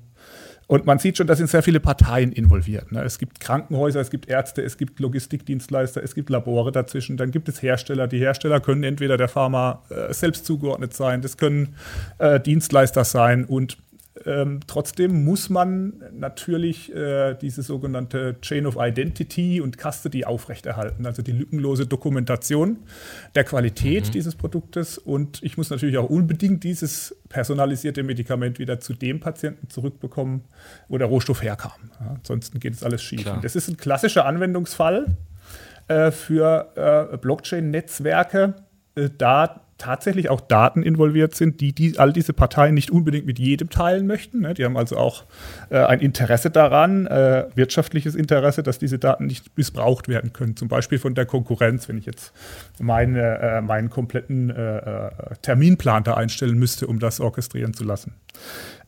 Und 0.69 0.85
man 0.85 0.99
sieht 0.99 1.17
schon, 1.17 1.25
da 1.25 1.35
sind 1.35 1.49
sehr 1.49 1.63
viele 1.63 1.79
Parteien 1.79 2.31
involviert. 2.31 2.91
Ne? 2.91 3.03
Es 3.03 3.17
gibt 3.17 3.39
Krankenhäuser, 3.39 4.01
es 4.01 4.11
gibt 4.11 4.29
Ärzte, 4.29 4.61
es 4.61 4.77
gibt 4.77 4.99
Logistikdienstleister, 4.99 6.03
es 6.03 6.13
gibt 6.13 6.29
Labore 6.29 6.71
dazwischen, 6.71 7.17
dann 7.17 7.31
gibt 7.31 7.49
es 7.49 7.63
Hersteller. 7.63 8.07
Die 8.07 8.19
Hersteller 8.19 8.59
können 8.59 8.83
entweder 8.83 9.17
der 9.17 9.29
Pharma 9.29 9.81
äh, 9.89 10.13
selbst 10.13 10.45
zugeordnet 10.45 10.93
sein, 10.93 11.23
das 11.23 11.37
können 11.37 11.75
äh, 12.19 12.39
Dienstleister 12.39 13.03
sein 13.03 13.45
und 13.45 13.79
ähm, 14.25 14.59
trotzdem 14.67 15.23
muss 15.23 15.49
man 15.49 16.03
natürlich 16.13 16.93
äh, 16.93 17.35
diese 17.35 17.61
sogenannte 17.61 18.37
Chain 18.41 18.65
of 18.65 18.77
Identity 18.79 19.61
und 19.61 19.77
Custody 19.77 20.25
aufrechterhalten, 20.25 21.05
also 21.05 21.21
die 21.21 21.31
lückenlose 21.31 21.85
Dokumentation 21.85 22.77
der 23.35 23.43
Qualität 23.43 24.07
mhm. 24.07 24.11
dieses 24.11 24.35
Produktes. 24.35 24.97
Und 24.97 25.41
ich 25.43 25.57
muss 25.57 25.69
natürlich 25.69 25.97
auch 25.97 26.09
unbedingt 26.09 26.63
dieses 26.63 27.15
personalisierte 27.29 28.03
Medikament 28.03 28.59
wieder 28.59 28.79
zu 28.79 28.93
dem 28.93 29.19
Patienten 29.19 29.69
zurückbekommen, 29.69 30.41
wo 30.87 30.97
der 30.97 31.07
Rohstoff 31.07 31.41
herkam. 31.41 31.91
Ja, 31.99 32.15
ansonsten 32.15 32.59
geht 32.59 32.73
es 32.73 32.83
alles 32.83 33.01
schief. 33.01 33.29
Das 33.41 33.55
ist 33.55 33.67
ein 33.69 33.77
klassischer 33.77 34.25
Anwendungsfall 34.25 35.17
äh, 35.87 36.11
für 36.11 37.11
äh, 37.13 37.17
Blockchain-Netzwerke. 37.17 38.55
Äh, 38.95 39.09
da 39.17 39.61
tatsächlich 39.79 40.29
auch 40.29 40.41
Daten 40.41 40.83
involviert 40.83 41.33
sind, 41.33 41.61
die, 41.61 41.73
die 41.73 41.97
all 41.97 42.13
diese 42.13 42.33
Parteien 42.33 42.75
nicht 42.75 42.91
unbedingt 42.91 43.25
mit 43.25 43.39
jedem 43.39 43.69
teilen 43.69 44.05
möchten. 44.05 44.41
Ne? 44.41 44.53
Die 44.53 44.63
haben 44.63 44.77
also 44.77 44.97
auch 44.97 45.23
äh, 45.69 45.79
ein 45.79 46.01
Interesse 46.01 46.51
daran, 46.51 47.07
äh, 47.07 47.47
wirtschaftliches 47.55 48.13
Interesse, 48.13 48.61
dass 48.61 48.77
diese 48.77 48.99
Daten 48.99 49.25
nicht 49.25 49.57
missbraucht 49.57 50.07
werden 50.07 50.33
können. 50.33 50.55
Zum 50.55 50.67
Beispiel 50.67 50.99
von 50.99 51.15
der 51.15 51.25
Konkurrenz, 51.25 51.89
wenn 51.89 51.97
ich 51.97 52.05
jetzt 52.05 52.33
meine, 52.79 53.39
äh, 53.39 53.61
meinen 53.61 53.89
kompletten 53.89 54.53
Terminplan 55.41 56.03
da 56.03 56.15
einstellen 56.15 56.57
müsste, 56.57 56.87
um 56.87 56.99
das 56.99 57.19
orchestrieren 57.19 57.73
zu 57.73 57.83
lassen. 57.83 58.13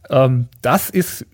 Ähm, 0.09 0.47
das 0.61 0.89
ist 0.89 1.25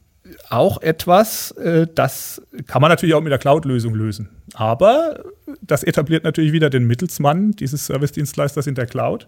auch 0.50 0.82
etwas, 0.82 1.52
äh, 1.52 1.88
das 1.94 2.42
kann 2.68 2.82
man 2.82 2.90
natürlich 2.90 3.16
auch 3.16 3.22
mit 3.22 3.32
der 3.32 3.40
Cloud-Lösung 3.40 3.94
lösen. 3.96 4.30
Aber 4.54 5.24
das 5.62 5.84
etabliert 5.84 6.24
natürlich 6.24 6.52
wieder 6.52 6.70
den 6.70 6.86
Mittelsmann 6.86 7.52
dieses 7.52 7.86
Service-Dienstleisters 7.86 8.68
in 8.68 8.76
der 8.76 8.86
Cloud 8.86 9.28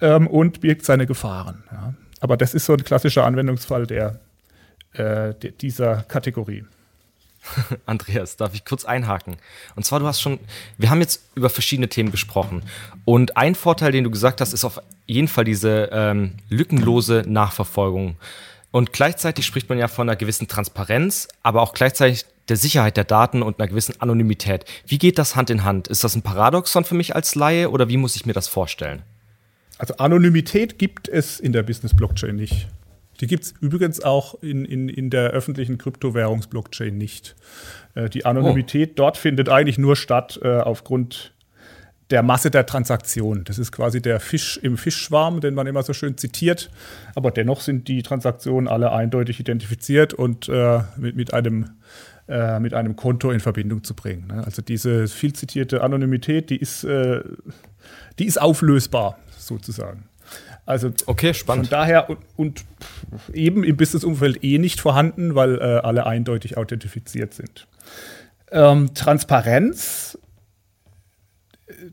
ähm, 0.00 0.26
und 0.26 0.60
birgt 0.60 0.84
seine 0.84 1.06
Gefahren. 1.06 1.64
Aber 2.20 2.36
das 2.36 2.54
ist 2.54 2.66
so 2.66 2.74
ein 2.74 2.84
klassischer 2.84 3.24
Anwendungsfall 3.24 3.86
der, 3.86 4.20
äh, 4.92 5.34
dieser 5.60 6.02
Kategorie. 6.02 6.64
Andreas, 7.86 8.36
darf 8.36 8.54
ich 8.54 8.64
kurz 8.64 8.84
einhaken? 8.84 9.36
Und 9.74 9.84
zwar, 9.84 10.00
du 10.00 10.06
hast 10.06 10.20
schon, 10.20 10.38
wir 10.78 10.90
haben 10.90 11.00
jetzt 11.00 11.22
über 11.34 11.50
verschiedene 11.50 11.88
Themen 11.88 12.10
gesprochen. 12.10 12.62
Und 13.04 13.36
ein 13.36 13.54
Vorteil, 13.54 13.92
den 13.92 14.04
du 14.04 14.10
gesagt 14.10 14.40
hast, 14.40 14.52
ist 14.52 14.64
auf 14.64 14.80
jeden 15.06 15.28
Fall 15.28 15.44
diese 15.44 15.88
ähm, 15.92 16.34
lückenlose 16.48 17.24
Nachverfolgung. 17.26 18.16
Und 18.72 18.92
gleichzeitig 18.92 19.46
spricht 19.46 19.68
man 19.68 19.78
ja 19.78 19.86
von 19.86 20.08
einer 20.08 20.16
gewissen 20.16 20.48
Transparenz, 20.48 21.28
aber 21.42 21.62
auch 21.62 21.74
gleichzeitig 21.74 22.24
der 22.48 22.56
Sicherheit 22.56 22.96
der 22.96 23.04
Daten 23.04 23.42
und 23.42 23.60
einer 23.60 23.68
gewissen 23.68 24.00
Anonymität. 24.00 24.64
Wie 24.86 24.98
geht 24.98 25.18
das 25.18 25.36
Hand 25.36 25.50
in 25.50 25.62
Hand? 25.62 25.88
Ist 25.88 26.02
das 26.02 26.16
ein 26.16 26.22
Paradoxon 26.22 26.84
für 26.84 26.94
mich 26.94 27.14
als 27.14 27.34
Laie 27.34 27.70
oder 27.70 27.88
wie 27.88 27.96
muss 27.98 28.16
ich 28.16 28.26
mir 28.26 28.32
das 28.32 28.48
vorstellen? 28.48 29.02
Also 29.78 29.96
Anonymität 29.96 30.78
gibt 30.78 31.08
es 31.08 31.38
in 31.38 31.52
der 31.52 31.62
Business-Blockchain 31.62 32.34
nicht. 32.34 32.68
Die 33.20 33.26
gibt 33.26 33.44
es 33.44 33.54
übrigens 33.60 34.02
auch 34.02 34.42
in, 34.42 34.64
in, 34.64 34.88
in 34.88 35.10
der 35.10 35.30
öffentlichen 35.30 35.78
Kryptowährungs-Blockchain 35.78 36.96
nicht. 36.96 37.36
Äh, 37.94 38.08
die 38.08 38.24
Anonymität 38.24 38.90
oh. 38.90 38.94
dort 38.96 39.16
findet 39.16 39.48
eigentlich 39.48 39.78
nur 39.78 39.96
statt 39.96 40.40
äh, 40.42 40.58
aufgrund 40.58 41.32
der 42.12 42.22
Masse 42.22 42.50
der 42.50 42.66
Transaktionen. 42.66 43.44
Das 43.44 43.58
ist 43.58 43.72
quasi 43.72 44.00
der 44.00 44.20
Fisch 44.20 44.58
im 44.62 44.76
Fischschwarm, 44.76 45.40
den 45.40 45.54
man 45.54 45.66
immer 45.66 45.82
so 45.82 45.94
schön 45.94 46.16
zitiert. 46.18 46.70
Aber 47.14 47.30
dennoch 47.30 47.62
sind 47.62 47.88
die 47.88 48.02
Transaktionen 48.02 48.68
alle 48.68 48.92
eindeutig 48.92 49.40
identifiziert 49.40 50.12
und 50.12 50.48
äh, 50.48 50.80
mit, 50.96 51.16
mit, 51.16 51.34
einem, 51.34 51.70
äh, 52.28 52.60
mit 52.60 52.74
einem 52.74 52.96
Konto 52.96 53.30
in 53.30 53.40
Verbindung 53.40 53.82
zu 53.82 53.94
bringen. 53.94 54.26
Ne? 54.28 54.44
Also 54.44 54.60
diese 54.60 55.08
viel 55.08 55.32
zitierte 55.32 55.82
Anonymität, 55.82 56.50
die 56.50 56.58
ist, 56.58 56.84
äh, 56.84 57.22
die 58.18 58.26
ist 58.26 58.40
auflösbar 58.40 59.18
sozusagen. 59.38 60.04
Also 60.66 60.92
okay, 61.06 61.32
spannend. 61.34 61.68
Von 61.68 61.78
daher 61.78 62.10
und, 62.10 62.18
und 62.36 62.64
eben 63.32 63.64
im 63.64 63.76
Businessumfeld 63.76 64.44
eh 64.44 64.58
nicht 64.58 64.80
vorhanden, 64.80 65.34
weil 65.34 65.58
äh, 65.58 65.62
alle 65.62 66.06
eindeutig 66.06 66.58
authentifiziert 66.58 67.34
sind. 67.34 67.66
Ähm, 68.52 68.92
Transparenz 68.94 70.18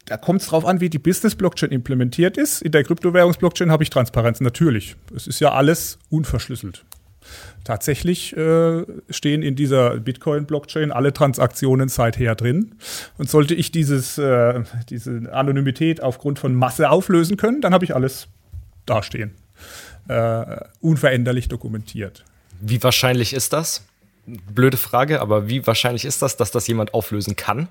da 0.05 0.17
kommt 0.17 0.41
es 0.41 0.47
darauf 0.47 0.65
an, 0.65 0.81
wie 0.81 0.89
die 0.89 0.99
Business-Blockchain 0.99 1.71
implementiert 1.71 2.37
ist. 2.37 2.61
In 2.61 2.71
der 2.71 2.83
Kryptowährungs-Blockchain 2.83 3.71
habe 3.71 3.83
ich 3.83 3.89
Transparenz, 3.89 4.41
natürlich. 4.41 4.95
Es 5.15 5.27
ist 5.27 5.39
ja 5.39 5.51
alles 5.51 5.99
unverschlüsselt. 6.09 6.85
Tatsächlich 7.63 8.35
äh, 8.35 8.85
stehen 9.09 9.43
in 9.43 9.55
dieser 9.55 9.97
Bitcoin-Blockchain 9.99 10.91
alle 10.91 11.13
Transaktionen 11.13 11.89
seither 11.89 12.35
drin. 12.35 12.75
Und 13.17 13.29
sollte 13.29 13.53
ich 13.53 13.71
dieses, 13.71 14.17
äh, 14.17 14.63
diese 14.89 15.31
Anonymität 15.31 16.01
aufgrund 16.01 16.39
von 16.39 16.55
Masse 16.55 16.89
auflösen 16.89 17.37
können, 17.37 17.61
dann 17.61 17.73
habe 17.73 17.85
ich 17.85 17.95
alles 17.95 18.27
dastehen. 18.85 19.31
Äh, 20.07 20.57
unveränderlich 20.81 21.47
dokumentiert. 21.49 22.23
Wie 22.59 22.81
wahrscheinlich 22.81 23.33
ist 23.33 23.53
das? 23.53 23.83
Blöde 24.25 24.77
Frage, 24.77 25.21
aber 25.21 25.47
wie 25.49 25.65
wahrscheinlich 25.67 26.05
ist 26.05 26.21
das, 26.21 26.37
dass 26.37 26.51
das 26.51 26.67
jemand 26.67 26.93
auflösen 26.93 27.35
kann? 27.35 27.67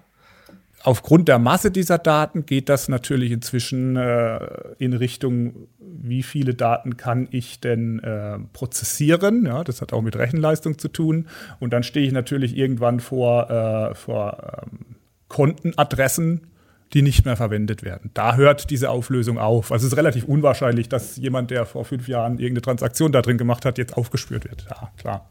Aufgrund 0.84 1.28
der 1.28 1.38
Masse 1.38 1.70
dieser 1.70 1.98
Daten 1.98 2.46
geht 2.46 2.68
das 2.68 2.88
natürlich 2.88 3.32
inzwischen 3.32 3.96
äh, 3.96 4.38
in 4.78 4.92
Richtung, 4.92 5.68
wie 5.78 6.22
viele 6.22 6.54
Daten 6.54 6.96
kann 6.96 7.26
ich 7.30 7.60
denn 7.60 7.98
äh, 7.98 8.38
prozessieren. 8.52 9.44
Ja, 9.44 9.64
das 9.64 9.80
hat 9.80 9.92
auch 9.92 10.02
mit 10.02 10.16
Rechenleistung 10.16 10.78
zu 10.78 10.88
tun. 10.88 11.26
Und 11.58 11.72
dann 11.72 11.82
stehe 11.82 12.06
ich 12.06 12.12
natürlich 12.12 12.56
irgendwann 12.56 13.00
vor, 13.00 13.50
äh, 13.50 13.94
vor 13.96 14.62
ähm, 14.62 14.96
Kontenadressen, 15.26 16.46
die 16.94 17.02
nicht 17.02 17.24
mehr 17.24 17.36
verwendet 17.36 17.82
werden. 17.82 18.10
Da 18.14 18.36
hört 18.36 18.70
diese 18.70 18.90
Auflösung 18.90 19.38
auf. 19.38 19.72
Also 19.72 19.86
es 19.86 19.92
ist 19.92 19.98
relativ 19.98 20.24
unwahrscheinlich, 20.24 20.88
dass 20.88 21.16
jemand, 21.16 21.50
der 21.50 21.66
vor 21.66 21.84
fünf 21.84 22.08
Jahren 22.08 22.38
irgendeine 22.38 22.62
Transaktion 22.62 23.12
da 23.12 23.20
drin 23.20 23.36
gemacht 23.36 23.64
hat, 23.64 23.78
jetzt 23.78 23.96
aufgespürt 23.96 24.44
wird. 24.44 24.66
Ja, 24.70 24.90
klar. 24.96 25.28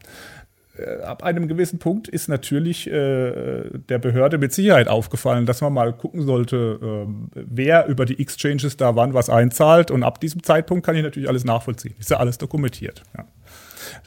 Äh, 0.78 1.02
ab 1.02 1.22
einem 1.22 1.48
gewissen 1.48 1.78
Punkt 1.78 2.08
ist 2.08 2.28
natürlich 2.28 2.86
äh, 2.86 3.64
der 3.88 3.98
Behörde 3.98 4.38
mit 4.38 4.52
Sicherheit 4.52 4.88
aufgefallen, 4.88 5.46
dass 5.46 5.60
man 5.60 5.72
mal 5.72 5.92
gucken 5.92 6.22
sollte, 6.22 7.06
äh, 7.06 7.12
wer 7.34 7.86
über 7.86 8.04
die 8.04 8.20
Exchanges 8.20 8.76
da 8.76 8.96
wann 8.96 9.14
was 9.14 9.30
einzahlt. 9.30 9.90
Und 9.90 10.02
ab 10.02 10.20
diesem 10.20 10.42
Zeitpunkt 10.42 10.84
kann 10.84 10.96
ich 10.96 11.02
natürlich 11.02 11.28
alles 11.28 11.44
nachvollziehen. 11.44 11.94
Ist 11.98 12.10
ja 12.10 12.18
alles 12.18 12.38
dokumentiert. 12.38 13.02
Ja. 13.16 13.26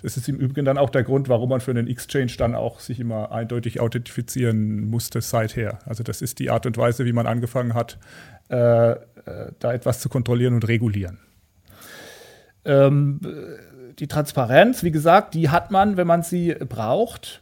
Das 0.04 0.18
ist 0.18 0.28
im 0.30 0.38
Übrigen 0.38 0.66
dann 0.66 0.78
auch 0.78 0.90
der 0.90 1.04
Grund, 1.04 1.30
warum 1.30 1.50
man 1.50 1.62
für 1.62 1.72
einen 1.72 1.88
Exchange 1.88 2.34
dann 2.38 2.56
auch 2.56 2.80
sich 2.80 3.00
immer 3.00 3.32
eindeutig 3.32 3.80
authentifizieren 3.80 4.90
musste 4.90 5.22
seither. 5.22 5.80
Also 5.86 6.04
das 6.04 6.22
ist 6.22 6.40
die 6.40 6.50
Art 6.50 6.66
und 6.66 6.78
Weise, 6.78 7.06
wie 7.06 7.14
man 7.14 7.28
angefangen 7.28 7.74
hat, 7.74 7.98
äh, 8.50 8.92
äh 8.92 8.98
da 9.60 9.74
etwas 9.74 10.00
zu 10.00 10.10
kontrollieren 10.10 10.54
und 10.54 10.68
regulieren. 10.68 11.20
Ähm, 12.64 13.20
die 14.02 14.08
Transparenz, 14.08 14.84
wie 14.84 14.92
gesagt, 14.92 15.36
die 15.36 15.50
hat 15.50 15.72
man, 15.72 15.96
wenn 15.96 16.08
man 16.08 16.24
sie 16.24 16.56
braucht, 16.56 17.42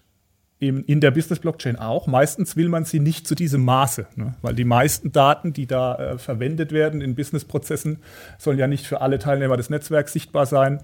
in, 0.59 0.83
in 0.83 0.99
der 0.99 1.11
Business 1.11 1.39
Blockchain 1.39 1.77
auch. 1.77 2.05
Meistens 2.05 2.57
will 2.57 2.67
man 2.67 2.83
sie 2.83 2.99
nicht 2.99 3.25
zu 3.25 3.33
diesem 3.33 3.63
Maße, 3.63 4.07
ne? 4.17 4.35
weil 4.41 4.53
die 4.53 4.65
meisten 4.65 5.13
Daten, 5.13 5.53
die 5.53 5.67
da 5.67 5.95
äh, 5.95 6.17
verwendet 6.17 6.73
werden 6.73 6.99
in 6.99 7.15
Businessprozessen, 7.15 7.99
sollen 8.37 8.59
ja 8.59 8.67
nicht 8.67 8.85
für 8.85 8.99
alle 8.99 9.19
Teilnehmer 9.19 9.55
des 9.55 9.69
Netzwerks 9.69 10.11
sichtbar 10.11 10.45
sein. 10.45 10.83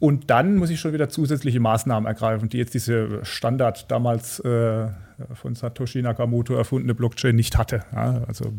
Und 0.00 0.30
dann 0.30 0.56
muss 0.56 0.70
ich 0.70 0.80
schon 0.80 0.92
wieder 0.92 1.08
zusätzliche 1.08 1.60
Maßnahmen 1.60 2.08
ergreifen, 2.08 2.48
die 2.48 2.58
jetzt 2.58 2.74
diese 2.74 3.24
Standard 3.24 3.88
damals 3.92 4.40
äh, 4.40 4.88
von 5.34 5.54
Satoshi 5.54 6.02
Nakamoto 6.02 6.54
erfundene 6.56 6.94
Blockchain 6.94 7.36
nicht 7.36 7.56
hatte. 7.56 7.84
Ja, 7.92 8.22
also 8.26 8.52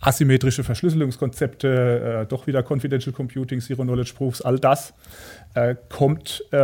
asymmetrische 0.00 0.64
Verschlüsselungskonzepte, 0.64 2.22
äh, 2.22 2.26
doch 2.26 2.48
wieder 2.48 2.64
Confidential 2.64 3.14
Computing, 3.14 3.60
Zero 3.60 3.84
Knowledge 3.84 4.14
Proofs, 4.16 4.42
all 4.42 4.58
das 4.58 4.92
kommt 5.88 6.44
äh, 6.52 6.56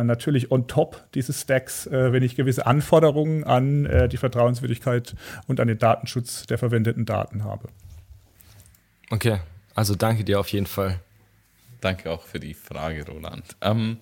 äh 0.00 0.04
natürlich 0.04 0.50
on 0.50 0.66
top 0.66 1.04
dieses 1.14 1.42
Stacks, 1.42 1.86
äh, 1.86 2.12
wenn 2.12 2.22
ich 2.22 2.36
gewisse 2.36 2.66
Anforderungen 2.66 3.44
an 3.44 3.86
äh, 3.86 4.08
die 4.08 4.16
Vertrauenswürdigkeit 4.16 5.14
und 5.46 5.60
an 5.60 5.68
den 5.68 5.78
Datenschutz 5.78 6.46
der 6.46 6.58
verwendeten 6.58 7.04
Daten 7.04 7.44
habe. 7.44 7.68
Okay, 9.10 9.40
also 9.74 9.94
danke 9.94 10.24
dir 10.24 10.40
auf 10.40 10.48
jeden 10.48 10.66
Fall. 10.66 11.00
Danke 11.80 12.10
auch 12.10 12.22
für 12.22 12.40
die 12.40 12.54
Frage, 12.54 13.06
Roland. 13.06 13.44
Ähm, 13.60 13.98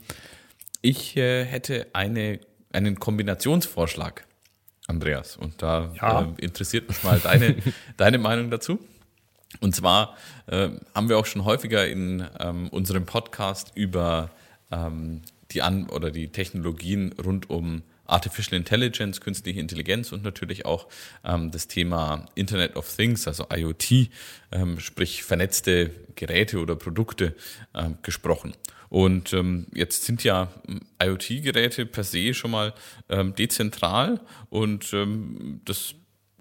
ich 0.82 1.16
äh, 1.16 1.44
hätte 1.44 1.86
eine, 1.92 2.40
einen 2.72 2.98
Kombinationsvorschlag, 2.98 4.24
Andreas. 4.86 5.36
Und 5.36 5.62
da 5.62 5.92
ja. 6.00 6.22
äh, 6.22 6.44
interessiert 6.44 6.88
mich 6.88 7.02
mal 7.02 7.18
deine, 7.20 7.56
deine 7.96 8.18
Meinung 8.18 8.50
dazu. 8.50 8.78
Und 9.60 9.74
zwar 9.74 10.16
äh, 10.46 10.70
haben 10.94 11.08
wir 11.08 11.18
auch 11.18 11.26
schon 11.26 11.44
häufiger 11.44 11.86
in 11.86 12.26
ähm, 12.38 12.68
unserem 12.68 13.06
Podcast 13.06 13.72
über 13.74 14.30
ähm, 14.70 15.22
die 15.50 15.62
An- 15.62 15.88
oder 15.88 16.10
die 16.10 16.28
Technologien 16.28 17.14
rund 17.24 17.48
um 17.48 17.82
Artificial 18.08 18.56
Intelligence, 18.56 19.20
künstliche 19.20 19.60
Intelligenz 19.60 20.12
und 20.12 20.22
natürlich 20.22 20.64
auch 20.64 20.88
ähm, 21.24 21.50
das 21.50 21.68
Thema 21.68 22.26
Internet 22.34 22.76
of 22.76 22.94
Things, 22.94 23.28
also 23.28 23.46
IoT, 23.52 24.10
ähm, 24.50 24.80
sprich 24.80 25.22
vernetzte 25.22 25.90
Geräte 26.14 26.58
oder 26.58 26.74
Produkte 26.74 27.34
ähm, 27.74 27.98
gesprochen. 28.02 28.54
Und 28.88 29.34
ähm, 29.34 29.66
jetzt 29.74 30.04
sind 30.04 30.24
ja 30.24 30.48
ähm, 30.66 30.80
IoT-Geräte 31.02 31.84
per 31.84 32.04
se 32.04 32.32
schon 32.32 32.50
mal 32.50 32.74
ähm, 33.10 33.34
dezentral 33.34 34.20
und 34.48 34.92
ähm, 34.94 35.60
das 35.64 35.94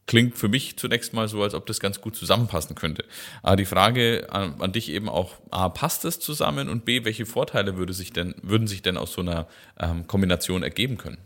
klingt 0.08 0.38
für 0.38 0.48
mich 0.48 0.78
zunächst 0.78 1.14
mal 1.14 1.28
so, 1.28 1.44
als 1.44 1.54
ob 1.54 1.66
das 1.66 1.80
ganz 1.80 2.02
gut 2.02 2.16
zusammenpassen 2.16 2.76
könnte. 2.76 3.06
Aber 3.44 3.58
die 3.58 3.66
Frage 3.66 4.28
an, 4.32 4.56
an, 4.60 4.72
dich 4.72 4.90
eben 4.90 5.10
auch, 5.10 5.36
A, 5.52 5.70
passt 5.70 6.06
das 6.06 6.20
zusammen 6.20 6.70
und 6.70 6.86
B, 6.86 7.06
welche 7.06 7.26
Vorteile 7.26 7.78
würde 7.78 7.94
sich 7.94 8.14
denn, 8.14 8.34
würden 8.42 8.68
sich 8.68 8.82
denn 8.82 8.98
aus 8.98 9.14
so 9.14 9.22
einer 9.22 9.48
ähm, 9.80 10.08
Kombination 10.08 10.64
ergeben 10.64 10.98
können? 10.98 11.18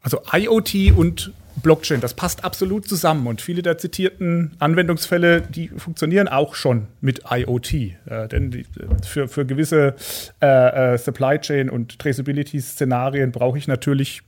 Also 0.00 0.20
IoT 0.32 0.96
und 0.96 1.32
Blockchain, 1.62 2.00
das 2.00 2.14
passt 2.14 2.44
absolut 2.44 2.86
zusammen 2.86 3.26
und 3.26 3.40
viele 3.40 3.62
der 3.62 3.76
zitierten 3.78 4.52
Anwendungsfälle, 4.60 5.40
die 5.40 5.68
funktionieren 5.68 6.28
auch 6.28 6.54
schon 6.54 6.86
mit 7.00 7.22
IoT. 7.28 7.74
Äh, 7.74 8.28
denn 8.30 8.52
die, 8.52 8.66
für, 9.04 9.26
für 9.26 9.44
gewisse 9.44 9.96
äh, 10.40 10.94
äh, 10.94 10.98
Supply 10.98 11.40
Chain 11.40 11.70
und 11.70 11.98
Traceability-Szenarien 11.98 13.32
brauche 13.32 13.58
ich 13.58 13.66
natürlich 13.66 14.22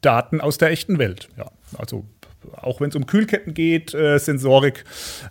Daten 0.00 0.40
aus 0.40 0.58
der 0.58 0.70
echten 0.70 0.98
Welt. 0.98 1.28
Ja, 1.36 1.50
also 1.76 2.04
auch 2.54 2.80
wenn 2.80 2.88
es 2.88 2.96
um 2.96 3.06
Kühlketten 3.06 3.54
geht, 3.54 3.94
äh, 3.94 4.18
Sensorik, 4.18 4.84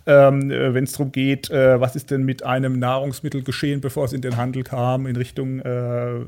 ähm, 0.06 0.50
äh, 0.50 0.74
wenn 0.74 0.84
es 0.84 0.92
darum 0.92 1.12
geht, 1.12 1.50
äh, 1.50 1.80
was 1.80 1.96
ist 1.96 2.10
denn 2.10 2.24
mit 2.24 2.42
einem 2.42 2.78
Nahrungsmittel 2.78 3.42
geschehen, 3.42 3.80
bevor 3.80 4.04
es 4.04 4.12
in 4.12 4.20
den 4.20 4.36
Handel 4.36 4.62
kam, 4.62 5.06
in 5.06 5.16
Richtung 5.16 5.60
äh, 5.60 6.20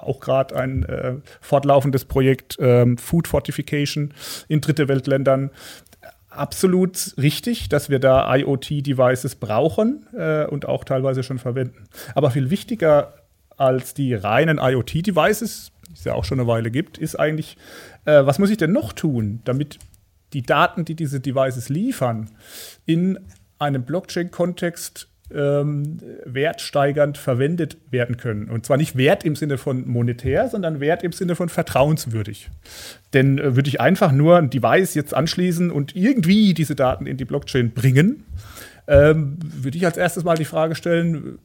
auch 0.00 0.20
gerade 0.20 0.56
ein 0.56 0.84
äh, 0.84 1.14
fortlaufendes 1.40 2.04
Projekt 2.04 2.56
ähm, 2.60 2.98
Food 2.98 3.28
Fortification 3.28 4.12
in 4.48 4.60
dritte 4.60 4.88
Weltländern. 4.88 5.50
Absolut 6.30 7.14
richtig, 7.16 7.68
dass 7.68 7.90
wir 7.90 8.00
da 8.00 8.34
IoT-Devices 8.34 9.36
brauchen 9.36 10.06
äh, 10.16 10.46
und 10.46 10.66
auch 10.66 10.84
teilweise 10.84 11.22
schon 11.22 11.38
verwenden. 11.38 11.84
Aber 12.14 12.30
viel 12.30 12.50
wichtiger 12.50 13.14
als 13.56 13.94
die 13.94 14.14
reinen 14.14 14.58
IoT-Devices, 14.58 15.70
die 15.88 15.92
es 15.92 16.04
ja 16.04 16.14
auch 16.14 16.24
schon 16.24 16.40
eine 16.40 16.48
Weile 16.48 16.72
gibt, 16.72 16.98
ist 16.98 17.14
eigentlich, 17.14 17.56
was 18.04 18.40
muss 18.40 18.50
ich 18.50 18.56
denn 18.56 18.72
noch 18.72 18.92
tun, 18.92 19.40
damit 19.44 19.78
die 20.34 20.42
Daten, 20.42 20.84
die 20.84 20.94
diese 20.94 21.20
Devices 21.20 21.68
liefern, 21.68 22.30
in 22.84 23.18
einem 23.58 23.84
Blockchain-Kontext 23.84 25.08
ähm, 25.32 25.98
wertsteigernd 26.24 27.16
verwendet 27.16 27.78
werden 27.90 28.16
können. 28.16 28.50
Und 28.50 28.66
zwar 28.66 28.76
nicht 28.76 28.96
Wert 28.96 29.24
im 29.24 29.36
Sinne 29.36 29.56
von 29.56 29.88
monetär, 29.88 30.48
sondern 30.48 30.80
Wert 30.80 31.02
im 31.02 31.12
Sinne 31.12 31.34
von 31.34 31.48
vertrauenswürdig. 31.48 32.50
Denn 33.14 33.38
äh, 33.38 33.56
würde 33.56 33.68
ich 33.68 33.80
einfach 33.80 34.12
nur 34.12 34.36
ein 34.36 34.50
Device 34.50 34.94
jetzt 34.94 35.14
anschließen 35.14 35.70
und 35.70 35.96
irgendwie 35.96 36.52
diese 36.52 36.74
Daten 36.74 37.06
in 37.06 37.16
die 37.16 37.24
Blockchain 37.24 37.70
bringen, 37.70 38.24
ähm, 38.86 39.38
würde 39.40 39.78
ich 39.78 39.86
als 39.86 39.96
erstes 39.96 40.24
mal 40.24 40.36
die 40.36 40.44
Frage 40.44 40.74
stellen, 40.74 41.38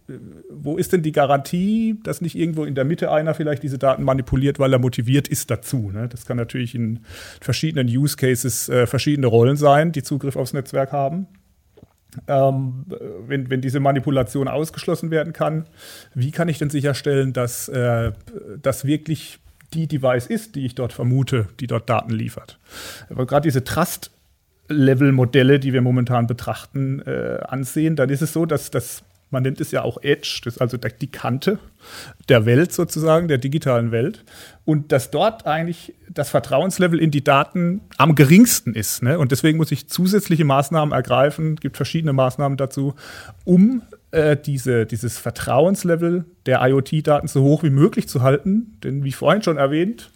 wo 0.50 0.78
ist 0.78 0.92
denn 0.92 1.04
die 1.04 1.14
Garantie, 1.14 1.98
dass 2.04 2.20
nicht 2.20 2.36
irgendwo 2.36 2.66
in 2.66 2.76
der 2.76 2.84
Mitte 2.84 3.12
einer 3.12 3.34
vielleicht 3.34 3.64
diese 3.64 3.78
Daten 3.78 4.04
manipuliert, 4.04 4.60
weil 4.60 4.74
er 4.74 4.80
motiviert 4.80 5.28
ist 5.28 5.50
dazu? 5.50 5.90
Ne? 5.92 6.10
Das 6.10 6.26
kann 6.26 6.38
natürlich 6.38 6.76
in 6.76 7.00
verschiedenen 7.40 7.88
Use 7.88 8.18
Cases 8.18 8.68
äh, 8.68 8.88
verschiedene 8.88 9.28
Rollen 9.28 9.56
sein, 9.56 9.94
die 9.94 10.04
Zugriff 10.04 10.36
aufs 10.36 10.54
Netzwerk 10.54 10.92
haben. 10.92 11.28
Ähm, 12.28 12.86
wenn, 13.28 13.50
wenn 13.50 13.62
diese 13.62 13.80
Manipulation 13.80 14.48
ausgeschlossen 14.48 15.12
werden 15.12 15.32
kann, 15.32 15.68
wie 16.16 16.32
kann 16.32 16.50
ich 16.50 16.58
denn 16.58 16.72
sicherstellen, 16.72 17.34
dass 17.34 17.70
äh, 17.70 18.12
das 18.62 18.84
wirklich 18.84 19.40
die 19.74 19.88
Device 19.88 20.26
ist, 20.26 20.56
die 20.56 20.66
ich 20.66 20.74
dort 20.76 20.92
vermute, 20.92 21.48
die 21.60 21.68
dort 21.68 21.90
Daten 21.90 22.12
liefert? 22.12 22.60
Aber 23.10 23.26
gerade 23.28 23.48
diese 23.48 23.64
Trust- 23.64 24.12
Level-Modelle, 24.70 25.60
die 25.60 25.74
wir 25.74 25.82
momentan 25.82 26.28
betrachten, 26.28 27.02
äh, 27.06 27.40
ansehen, 27.48 27.96
dann 27.96 28.10
ist 28.10 28.22
es 28.22 28.34
so, 28.34 28.46
dass 28.46 28.72
das, 28.72 29.04
man 29.32 29.44
nennt 29.44 29.60
es 29.60 29.72
ja 29.72 29.82
auch 29.82 30.02
Edge, 30.02 30.42
das 30.44 30.56
ist 30.56 30.62
also 30.62 30.78
die 30.78 31.12
Kante 31.12 31.60
der 32.30 32.46
Welt 32.46 32.72
sozusagen, 32.72 33.28
der 33.28 33.38
digitalen 33.38 33.92
Welt. 33.92 34.24
Und 34.66 34.92
dass 34.92 35.12
dort 35.12 35.46
eigentlich 35.48 35.96
das 36.10 36.30
Vertrauenslevel 36.30 37.00
in 37.00 37.12
die 37.12 37.24
Daten 37.24 37.82
am 37.98 38.16
geringsten 38.16 38.74
ist. 38.74 39.04
Ne? 39.04 39.20
Und 39.20 39.32
deswegen 39.32 39.58
muss 39.58 39.72
ich 39.72 39.90
zusätzliche 39.90 40.46
Maßnahmen 40.46 40.94
ergreifen, 40.94 41.56
gibt 41.56 41.76
verschiedene 41.76 42.14
Maßnahmen 42.14 42.58
dazu, 42.58 42.96
um 43.46 43.82
äh, 44.12 44.38
diese, 44.38 44.86
dieses 44.86 45.18
Vertrauenslevel 45.18 46.26
der 46.46 46.62
IoT-Daten 46.62 47.28
so 47.28 47.44
hoch 47.44 47.64
wie 47.64 47.70
möglich 47.70 48.08
zu 48.08 48.22
halten. 48.22 48.78
Denn 48.84 49.04
wie 49.04 49.12
vorhin 49.12 49.44
schon 49.44 49.58
erwähnt, 49.58 50.12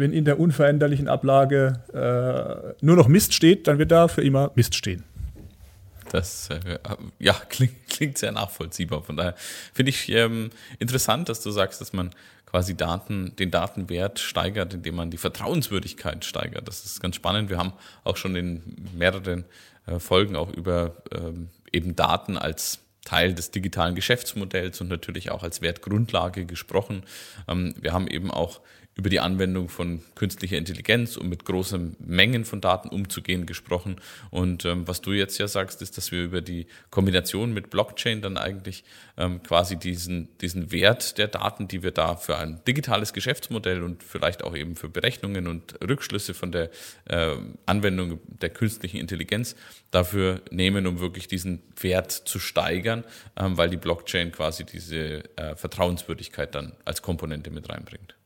wenn 0.00 0.12
in 0.12 0.24
der 0.24 0.40
unveränderlichen 0.40 1.08
Ablage 1.08 1.80
äh, 1.92 2.84
nur 2.84 2.96
noch 2.96 3.08
Mist 3.08 3.34
steht, 3.34 3.66
dann 3.66 3.78
wird 3.78 3.90
da 3.90 4.08
für 4.08 4.22
immer 4.22 4.50
Mist 4.54 4.74
stehen. 4.74 5.04
Das 6.10 6.48
äh, 6.50 6.78
ja, 7.18 7.32
klingt, 7.48 7.88
klingt, 7.88 8.18
sehr 8.18 8.32
nachvollziehbar. 8.32 9.02
Von 9.02 9.16
daher 9.16 9.34
finde 9.72 9.90
ich 9.90 10.08
ähm, 10.10 10.50
interessant, 10.78 11.28
dass 11.28 11.40
du 11.42 11.50
sagst, 11.50 11.80
dass 11.80 11.92
man 11.92 12.10
quasi 12.46 12.76
Daten, 12.76 13.34
den 13.36 13.50
Datenwert 13.50 14.18
steigert, 14.18 14.74
indem 14.74 14.96
man 14.96 15.10
die 15.10 15.18
Vertrauenswürdigkeit 15.18 16.24
steigert. 16.24 16.66
Das 16.66 16.84
ist 16.84 17.00
ganz 17.00 17.14
spannend. 17.14 17.48
Wir 17.48 17.58
haben 17.58 17.72
auch 18.02 18.16
schon 18.16 18.34
in 18.34 18.62
mehreren 18.96 19.44
äh, 19.86 20.00
Folgen 20.00 20.34
auch 20.34 20.50
über 20.52 20.96
ähm, 21.14 21.48
eben 21.72 21.94
Daten 21.94 22.36
als 22.36 22.80
Teil 23.04 23.34
des 23.34 23.50
digitalen 23.50 23.94
Geschäftsmodells 23.94 24.80
und 24.80 24.88
natürlich 24.88 25.30
auch 25.30 25.42
als 25.42 25.62
Wertgrundlage 25.62 26.44
gesprochen. 26.44 27.04
Ähm, 27.48 27.74
wir 27.80 27.92
haben 27.92 28.08
eben 28.08 28.30
auch 28.30 28.60
über 29.00 29.08
die 29.08 29.20
Anwendung 29.20 29.70
von 29.70 30.02
künstlicher 30.14 30.58
Intelligenz, 30.58 31.16
um 31.16 31.30
mit 31.30 31.46
großen 31.46 31.96
Mengen 32.00 32.44
von 32.44 32.60
Daten 32.60 32.90
umzugehen, 32.90 33.46
gesprochen. 33.46 33.96
Und 34.28 34.66
ähm, 34.66 34.86
was 34.86 35.00
du 35.00 35.12
jetzt 35.12 35.38
ja 35.38 35.48
sagst, 35.48 35.80
ist, 35.80 35.96
dass 35.96 36.12
wir 36.12 36.22
über 36.22 36.42
die 36.42 36.66
Kombination 36.90 37.54
mit 37.54 37.70
Blockchain 37.70 38.20
dann 38.20 38.36
eigentlich 38.36 38.84
ähm, 39.16 39.42
quasi 39.42 39.76
diesen, 39.76 40.28
diesen 40.42 40.70
Wert 40.70 41.16
der 41.16 41.28
Daten, 41.28 41.66
die 41.66 41.82
wir 41.82 41.92
da 41.92 42.14
für 42.14 42.36
ein 42.36 42.60
digitales 42.68 43.14
Geschäftsmodell 43.14 43.82
und 43.82 44.02
vielleicht 44.02 44.44
auch 44.44 44.54
eben 44.54 44.76
für 44.76 44.90
Berechnungen 44.90 45.46
und 45.46 45.80
Rückschlüsse 45.80 46.34
von 46.34 46.52
der 46.52 46.68
äh, 47.06 47.36
Anwendung 47.64 48.20
der 48.26 48.50
künstlichen 48.50 48.98
Intelligenz 48.98 49.56
dafür 49.90 50.42
nehmen, 50.50 50.86
um 50.86 51.00
wirklich 51.00 51.26
diesen 51.26 51.62
Wert 51.80 52.12
zu 52.12 52.38
steigern, 52.38 53.04
ähm, 53.38 53.56
weil 53.56 53.70
die 53.70 53.78
Blockchain 53.78 54.30
quasi 54.30 54.66
diese 54.66 55.24
äh, 55.38 55.56
Vertrauenswürdigkeit 55.56 56.54
dann 56.54 56.74
als 56.84 57.00
Komponente 57.00 57.50
mit 57.50 57.70
reinbringt. 57.70 58.19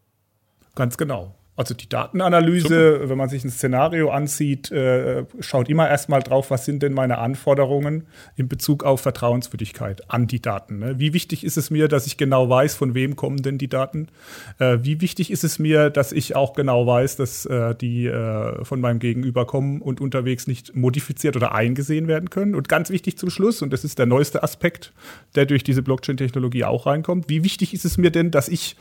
Ganz 0.74 0.96
genau. 0.96 1.34
Also 1.56 1.72
die 1.74 1.88
Datenanalyse, 1.88 2.94
Super. 2.94 3.08
wenn 3.08 3.18
man 3.18 3.28
sich 3.28 3.44
ein 3.44 3.50
Szenario 3.50 4.10
ansieht, 4.10 4.72
äh, 4.72 5.24
schaut 5.38 5.68
immer 5.68 5.88
erstmal 5.88 6.20
drauf, 6.20 6.50
was 6.50 6.64
sind 6.64 6.82
denn 6.82 6.92
meine 6.92 7.18
Anforderungen 7.18 8.08
in 8.34 8.48
Bezug 8.48 8.82
auf 8.82 9.02
Vertrauenswürdigkeit 9.02 10.10
an 10.10 10.26
die 10.26 10.42
Daten. 10.42 10.80
Ne? 10.80 10.98
Wie 10.98 11.12
wichtig 11.12 11.44
ist 11.44 11.56
es 11.56 11.70
mir, 11.70 11.86
dass 11.86 12.06
ich 12.08 12.16
genau 12.16 12.48
weiß, 12.48 12.74
von 12.74 12.94
wem 12.94 13.14
kommen 13.14 13.40
denn 13.42 13.58
die 13.58 13.68
Daten? 13.68 14.08
Äh, 14.58 14.78
wie 14.82 15.00
wichtig 15.00 15.30
ist 15.30 15.44
es 15.44 15.60
mir, 15.60 15.90
dass 15.90 16.10
ich 16.10 16.34
auch 16.34 16.54
genau 16.54 16.88
weiß, 16.88 17.16
dass 17.16 17.46
äh, 17.46 17.74
die 17.76 18.06
äh, 18.06 18.64
von 18.64 18.80
meinem 18.80 18.98
Gegenüber 18.98 19.46
kommen 19.46 19.80
und 19.80 20.00
unterwegs 20.00 20.48
nicht 20.48 20.74
modifiziert 20.74 21.36
oder 21.36 21.54
eingesehen 21.54 22.08
werden 22.08 22.30
können? 22.30 22.56
Und 22.56 22.68
ganz 22.68 22.90
wichtig 22.90 23.16
zum 23.16 23.30
Schluss, 23.30 23.62
und 23.62 23.72
das 23.72 23.84
ist 23.84 24.00
der 24.00 24.06
neueste 24.06 24.42
Aspekt, 24.42 24.92
der 25.36 25.46
durch 25.46 25.62
diese 25.62 25.82
Blockchain-Technologie 25.82 26.64
auch 26.64 26.86
reinkommt, 26.86 27.28
wie 27.28 27.44
wichtig 27.44 27.74
ist 27.74 27.84
es 27.84 27.96
mir 27.96 28.10
denn, 28.10 28.32
dass 28.32 28.48
ich 28.48 28.76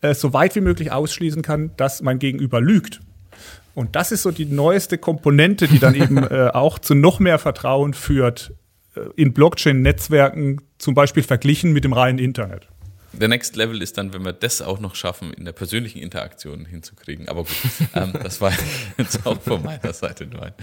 äh, 0.00 0.14
so 0.14 0.32
weit 0.32 0.56
wie 0.56 0.62
möglich 0.62 0.90
ausschließen 0.90 1.42
kann, 1.42 1.70
dass 1.76 2.00
mein 2.00 2.13
mein 2.14 2.18
Gegenüber 2.18 2.60
lügt. 2.60 3.00
Und 3.74 3.96
das 3.96 4.12
ist 4.12 4.22
so 4.22 4.30
die 4.30 4.46
neueste 4.46 4.98
Komponente, 4.98 5.66
die 5.66 5.78
dann 5.78 5.94
eben 5.94 6.18
äh, 6.30 6.50
auch 6.52 6.78
zu 6.78 6.94
noch 6.94 7.18
mehr 7.18 7.38
Vertrauen 7.38 7.92
führt 7.92 8.52
äh, 8.94 9.00
in 9.16 9.32
Blockchain-Netzwerken, 9.32 10.60
zum 10.78 10.94
Beispiel 10.94 11.22
verglichen 11.22 11.72
mit 11.72 11.84
dem 11.84 11.92
reinen 11.92 12.18
Internet. 12.18 12.68
der 13.12 13.28
Next 13.28 13.56
Level 13.56 13.82
ist 13.82 13.98
dann, 13.98 14.12
wenn 14.12 14.24
wir 14.24 14.32
das 14.32 14.62
auch 14.62 14.78
noch 14.78 14.94
schaffen, 14.94 15.32
in 15.32 15.44
der 15.44 15.52
persönlichen 15.52 15.98
Interaktion 15.98 16.66
hinzukriegen. 16.66 17.28
Aber 17.28 17.42
gut, 17.42 17.56
ähm, 17.94 18.12
das 18.22 18.40
war 18.40 18.52
jetzt 18.96 19.26
auch 19.26 19.40
von 19.40 19.62
meiner 19.62 19.92
Seite 19.92 20.26
nur 20.26 20.42
ein 20.42 20.54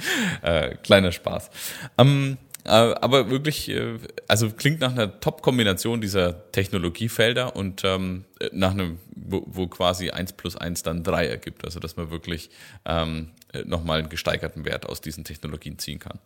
äh, 0.42 0.76
kleiner 0.76 1.12
Spaß. 1.12 1.50
Ähm, 1.98 2.38
äh, 2.38 2.51
aber 2.70 3.30
wirklich, 3.30 3.70
äh, 3.70 3.98
also 4.28 4.50
klingt 4.52 4.80
nach 4.80 4.92
einer 4.92 5.20
Top-Kombination 5.20 6.02
dieser 6.02 6.52
Technologiefelder 6.52 7.56
und 7.56 7.84
ähm, 7.84 8.26
nach 8.52 8.72
einem, 8.72 9.00
wo, 9.16 9.44
wo 9.46 9.68
quasi 9.68 10.12
eins 10.12 10.34
plus 10.34 10.56
eins 10.56 10.84
dann 10.84 11.04
drei 11.04 11.28
ergibt. 11.28 11.66
Also 11.66 11.80
dass 11.80 11.98
man 11.98 12.12
wirklich 12.12 12.50
ähm, 12.86 13.32
nochmal 13.66 14.00
einen 14.00 14.10
gesteigerten 14.10 14.66
Wert 14.66 14.88
aus 14.88 15.02
diesen 15.02 15.24
Technologien 15.24 15.78
ziehen 15.78 16.00
kann. 16.00 16.20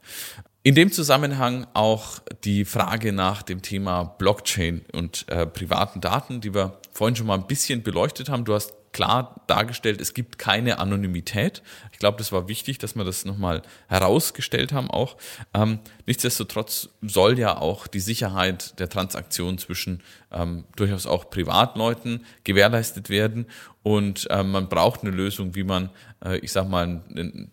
In 0.64 0.76
dem 0.76 0.92
Zusammenhang 0.92 1.68
auch 1.74 2.20
die 2.44 2.66
Frage 2.66 3.14
nach 3.14 3.44
dem 3.44 3.62
Thema 3.62 4.04
Blockchain 4.04 4.86
und 4.94 5.26
äh, 5.30 5.46
privaten 5.46 6.02
Daten, 6.02 6.42
die 6.42 6.54
wir 6.54 6.80
vorhin 6.92 7.16
schon 7.16 7.28
mal 7.28 7.36
ein 7.36 7.48
bisschen 7.48 7.84
beleuchtet 7.84 8.30
haben. 8.30 8.46
Du 8.46 8.54
hast 8.54 8.74
klar 8.96 9.42
dargestellt, 9.48 10.00
es 10.00 10.14
gibt 10.14 10.40
keine 10.40 10.80
Anonymität. 10.80 11.62
Ich 11.92 12.00
glaube, 12.00 12.18
das 12.18 12.32
war 12.32 12.48
wichtig, 12.48 12.78
dass 12.78 12.96
wir 12.96 13.04
das 13.04 13.26
nochmal 13.26 13.62
herausgestellt 13.90 14.72
haben 14.72 14.90
auch. 14.90 15.18
Ähm, 15.54 15.80
nichtsdestotrotz 16.06 16.88
soll 17.02 17.38
ja 17.38 17.58
auch 17.58 17.88
die 17.88 18.00
Sicherheit 18.00 18.80
der 18.80 18.88
Transaktion 18.88 19.58
zwischen 19.58 20.02
ähm, 20.32 20.64
durchaus 20.78 21.08
auch 21.08 21.30
Privatleuten 21.30 22.26
gewährleistet 22.46 23.10
werden 23.10 23.48
und 23.84 24.28
ähm, 24.32 24.52
man 24.52 24.70
braucht 24.70 25.02
eine 25.02 25.12
Lösung, 25.12 25.56
wie 25.56 25.64
man, 25.64 25.90
äh, 26.26 26.38
ich 26.38 26.54
sag 26.54 26.68
mal, 26.70 27.04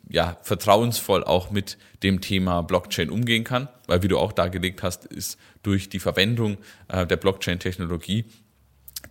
ja, 0.09 0.39
vertrauensvoll 0.43 1.25
auch 1.25 1.51
mit 1.51 1.77
dem 2.05 2.21
Thema 2.21 2.63
Blockchain 2.63 3.11
umgehen 3.11 3.43
kann, 3.43 3.69
weil 3.89 4.05
wie 4.05 4.09
du 4.09 4.17
auch 4.17 4.33
dargelegt 4.33 4.83
hast, 4.85 5.05
ist 5.05 5.39
durch 5.65 5.89
die 5.89 5.99
Verwendung 5.99 6.57
äh, 6.87 7.05
der 7.05 7.17
Blockchain-Technologie 7.17 8.25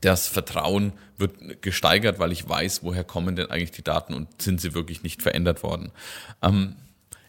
das 0.01 0.27
Vertrauen 0.27 0.93
wird 1.17 1.61
gesteigert, 1.61 2.19
weil 2.19 2.31
ich 2.31 2.47
weiß, 2.47 2.83
woher 2.83 3.03
kommen 3.03 3.35
denn 3.35 3.49
eigentlich 3.49 3.71
die 3.71 3.83
Daten 3.83 4.13
und 4.13 4.41
sind 4.41 4.59
sie 4.59 4.73
wirklich 4.73 5.03
nicht 5.03 5.21
verändert 5.21 5.63
worden. 5.63 5.91
Ähm, 6.41 6.75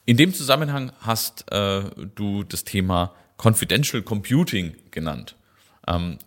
in 0.05 0.17
dem 0.17 0.35
Zusammenhang 0.35 0.93
hast 1.01 1.51
äh, 1.53 1.83
du 2.15 2.43
das 2.43 2.65
Thema 2.65 3.15
Confidential 3.41 4.03
Computing 4.03 4.77
genannt. 4.91 5.37
Ähm, 5.87 6.19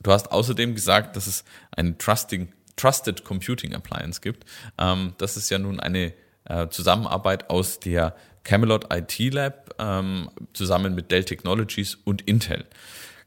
du 0.00 0.12
hast 0.12 0.32
außerdem 0.32 0.74
gesagt, 0.74 1.16
dass 1.16 1.26
es 1.26 1.44
eine 1.72 1.98
Trusting, 1.98 2.52
Trusted 2.76 3.24
Computing 3.24 3.74
Appliance 3.74 4.20
gibt. 4.20 4.44
Ähm, 4.78 5.14
das 5.18 5.36
ist 5.36 5.50
ja 5.50 5.58
nun 5.58 5.80
eine 5.80 6.14
äh, 6.44 6.68
Zusammenarbeit 6.68 7.50
aus 7.50 7.80
der 7.80 8.14
Camelot 8.44 8.86
IT 8.92 9.18
Lab 9.34 9.74
ähm, 9.78 10.30
zusammen 10.54 10.94
mit 10.94 11.10
Dell 11.10 11.24
Technologies 11.24 11.96
und 11.96 12.22
Intel. 12.22 12.64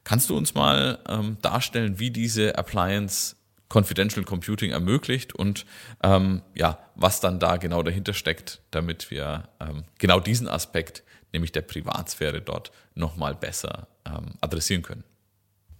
Kannst 0.03 0.29
du 0.29 0.37
uns 0.37 0.55
mal 0.55 0.99
ähm, 1.07 1.37
darstellen, 1.41 1.99
wie 1.99 2.11
diese 2.11 2.57
Appliance 2.57 3.35
Confidential 3.71 4.25
Computing 4.25 4.71
ermöglicht 4.71 5.33
und 5.33 5.65
ähm, 6.03 6.41
ja, 6.55 6.79
was 6.95 7.21
dann 7.21 7.39
da 7.39 7.57
genau 7.57 7.83
dahinter 7.83 8.13
steckt, 8.13 8.61
damit 8.71 9.11
wir 9.11 9.47
ähm, 9.61 9.83
genau 9.97 10.19
diesen 10.19 10.47
Aspekt, 10.47 11.03
nämlich 11.31 11.51
der 11.53 11.61
Privatsphäre 11.61 12.41
dort 12.41 12.71
nochmal 12.95 13.33
besser 13.33 13.87
ähm, 14.05 14.33
adressieren 14.41 14.81
können? 14.81 15.03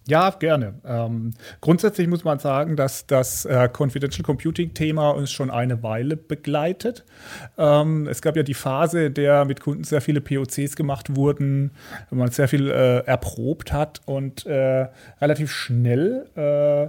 Ja, 0.08 0.30
gerne. 0.30 0.74
Ähm, 0.84 1.30
grundsätzlich 1.60 2.08
muss 2.08 2.24
man 2.24 2.40
sagen, 2.40 2.74
dass 2.74 3.06
das 3.06 3.44
äh, 3.44 3.68
Confidential 3.72 4.24
Computing-Thema 4.24 5.10
uns 5.10 5.30
schon 5.30 5.50
eine 5.50 5.84
Weile 5.84 6.16
begleitet. 6.16 7.04
Ähm, 7.56 8.08
es 8.08 8.20
gab 8.20 8.34
ja 8.36 8.42
die 8.42 8.54
Phase, 8.54 9.06
in 9.06 9.14
der 9.14 9.44
mit 9.44 9.60
Kunden 9.60 9.84
sehr 9.84 10.00
viele 10.00 10.20
POCs 10.20 10.74
gemacht 10.74 11.14
wurden, 11.14 11.70
wenn 12.10 12.18
man 12.18 12.30
sehr 12.32 12.48
viel 12.48 12.68
äh, 12.68 12.98
erprobt 13.06 13.72
hat 13.72 14.00
und 14.04 14.44
äh, 14.44 14.88
relativ 15.20 15.52
schnell 15.52 16.26
äh, 16.34 16.88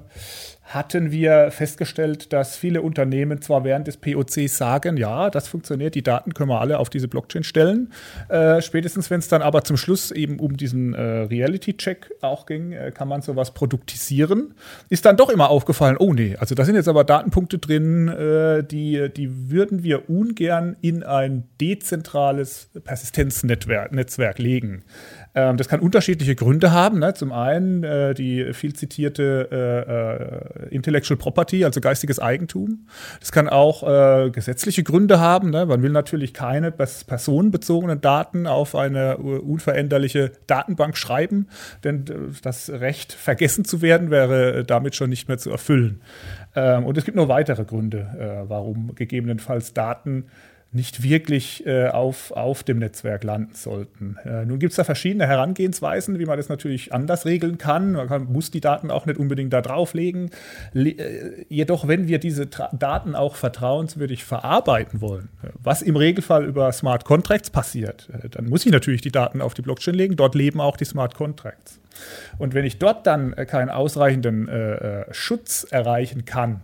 hatten 0.63 1.11
wir 1.11 1.51
festgestellt, 1.51 2.31
dass 2.31 2.55
viele 2.55 2.81
Unternehmen 2.81 3.41
zwar 3.41 3.63
während 3.63 3.87
des 3.87 3.97
POCs 3.97 4.57
sagen, 4.57 4.97
ja, 4.97 5.29
das 5.29 5.47
funktioniert, 5.47 5.93
die 5.93 6.03
Daten 6.03 6.33
können 6.33 6.49
wir 6.49 6.61
alle 6.61 6.79
auf 6.79 6.89
diese 6.89 7.07
Blockchain 7.07 7.43
stellen. 7.43 7.91
Äh, 8.29 8.61
spätestens, 8.61 9.09
wenn 9.09 9.19
es 9.19 9.27
dann 9.27 9.41
aber 9.41 9.63
zum 9.63 9.77
Schluss 9.77 10.11
eben 10.11 10.39
um 10.39 10.55
diesen 10.55 10.93
äh, 10.93 11.01
Reality-Check 11.01 12.11
auch 12.21 12.45
ging, 12.45 12.71
äh, 12.71 12.91
kann 12.91 13.07
man 13.07 13.21
sowas 13.21 13.53
produktisieren. 13.53 14.55
Ist 14.89 15.05
dann 15.05 15.17
doch 15.17 15.29
immer 15.29 15.49
aufgefallen, 15.49 15.97
oh 15.99 16.13
nee, 16.13 16.35
also 16.37 16.55
da 16.55 16.63
sind 16.63 16.75
jetzt 16.75 16.87
aber 16.87 17.03
Datenpunkte 17.03 17.59
drin, 17.59 18.07
äh, 18.07 18.63
die, 18.63 19.09
die 19.15 19.51
würden 19.51 19.83
wir 19.83 20.09
ungern 20.09 20.77
in 20.81 21.03
ein 21.03 21.43
dezentrales 21.59 22.69
Persistenznetzwerk 22.83 23.91
Netzwerk 23.91 24.39
legen. 24.39 24.83
Ähm, 25.35 25.57
das 25.57 25.67
kann 25.67 25.79
unterschiedliche 25.79 26.35
Gründe 26.35 26.71
haben. 26.71 26.99
Ne? 26.99 27.13
Zum 27.13 27.31
einen 27.31 27.83
äh, 27.83 28.13
die 28.13 28.53
viel 28.53 28.73
zitierte 28.73 29.47
äh, 29.51 30.67
äh, 30.67 30.75
Intellectual 30.75 31.17
Property, 31.17 31.65
also 31.65 31.81
geistiges 31.81 32.19
Eigentum. 32.19 32.87
Das 33.19 33.31
kann 33.31 33.49
auch 33.49 33.83
äh, 33.83 34.29
gesetzliche 34.29 34.83
Gründe 34.83 35.19
haben. 35.19 35.49
Ne? 35.49 35.65
Man 35.65 35.81
will 35.81 35.91
natürlich 35.91 36.33
keine 36.33 36.71
personenbezogenen 36.71 38.01
Daten 38.01 38.47
auf 38.47 38.75
eine 38.75 39.17
unveränderliche 39.17 40.31
Datenbank 40.47 40.97
schreiben, 40.97 41.47
denn 41.83 42.05
äh, 42.07 42.13
das 42.41 42.69
Recht, 42.69 43.13
vergessen 43.13 43.65
zu 43.65 43.81
werden, 43.81 44.11
wäre 44.11 44.63
damit 44.63 44.95
schon 44.95 45.09
nicht 45.09 45.27
mehr 45.27 45.37
zu 45.37 45.49
erfüllen. 45.49 46.01
Ähm, 46.55 46.85
und 46.85 46.97
es 46.97 47.05
gibt 47.05 47.17
noch 47.17 47.27
weitere 47.27 47.65
Gründe, 47.65 48.07
äh, 48.19 48.49
warum 48.49 48.93
gegebenenfalls 48.95 49.73
Daten 49.73 50.25
nicht 50.73 51.03
wirklich 51.03 51.65
äh, 51.65 51.87
auf, 51.87 52.31
auf 52.31 52.63
dem 52.63 52.79
Netzwerk 52.79 53.23
landen 53.23 53.53
sollten. 53.53 54.17
Äh, 54.25 54.45
nun 54.45 54.59
gibt 54.59 54.71
es 54.71 54.77
da 54.77 54.83
verschiedene 54.83 55.27
Herangehensweisen, 55.27 56.19
wie 56.19 56.25
man 56.25 56.37
das 56.37 56.49
natürlich 56.49 56.93
anders 56.93 57.25
regeln 57.25 57.57
kann. 57.57 57.93
Man 57.93 58.07
kann, 58.07 58.25
muss 58.25 58.51
die 58.51 58.61
Daten 58.61 58.89
auch 58.89 59.05
nicht 59.05 59.19
unbedingt 59.19 59.53
da 59.53 59.61
drauflegen. 59.61 60.31
Le 60.73 60.89
äh, 60.91 61.45
jedoch, 61.49 61.87
wenn 61.87 62.07
wir 62.07 62.19
diese 62.19 62.49
Tra 62.49 62.69
Daten 62.73 63.15
auch 63.15 63.35
vertrauenswürdig 63.35 64.23
verarbeiten 64.23 65.01
wollen, 65.01 65.29
äh, 65.43 65.49
was 65.61 65.81
im 65.81 65.95
Regelfall 65.95 66.45
über 66.45 66.71
Smart 66.71 67.05
Contracts 67.05 67.49
passiert, 67.49 68.09
äh, 68.11 68.29
dann 68.29 68.49
muss 68.49 68.65
ich 68.65 68.71
natürlich 68.71 69.01
die 69.01 69.11
Daten 69.11 69.41
auf 69.41 69.53
die 69.53 69.61
Blockchain 69.61 69.95
legen. 69.95 70.15
Dort 70.15 70.33
leben 70.35 70.59
auch 70.59 70.77
die 70.77 70.85
Smart 70.85 71.13
Contracts. 71.13 71.79
Und 72.37 72.53
wenn 72.53 72.65
ich 72.65 72.79
dort 72.79 73.07
dann 73.07 73.33
äh, 73.33 73.45
keinen 73.45 73.69
ausreichenden 73.69 74.47
äh, 74.47 75.01
äh, 75.01 75.13
Schutz 75.13 75.65
erreichen 75.69 76.25
kann, 76.25 76.61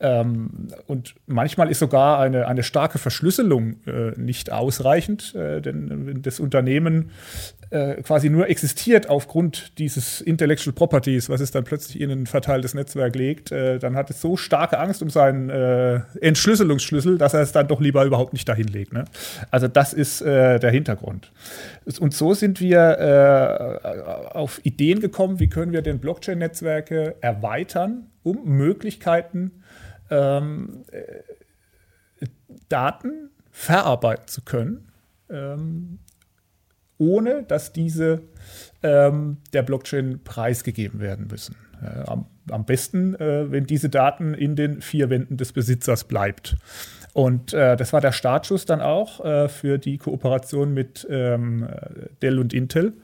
ähm, 0.00 0.68
und 0.86 1.14
manchmal 1.26 1.70
ist 1.70 1.78
sogar 1.78 2.18
eine, 2.20 2.46
eine 2.46 2.62
starke 2.62 2.98
Verschlüsselung 2.98 3.76
äh, 3.86 4.12
nicht 4.16 4.52
ausreichend, 4.52 5.34
äh, 5.34 5.60
denn 5.60 6.06
wenn 6.06 6.22
das 6.22 6.40
Unternehmen 6.40 7.10
äh, 7.70 8.02
quasi 8.02 8.30
nur 8.30 8.48
existiert 8.48 9.08
aufgrund 9.08 9.78
dieses 9.78 10.20
Intellectual 10.20 10.74
Properties, 10.74 11.28
was 11.28 11.40
es 11.40 11.50
dann 11.50 11.64
plötzlich 11.64 12.00
in 12.00 12.10
ein 12.10 12.26
verteiltes 12.26 12.74
Netzwerk 12.74 13.14
legt, 13.14 13.50
dann 13.50 13.96
hat 13.96 14.10
es 14.10 14.20
so 14.20 14.36
starke 14.36 14.78
Angst 14.78 15.02
um 15.02 15.10
seinen 15.10 15.50
Entschlüsselungsschlüssel, 16.20 17.18
dass 17.18 17.34
er 17.34 17.40
es 17.40 17.52
dann 17.52 17.68
doch 17.68 17.80
lieber 17.80 18.04
überhaupt 18.04 18.32
nicht 18.32 18.48
dahin 18.48 18.68
legt. 18.68 18.92
Ne? 18.92 19.04
Also 19.50 19.68
das 19.68 19.92
ist 19.92 20.20
der 20.20 20.70
Hintergrund. 20.70 21.32
Und 22.00 22.14
so 22.14 22.34
sind 22.34 22.60
wir 22.60 24.30
auf 24.32 24.64
Ideen 24.64 25.00
gekommen, 25.00 25.40
wie 25.40 25.48
können 25.48 25.72
wir 25.72 25.82
den 25.82 25.98
Blockchain-Netzwerke 25.98 27.16
erweitern, 27.20 28.06
um 28.22 28.44
Möglichkeiten, 28.44 29.62
ähm, 30.10 30.84
äh, 30.90 32.26
Daten 32.68 33.30
verarbeiten 33.50 34.28
zu 34.28 34.42
können, 34.42 34.92
ähm, 35.30 35.98
ohne 36.98 37.44
dass 37.44 37.72
diese 37.72 38.22
ähm, 38.82 39.38
der 39.52 39.62
Blockchain 39.62 40.20
preisgegeben 40.22 41.00
werden 41.00 41.28
müssen. 41.30 41.56
Äh, 41.82 42.08
am, 42.08 42.26
am, 42.50 42.64
besten, 42.64 43.14
äh, 43.14 43.50
wenn 43.50 43.66
diese 43.66 43.88
Daten 43.88 44.34
in 44.34 44.56
den 44.56 44.82
vier 44.82 45.10
Wänden 45.10 45.36
des 45.36 45.52
Besitzers 45.52 46.04
bleibt. 46.04 46.56
Und 47.12 47.52
äh, 47.52 47.76
das 47.76 47.92
war 47.92 48.00
der 48.00 48.12
Startschuss 48.12 48.64
dann 48.64 48.80
auch 48.80 49.24
äh, 49.24 49.48
für 49.48 49.78
die 49.78 49.98
Kooperation 49.98 50.74
mit 50.74 51.06
ähm, 51.10 51.68
Dell 52.22 52.38
und 52.38 52.52
Intel, 52.52 52.94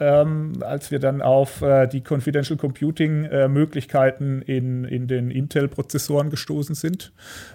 ähm, 0.00 0.52
als 0.60 0.90
wir 0.90 1.00
dann 1.00 1.22
auf 1.22 1.60
äh, 1.62 1.86
die 1.86 2.02
Confidential 2.06 2.56
Computing 2.56 3.24
äh, 3.24 3.48
Möglichkeiten 3.48 4.42
in, 4.42 4.84
in 4.84 5.08
den 5.08 5.30
Intel-Prozessoren 5.30 6.30
gestoßen 6.30 6.74
sind. 6.74 7.12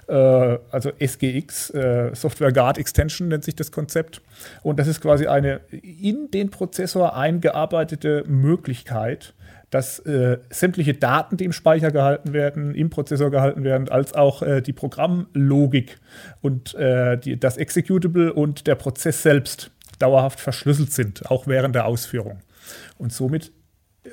Äh, 0.08 0.14
also 0.14 0.92
SGX, 1.00 1.70
äh, 1.70 2.12
Software 2.14 2.52
Guard 2.52 2.78
Extension 2.78 3.30
nennt 3.30 3.46
sich 3.46 3.56
das 3.56 3.72
Konzept. 3.72 4.22
Und 4.62 4.78
das 4.80 4.88
ist 4.88 5.02
quasi 5.02 5.28
eine 5.28 5.62
in 5.72 6.32
den 6.32 6.50
Prozessor 6.50 7.16
eingearbeitete 7.16 8.26
Möglichkeit, 8.28 9.34
dass 9.74 9.98
äh, 10.00 10.38
sämtliche 10.52 10.94
Daten, 10.94 11.38
die 11.38 11.46
im 11.46 11.52
Speicher 11.52 11.90
gehalten 11.90 12.32
werden, 12.32 12.76
im 12.76 12.92
Prozessor 12.92 13.32
gehalten 13.32 13.64
werden, 13.64 13.90
als 13.90 14.14
auch 14.14 14.44
äh, 14.44 14.62
die 14.62 14.74
Programmlogik 14.74 16.00
und 16.42 16.76
äh, 16.76 17.18
die, 17.18 17.40
das 17.40 17.58
Executable 17.58 18.34
und 18.34 18.68
der 18.68 18.76
Prozess 18.76 19.24
selbst 19.24 19.72
dauerhaft 19.98 20.40
verschlüsselt 20.40 20.92
sind, 20.92 21.32
auch 21.32 21.48
während 21.48 21.74
der 21.74 21.88
Ausführung. 21.88 22.40
Und 23.00 23.14
somit 23.14 23.52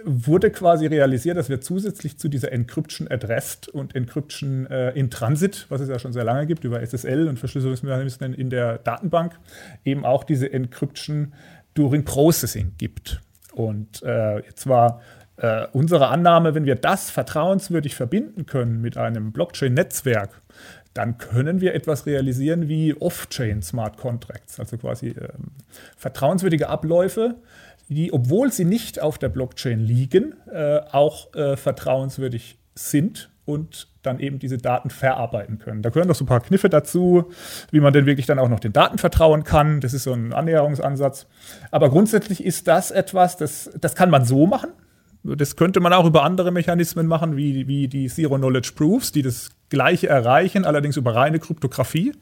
wurde 0.05 0.51
quasi 0.51 0.87
realisiert, 0.87 1.37
dass 1.37 1.51
wir 1.51 1.61
zusätzlich 1.61 2.17
zu 2.17 2.29
dieser 2.29 2.53
Encryption 2.53 3.09
Rest 3.09 3.69
und 3.69 3.95
Encryption 3.95 4.67
äh, 4.67 4.93
in 4.93 5.11
Transit, 5.11 5.67
was 5.69 5.83
es 5.83 5.91
ja 5.91 5.99
schon 5.99 6.15
sehr 6.15 6.25
lange 6.25 6.47
gibt, 6.47 6.65
über 6.65 6.81
SSL 6.81 7.29
und 7.29 7.39
Verschlüsselungsmechanismen 7.39 8.33
in 8.33 8.49
der 8.49 8.79
Datenbank, 8.79 9.39
eben 9.85 10.07
auch 10.07 10.25
diese 10.25 10.51
Encryption 10.51 11.35
during 11.75 12.05
Processing 12.05 12.73
gibt. 12.79 13.21
Und 13.53 14.03
äh, 14.05 14.39
jetzt 14.39 14.67
war 14.67 15.03
Äh, 15.41 15.67
unsere 15.73 16.09
Annahme, 16.09 16.55
wenn 16.55 16.67
wir 16.67 16.75
das 16.75 17.11
vertrauenswürdig 17.11 17.95
verbinden 17.95 18.45
können 18.45 18.83
mit 18.83 18.99
einem 18.99 19.33
Blockchain-Netzwerk, 19.33 20.43
dann 20.93 21.17
können 21.17 21.63
wir 21.63 21.75
etwas 21.75 22.05
realisieren 22.05 22.69
wie 22.69 22.95
Off-Chain 22.95 23.63
Smart 23.63 23.97
Contracts, 23.97 24.61
also 24.61 24.77
quasi 24.77 25.09
äh, 25.09 25.29
vertrauenswürdige 25.97 26.69
Abläufe, 26.69 27.37
die, 27.89 28.13
obwohl 28.13 28.53
sie 28.53 28.67
nicht 28.67 29.01
auf 29.01 29.17
der 29.17 29.31
Blockchain 29.31 29.81
liegen, 29.81 30.35
äh, 30.53 30.81
auch 30.93 31.35
äh, 31.35 31.57
vertrauenswürdig 31.57 32.59
sind 32.75 33.31
und 33.47 33.89
dann 34.03 34.21
eben 34.21 34.39
diese 34.39 34.59
Daten 34.59 34.91
verarbeiten 34.91 35.59
können. 35.59 35.81
Da 35.81 35.89
gehören 35.89 36.09
noch 36.09 36.15
so 36.15 36.25
ein 36.25 36.29
paar 36.29 36.41
Kniffe 36.41 36.69
dazu, 36.69 37.31
wie 37.71 37.81
man 37.81 37.95
denn 37.95 38.05
wirklich 38.05 38.27
dann 38.27 38.39
auch 38.39 38.49
noch 38.51 38.61
den 38.61 38.73
Daten 38.75 38.99
vertrauen 38.99 39.45
kann. 39.45 39.81
Das 39.81 39.95
ist 39.95 40.05
so 40.05 40.13
ein 40.13 40.35
Annäherungsansatz. 40.35 41.27
Aber 41.71 41.89
grundsätzlich 41.89 42.45
ist 42.45 42.69
das 42.69 42.91
etwas, 42.91 43.39
das, 43.39 43.71
das 43.81 43.95
kann 43.95 44.11
man 44.11 44.25
so 44.25 44.47
machen. 44.47 44.71
Das 45.23 45.57
könnte 45.57 45.81
man 45.81 45.93
auch 45.93 46.07
über 46.07 46.23
andere 46.23 46.51
Mechanismen 46.51 47.07
machen, 47.07 47.37
wie, 47.37 47.69
wie 47.69 47.89
die 47.89 48.09
Zero-Knowledge 48.09 48.73
Proofs, 48.75 49.13
die 49.13 49.23
das 49.23 49.51
Gleiche 49.69 50.09
erreichen, 50.09 50.65
allerdings 50.65 50.97
über 50.97 51.15
reine 51.15 51.39
Kryptographie. 51.39 52.13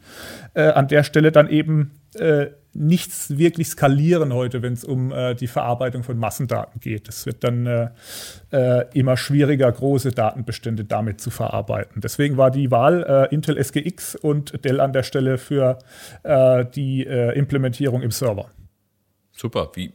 Äh, 0.55 0.69
an 0.69 0.89
der 0.89 1.05
Stelle 1.05 1.31
dann 1.31 1.49
eben 1.49 1.93
äh, 2.15 2.49
nichts 2.75 3.39
wirklich 3.39 3.69
skalieren 3.69 4.33
heute, 4.33 4.63
wenn 4.63 4.73
es 4.73 4.85
um 4.85 5.13
äh, 5.13 5.35
die 5.35 5.47
Verarbeitung 5.47 6.03
von 6.03 6.19
Massendaten 6.19 6.81
geht. 6.81 7.09
Es 7.09 7.27
wird 7.27 7.45
dann 7.45 7.67
äh, 7.67 7.89
äh, 8.51 8.87
immer 8.95 9.17
schwieriger, 9.17 9.71
große 9.71 10.13
Datenbestände 10.13 10.85
damit 10.85 11.21
zu 11.21 11.31
verarbeiten. 11.31 12.01
Deswegen 12.01 12.37
war 12.37 12.51
die 12.51 12.71
Wahl 12.71 13.29
äh, 13.31 13.35
Intel 13.35 13.63
SGX 13.63 14.17
und 14.17 14.65
Dell 14.65 14.81
an 14.81 14.93
der 14.93 15.03
Stelle 15.03 15.39
für 15.39 15.79
die 16.75 17.03
Implementierung 17.03 18.03
im 18.03 18.11
Server. 18.11 18.47
Super. 19.33 19.71
Wie, 19.75 19.93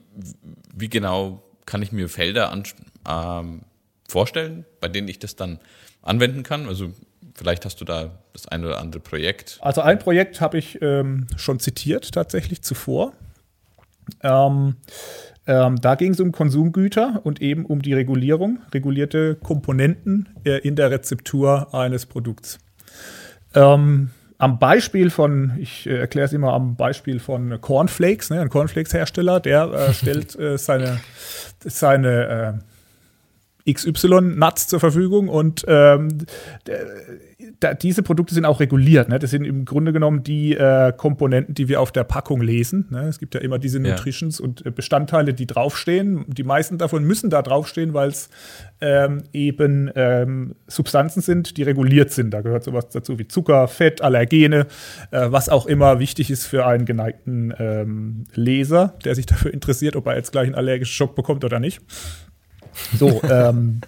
wie 0.74 0.90
genau 0.90 1.44
kann 1.66 1.82
ich 1.82 1.92
mir 1.92 2.10
Felder 2.10 2.52
an, 2.52 2.64
ähm, 3.10 3.62
vorstellen, 4.08 4.66
bei 4.80 4.88
denen 4.88 5.08
ich 5.08 5.20
das 5.20 5.36
dann 5.36 5.60
anwenden 6.02 6.44
kann? 6.44 6.68
Also 6.68 6.94
vielleicht 7.36 7.66
hast 7.66 7.82
du 7.82 7.86
da 7.86 8.12
das 8.34 8.48
ein 8.48 8.64
oder 8.64 8.80
andere 8.80 9.02
Projekt. 9.02 9.58
Also 9.62 9.82
ein 9.82 10.00
Projekt 10.00 10.42
habe 10.42 10.58
ich 10.58 10.82
ähm, 10.82 11.28
schon 11.38 11.60
zitiert 11.60 12.12
tatsächlich 12.12 12.62
zuvor. 12.62 13.14
Ähm, 14.22 14.76
ähm, 15.46 15.82
da 15.82 15.96
ging 15.96 16.12
es 16.12 16.20
um 16.20 16.32
Konsumgüter 16.32 17.22
und 17.24 17.42
eben 17.42 17.66
um 17.66 17.82
die 17.82 17.94
Regulierung, 17.94 18.60
regulierte 18.74 19.36
Komponenten 19.36 20.30
äh, 20.46 20.60
in 20.60 20.76
der 20.76 20.92
Rezeptur 20.92 21.74
eines 21.74 22.06
Produkts. 22.06 22.60
Ähm, 23.54 24.12
am 24.38 24.60
Beispiel 24.60 25.10
von, 25.10 25.54
ich 25.58 25.88
äh, 25.88 25.98
erkläre 25.98 26.26
es 26.26 26.34
immer 26.34 26.54
am 26.54 26.76
Beispiel 26.76 27.20
von 27.20 27.60
Cornflakes, 27.60 28.30
ne, 28.30 28.42
ein 28.42 28.50
Cornflakes-Hersteller, 28.50 29.40
der 29.40 29.72
äh, 29.72 29.94
stellt 29.94 30.38
äh, 30.40 30.58
seine, 30.58 31.00
seine 31.60 32.60
äh, 32.62 32.73
XY-Nuts 33.70 34.68
zur 34.68 34.80
Verfügung 34.80 35.30
und 35.30 35.64
ähm, 35.68 36.10
da, 37.60 37.74
diese 37.74 38.04
Produkte 38.04 38.34
sind 38.34 38.46
auch 38.46 38.60
reguliert. 38.60 39.10
Ne? 39.10 39.20
Das 39.20 39.32
sind 39.32 39.46
im 39.46 39.66
Grunde 39.66 39.94
genommen 39.94 40.24
die 40.24 40.56
äh, 40.56 40.94
Komponenten, 40.96 41.56
die 41.56 41.68
wir 41.68 41.82
auf 41.82 41.92
der 41.92 42.04
Packung 42.04 42.42
lesen. 42.42 42.88
Ne? 42.90 43.08
Es 43.08 43.20
gibt 43.20 43.36
ja 43.36 43.42
immer 43.42 43.60
diese 43.60 43.80
Nutritions- 43.80 44.40
ja. 44.40 44.46
und 44.46 44.66
äh, 44.66 44.72
Bestandteile, 44.72 45.34
die 45.34 45.48
draufstehen. 45.48 46.26
Die 46.28 46.44
meisten 46.44 46.78
davon 46.78 47.04
müssen 47.04 47.30
da 47.30 47.42
draufstehen, 47.42 47.94
weil 47.94 48.10
es 48.10 48.30
ähm, 48.82 49.24
eben 49.34 49.92
ähm, 49.96 50.56
Substanzen 50.68 51.22
sind, 51.22 51.58
die 51.58 51.64
reguliert 51.64 52.12
sind. 52.12 52.32
Da 52.32 52.42
gehört 52.42 52.64
sowas 52.64 52.90
dazu 52.90 53.20
wie 53.20 53.28
Zucker, 53.28 53.68
Fett, 53.68 54.02
Allergene, 54.02 54.68
äh, 55.12 55.32
was 55.32 55.50
auch 55.50 55.66
immer 55.66 56.00
wichtig 56.00 56.32
ist 56.32 56.46
für 56.46 56.66
einen 56.66 56.86
geneigten 56.86 57.54
ähm, 57.58 58.26
Leser, 58.34 58.96
der 59.06 59.16
sich 59.16 59.26
dafür 59.26 59.54
interessiert, 59.54 59.96
ob 59.96 60.08
er 60.08 60.16
jetzt 60.16 60.32
gleich 60.32 60.46
einen 60.46 60.56
allergischen 60.56 60.94
Schock 60.94 61.16
bekommt 61.16 61.44
oder 61.44 61.60
nicht. 61.60 61.82
So, 62.98 63.22
ähm, 63.30 63.82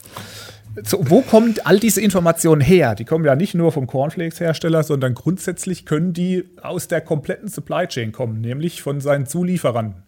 so, 0.84 1.00
wo 1.10 1.22
kommen 1.22 1.56
all 1.64 1.80
diese 1.80 2.02
Informationen 2.02 2.62
her? 2.62 2.96
Die 2.96 3.06
kommen 3.06 3.24
ja 3.26 3.36
nicht 3.36 3.56
nur 3.56 3.72
vom 3.72 3.88
Cornflakes-Hersteller, 3.88 4.84
sondern 4.84 5.14
grundsätzlich 5.14 5.86
können 5.86 6.14
die 6.14 6.46
aus 6.62 6.88
der 6.88 7.02
kompletten 7.02 7.48
Supply 7.48 7.88
Chain 7.88 8.12
kommen, 8.12 8.42
nämlich 8.42 8.82
von 8.82 9.00
seinen 9.00 9.26
Zulieferern, 9.26 10.04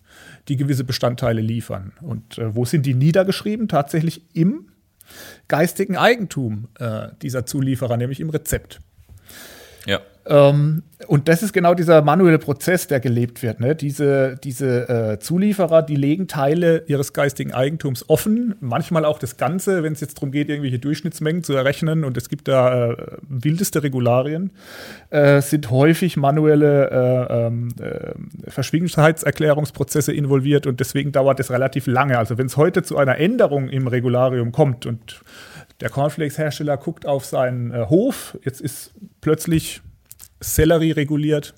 die 0.48 0.58
gewisse 0.58 0.84
Bestandteile 0.84 1.42
liefern. 1.42 1.94
Und 2.02 2.38
äh, 2.38 2.56
wo 2.56 2.66
sind 2.66 2.86
die 2.86 2.94
niedergeschrieben? 2.94 3.68
Tatsächlich 3.68 4.24
im 4.34 4.68
geistigen 5.48 5.96
Eigentum 5.96 6.68
äh, 6.80 7.10
dieser 7.22 7.46
Zulieferer, 7.46 7.96
nämlich 7.96 8.20
im 8.20 8.30
Rezept. 8.30 8.80
Ja. 9.86 10.02
Ähm, 10.28 10.84
und 11.08 11.28
das 11.28 11.44
ist 11.44 11.54
genau 11.54 11.76
dieser 11.76 12.02
manuelle 12.02 12.40
Prozess, 12.40 12.88
der 12.88 13.00
gelebt 13.00 13.44
wird. 13.44 13.60
Ne? 13.60 13.76
Diese, 13.76 14.36
diese 14.44 14.90
äh, 14.90 15.20
Zulieferer, 15.20 15.84
die 15.84 15.96
legen 15.96 16.28
Teile 16.28 16.84
ihres 16.88 17.14
geistigen 17.14 17.54
Eigentums 17.54 18.10
offen, 18.10 18.56
manchmal 18.60 19.06
auch 19.06 19.20
das 19.20 19.38
Ganze, 19.38 19.84
wenn 19.84 19.94
es 19.94 20.02
jetzt 20.02 20.18
darum 20.18 20.32
geht, 20.32 20.50
irgendwelche 20.50 20.80
Durchschnittsmengen 20.80 21.44
zu 21.44 21.54
errechnen 21.54 22.04
und 22.04 22.18
es 22.18 22.30
gibt 22.30 22.48
da 22.48 22.92
äh, 22.92 22.98
wildeste 23.30 23.84
Regularien, 23.84 24.52
äh, 25.12 25.42
sind 25.42 25.70
häufig 25.70 26.18
manuelle 26.18 26.90
äh, 26.90 27.46
ähm, 27.46 27.70
äh, 27.80 28.50
Verschwiegenheitserklärungsprozesse 28.50 30.12
involviert 30.12 30.66
und 30.66 30.80
deswegen 30.80 31.12
dauert 31.12 31.40
es 31.40 31.52
relativ 31.52 31.86
lange. 31.86 32.18
Also 32.18 32.40
wenn 32.40 32.48
es 32.48 32.58
heute 32.58 32.82
zu 32.82 32.98
einer 32.98 33.18
Änderung 33.18 33.70
im 33.70 33.88
Regularium 33.88 34.52
kommt 34.52 34.88
und 34.88 35.22
der 35.80 35.90
Cornflakes-Hersteller 35.90 36.78
guckt 36.78 37.06
auf 37.06 37.24
seinen 37.26 37.72
äh, 37.72 37.86
Hof, 37.88 38.36
jetzt 38.44 38.62
ist 38.62 38.96
plötzlich 39.22 39.82
Sellerie 40.40 40.92
reguliert. 40.92 41.54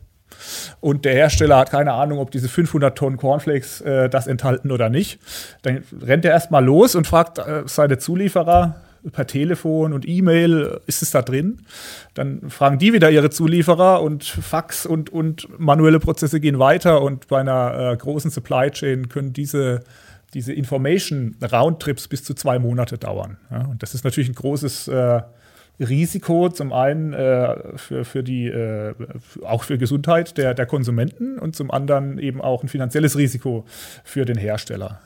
Und 0.80 1.06
der 1.06 1.14
Hersteller 1.14 1.58
hat 1.58 1.72
keine 1.72 1.94
Ahnung, 1.94 2.20
ob 2.20 2.32
diese 2.32 2.48
500 2.48 2.98
Tonnen 2.98 3.18
Cornflakes 3.18 3.82
äh, 3.82 4.10
das 4.10 4.28
enthalten 4.28 4.72
oder 4.72 4.90
nicht. 4.90 5.20
Dann 5.64 5.84
rennt 6.02 6.26
er 6.26 6.32
erstmal 6.32 6.64
los 6.64 6.96
und 6.96 7.08
fragt 7.08 7.40
äh, 7.40 7.64
seine 7.66 7.98
Zulieferer 7.98 8.76
per 9.12 9.28
Telefon 9.28 9.94
und 9.94 10.08
E-Mail, 10.08 10.82
ist 10.86 11.02
es 11.02 11.12
da 11.12 11.22
drin? 11.22 11.62
Dann 12.14 12.50
fragen 12.50 12.80
die 12.80 12.94
wieder 12.94 13.10
ihre 13.10 13.30
Zulieferer 13.30 14.02
und 14.02 14.24
Fax 14.24 14.86
und, 14.86 15.10
und 15.10 15.48
manuelle 15.58 16.00
Prozesse 16.00 16.40
gehen 16.40 16.60
weiter. 16.60 17.02
Und 17.02 17.28
bei 17.28 17.40
einer 17.40 17.94
äh, 17.94 17.98
großen 17.98 18.30
Supply 18.30 18.70
Chain 18.72 19.10
können 19.10 19.34
diese, 19.34 19.82
diese 20.34 20.54
Information 20.54 21.36
Roundtrips 21.42 22.08
bis 22.08 22.24
zu 22.24 22.34
zwei 22.34 22.60
Monate 22.60 22.98
dauern. 22.98 23.38
Ja? 23.52 23.66
Und 23.66 23.82
das 23.84 23.96
ist 23.96 24.04
natürlich 24.04 24.30
ein 24.30 24.36
großes 24.36 24.90
äh, 24.90 25.22
Risiko 25.80 26.50
zum 26.50 26.74
einen 26.74 27.14
äh, 27.14 27.78
für, 27.78 28.04
für 28.06 28.24
die, 28.24 28.48
äh, 28.48 28.94
auch 29.44 29.64
für 29.64 29.78
Gesundheit 29.78 30.38
der, 30.38 30.54
der 30.54 30.66
Konsumenten 30.66 31.40
und 31.40 31.56
zum 31.56 31.72
anderen 31.72 32.20
eben 32.20 32.42
auch 32.42 32.64
ein 32.64 32.70
finanzielles 32.70 33.18
Risiko 33.18 33.66
für 34.04 34.26
den 34.26 34.38
Hersteller. 34.38 35.00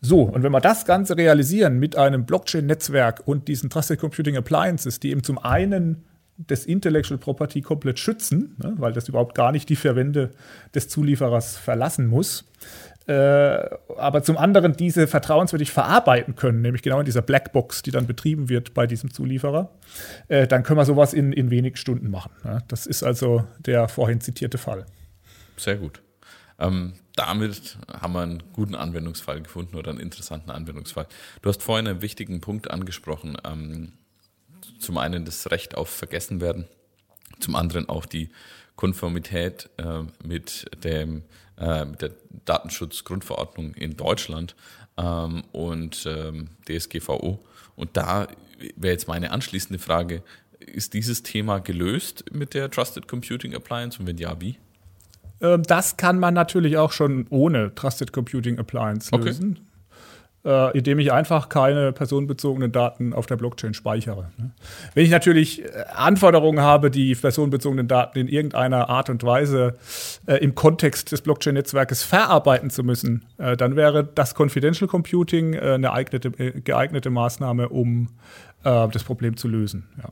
So, 0.00 0.22
und 0.22 0.42
wenn 0.42 0.52
wir 0.52 0.60
das 0.60 0.84
Ganze 0.84 1.16
realisieren 1.16 1.78
mit 1.78 1.96
einem 1.96 2.26
Blockchain-Netzwerk 2.26 3.22
und 3.26 3.48
diesen 3.48 3.70
Trusted 3.70 3.98
Computing 3.98 4.36
Appliances, 4.36 5.00
die 5.00 5.10
eben 5.10 5.22
zum 5.22 5.38
einen 5.38 6.04
das 6.36 6.66
Intellectual 6.66 7.18
Property 7.18 7.62
komplett 7.62 7.98
schützen, 7.98 8.56
ne, 8.58 8.74
weil 8.76 8.92
das 8.92 9.08
überhaupt 9.08 9.34
gar 9.34 9.52
nicht 9.52 9.68
die 9.68 9.76
Verwende 9.76 10.30
des 10.74 10.88
Zulieferers 10.88 11.56
verlassen 11.56 12.06
muss, 12.06 12.44
aber 13.12 14.22
zum 14.22 14.38
anderen 14.38 14.76
diese 14.76 15.06
vertrauenswürdig 15.06 15.70
verarbeiten 15.70 16.36
können, 16.36 16.62
nämlich 16.62 16.82
genau 16.82 17.00
in 17.00 17.04
dieser 17.04 17.22
Blackbox, 17.22 17.82
die 17.82 17.90
dann 17.90 18.06
betrieben 18.06 18.48
wird 18.48 18.72
bei 18.72 18.86
diesem 18.86 19.12
Zulieferer, 19.12 19.70
äh, 20.28 20.46
dann 20.46 20.62
können 20.62 20.78
wir 20.78 20.86
sowas 20.86 21.12
in, 21.12 21.32
in 21.32 21.50
wenig 21.50 21.76
Stunden 21.76 22.10
machen. 22.10 22.32
Ja? 22.44 22.60
Das 22.68 22.86
ist 22.86 23.02
also 23.02 23.44
der 23.58 23.88
vorhin 23.88 24.20
zitierte 24.20 24.56
Fall. 24.56 24.86
Sehr 25.56 25.76
gut. 25.76 26.00
Ähm, 26.58 26.94
damit 27.16 27.78
haben 27.92 28.12
wir 28.14 28.22
einen 28.22 28.42
guten 28.52 28.74
Anwendungsfall 28.74 29.40
gefunden 29.42 29.76
oder 29.76 29.90
einen 29.90 30.00
interessanten 30.00 30.50
Anwendungsfall. 30.50 31.06
Du 31.42 31.48
hast 31.48 31.62
vorhin 31.62 31.86
einen 31.86 32.02
wichtigen 32.02 32.40
Punkt 32.40 32.70
angesprochen. 32.70 33.36
Ähm, 33.44 33.92
zum 34.78 34.98
einen 34.98 35.24
das 35.24 35.50
Recht 35.50 35.76
auf 35.76 35.88
Vergessenwerden, 35.88 36.66
zum 37.38 37.54
anderen 37.54 37.88
auch 37.88 38.06
die 38.06 38.30
Konformität 38.76 39.70
äh, 39.76 40.02
mit 40.26 40.66
dem 40.82 41.22
äh, 41.58 41.84
mit 41.84 42.02
der 42.02 42.10
Datenschutzgrundverordnung 42.44 43.74
in 43.74 43.96
Deutschland 43.96 44.54
ähm, 44.96 45.44
und 45.52 46.06
ähm, 46.06 46.48
DSGVO. 46.68 47.44
Und 47.76 47.96
da 47.96 48.28
wäre 48.76 48.92
jetzt 48.92 49.08
meine 49.08 49.30
anschließende 49.30 49.78
Frage, 49.78 50.22
ist 50.60 50.94
dieses 50.94 51.22
Thema 51.22 51.58
gelöst 51.58 52.24
mit 52.32 52.54
der 52.54 52.70
Trusted 52.70 53.08
Computing 53.08 53.54
Appliance 53.54 53.98
und 53.98 54.06
wenn 54.06 54.18
ja, 54.18 54.40
wie? 54.40 54.58
Ähm, 55.40 55.62
das 55.62 55.96
kann 55.96 56.18
man 56.18 56.34
natürlich 56.34 56.76
auch 56.76 56.92
schon 56.92 57.26
ohne 57.30 57.74
Trusted 57.74 58.12
Computing 58.12 58.58
Appliance 58.58 59.14
lösen. 59.14 59.52
Okay 59.52 59.73
äh, 60.44 60.76
indem 60.76 60.98
ich 60.98 61.12
einfach 61.12 61.48
keine 61.48 61.92
personenbezogenen 61.92 62.70
Daten 62.70 63.12
auf 63.12 63.26
der 63.26 63.36
Blockchain 63.36 63.74
speichere. 63.74 64.30
Ne? 64.36 64.50
Wenn 64.94 65.04
ich 65.04 65.10
natürlich 65.10 65.64
äh, 65.64 65.84
Anforderungen 65.94 66.60
habe, 66.60 66.90
die 66.90 67.14
personenbezogenen 67.14 67.88
Daten 67.88 68.18
in 68.18 68.28
irgendeiner 68.28 68.88
Art 68.88 69.08
und 69.10 69.22
Weise 69.24 69.78
äh, 70.26 70.36
im 70.36 70.54
Kontext 70.54 71.12
des 71.12 71.22
Blockchain-Netzwerkes 71.22 72.02
verarbeiten 72.02 72.70
zu 72.70 72.84
müssen, 72.84 73.24
äh, 73.38 73.56
dann 73.56 73.76
wäre 73.76 74.04
das 74.04 74.34
Confidential 74.38 74.88
Computing 74.88 75.54
äh, 75.54 75.60
eine 75.74 75.92
eignete, 75.92 76.28
äh, 76.38 76.60
geeignete 76.60 77.10
Maßnahme, 77.10 77.68
um 77.68 78.08
das 78.62 79.04
Problem 79.04 79.36
zu 79.36 79.46
lösen. 79.46 79.90
Ja. 79.98 80.08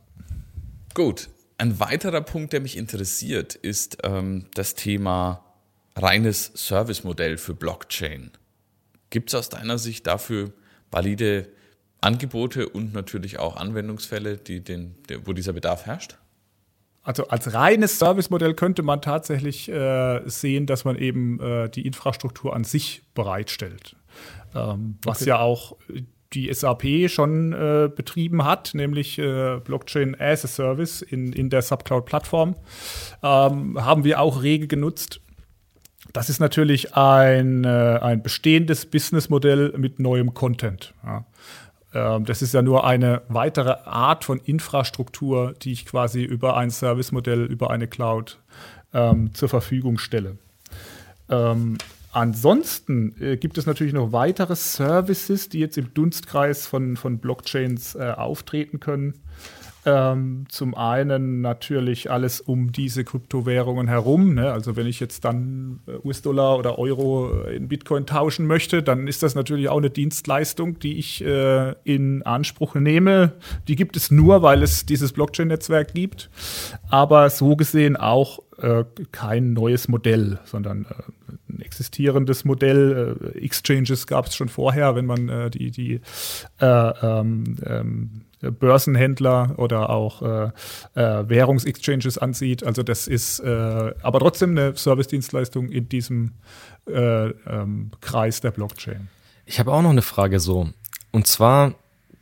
Gut. 0.93 1.30
Ein 1.57 1.80
weiterer 1.80 2.20
Punkt, 2.20 2.53
der 2.53 2.61
mich 2.61 2.76
interessiert, 2.76 3.55
ist 3.55 3.97
ähm, 4.03 4.45
das 4.53 4.74
Thema 4.74 5.43
reines 5.97 6.53
Servicemodell 6.55 7.39
für 7.39 7.55
Blockchain. 7.55 8.30
Gibt 9.13 9.29
es 9.29 9.35
aus 9.35 9.51
deiner 9.51 9.77
Sicht 9.77 10.07
dafür 10.07 10.53
valide 10.91 11.47
Angebote 12.01 12.67
und 12.67 12.95
natürlich 12.95 13.39
auch 13.39 13.57
Anwendungsfälle, 13.57 14.39
die 14.39 14.65
den, 14.65 14.95
wo 15.27 15.35
dieser 15.35 15.53
Bedarf 15.53 15.85
herrscht? 15.85 16.17
Also 17.03 17.29
als 17.29 17.53
reines 17.53 17.99
Servicemodell 17.99 18.55
könnte 18.55 18.83
man 18.83 19.03
tatsächlich 19.03 19.69
äh, 19.69 20.23
sehen, 20.25 20.65
dass 20.65 20.87
man 20.87 20.97
eben 20.97 21.39
äh, 21.41 21.69
die 21.69 21.87
Infrastruktur 21.87 22.57
an 22.57 22.65
sich 22.65 23.03
bereitstellt. 23.13 23.97
Ähm, 24.55 24.97
was 25.05 25.21
okay. 25.21 25.29
ja 25.29 25.41
auch 25.41 25.77
die 26.33 26.51
SAP 26.51 27.11
schon 27.11 27.53
äh, 27.53 27.91
betrieben 27.95 28.47
hat, 28.47 28.73
nämlich 28.73 29.19
äh, 29.19 29.61
Blockchain 29.63 30.19
as 30.19 30.47
a 30.47 30.49
Service 30.49 31.03
in, 31.03 31.35
in 31.35 31.51
der 31.51 31.61
Subcloud-Plattform, 31.61 32.57
ähm, 33.23 33.85
haben 33.85 34.05
wir 34.05 34.21
auch 34.21 34.43
rege 34.43 34.69
genutzt. 34.69 35.21
Das 36.13 36.29
ist 36.29 36.41
natürlich 36.41 36.95
ein, 36.95 37.65
äh, 37.65 37.99
ein 38.01 38.23
bestehendes 38.23 38.87
Businessmodell 38.87 39.75
mit 39.77 39.99
neuem 39.99 40.35
Content. 40.35 40.93
Ja. 41.05 41.25
Ähm, 41.95 42.25
das 42.25 42.43
ist 42.43 42.55
ja 42.55 42.63
nur 42.63 42.87
eine 42.87 43.23
weitere 43.29 43.77
Art 43.85 44.25
von 44.25 44.39
Infrastruktur, 44.39 45.55
die 45.63 45.73
ich 45.73 45.87
quasi 45.87 46.23
über 46.23 46.57
ein 46.57 46.71
Servicemodell, 46.71 47.45
über 47.45 47.71
eine 47.71 47.89
Cloud 47.89 48.39
ähm, 48.93 49.35
zur 49.35 49.49
Verfügung 49.49 49.99
stelle. 49.99 50.39
Ähm, 51.29 51.79
ansonsten 52.13 53.15
äh, 53.21 53.37
gibt 53.37 53.59
es 53.59 53.67
natürlich 53.67 53.93
noch 53.93 54.13
weitere 54.13 54.57
Services, 54.57 55.49
die 55.49 55.61
jetzt 55.61 55.79
im 55.79 55.95
Dunstkreis 55.95 56.67
von, 56.67 56.97
von 56.97 57.19
Blockchains 57.19 57.95
äh, 57.95 58.13
auftreten 58.17 58.81
können. 58.81 59.15
Ähm, 59.85 60.45
zum 60.49 60.76
einen 60.76 61.41
natürlich 61.41 62.09
alles 62.09 62.41
um 62.41 62.70
diese 62.70 63.03
Kryptowährungen 63.03 63.89
herum. 63.89 64.35
Ne? 64.35 64.53
Also 64.53 64.76
wenn 64.76 64.87
ich 64.87 65.01
jetzt 65.01 65.24
dann 65.24 65.80
äh, 65.89 66.07
US-Dollar 66.07 66.57
oder 66.57 66.78
Euro 66.78 67.43
äh, 67.43 67.57
in 67.57 67.66
Bitcoin 67.66 68.07
tauschen 68.07 68.47
möchte, 68.47 68.85
dann 68.85 69.09
ist 69.09 69.24
das 69.24 69.35
natürlich 69.35 69.68
auch 69.68 69.78
eine 69.78 69.91
Dienstleistung, 69.91 70.78
die 70.78 70.99
ich 70.99 71.24
äh, 71.24 71.74
in 71.83 72.22
Anspruch 72.22 72.76
nehme. 72.76 73.33
Die 73.66 73.74
gibt 73.74 73.97
es 73.97 74.12
nur, 74.12 74.43
weil 74.43 74.62
es 74.62 74.87
dieses 74.87 75.12
Blockchain-Netzwerk 75.12 75.95
gibt. 75.95 76.30
Aber 76.89 77.28
so 77.28 77.57
gesehen 77.57 77.97
auch 77.97 78.39
äh, 78.59 78.85
kein 79.11 79.53
neues 79.53 79.89
Modell, 79.89 80.39
sondern 80.45 80.85
äh, 80.85 81.33
ein 81.53 81.61
existierendes 81.61 82.45
Modell. 82.45 83.18
Äh, 83.35 83.39
Exchanges 83.45 84.07
gab 84.07 84.26
es 84.26 84.37
schon 84.37 84.49
vorher, 84.49 84.95
wenn 84.95 85.07
man 85.07 85.51
die, 85.51 85.72
die 85.72 86.01
ähm, 86.61 87.57
ähm, 87.66 88.11
Börsenhändler 88.51 89.55
oder 89.57 89.90
auch 89.90 90.22
äh, 90.22 90.51
äh, 90.95 91.28
Währungsexchanges 91.28 92.18
ansieht. 92.18 92.64
Also 92.64 92.82
das 92.82 93.07
ist 93.07 93.40
äh, 93.40 93.95
aber 94.03 94.18
trotzdem 94.18 94.51
eine 94.51 94.76
Servicedienstleistung 94.76 95.68
in 95.68 95.88
diesem 95.88 96.32
äh, 96.88 97.28
ähm, 97.28 97.90
Kreis 98.01 98.40
der 98.40 98.51
Blockchain. 98.51 99.09
Ich 99.47 99.59
habe 99.59 99.72
auch 99.72 99.82
noch 99.82 99.90
eine 99.90 100.03
Frage 100.03 100.40
so. 100.40 100.68
Und 101.11 101.26
zwar 101.26 101.74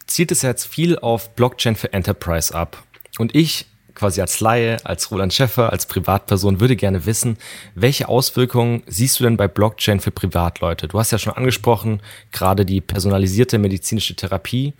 zielt 0.07 0.33
es 0.33 0.43
jetzt 0.43 0.67
viel 0.67 0.99
auf 0.99 1.35
Blockchain 1.35 1.77
für 1.77 1.93
Enterprise 1.93 2.55
ab. 2.55 2.83
Und 3.19 3.35
ich 3.35 3.67
quasi 3.95 4.21
als 4.23 4.41
Laie, 4.41 4.79
als 4.85 5.11
Roland 5.11 5.35
Schäffer, 5.35 5.71
als 5.71 5.85
Privatperson 5.85 6.59
würde 6.59 6.75
gerne 6.75 7.05
wissen, 7.05 7.37
welche 7.75 8.09
Auswirkungen 8.09 8.83
siehst 8.87 9.21
du 9.21 9.25
denn 9.25 9.37
bei 9.37 9.47
Blockchain 9.47 10.01
für 10.01 10.11
Privatleute? 10.11 10.89
Du 10.89 10.99
hast 10.99 11.11
ja 11.11 11.19
schon 11.19 11.35
angesprochen, 11.35 12.01
gerade 12.33 12.65
die 12.65 12.81
personalisierte 12.81 13.59
medizinische 13.59 14.17
Therapie. 14.17 14.73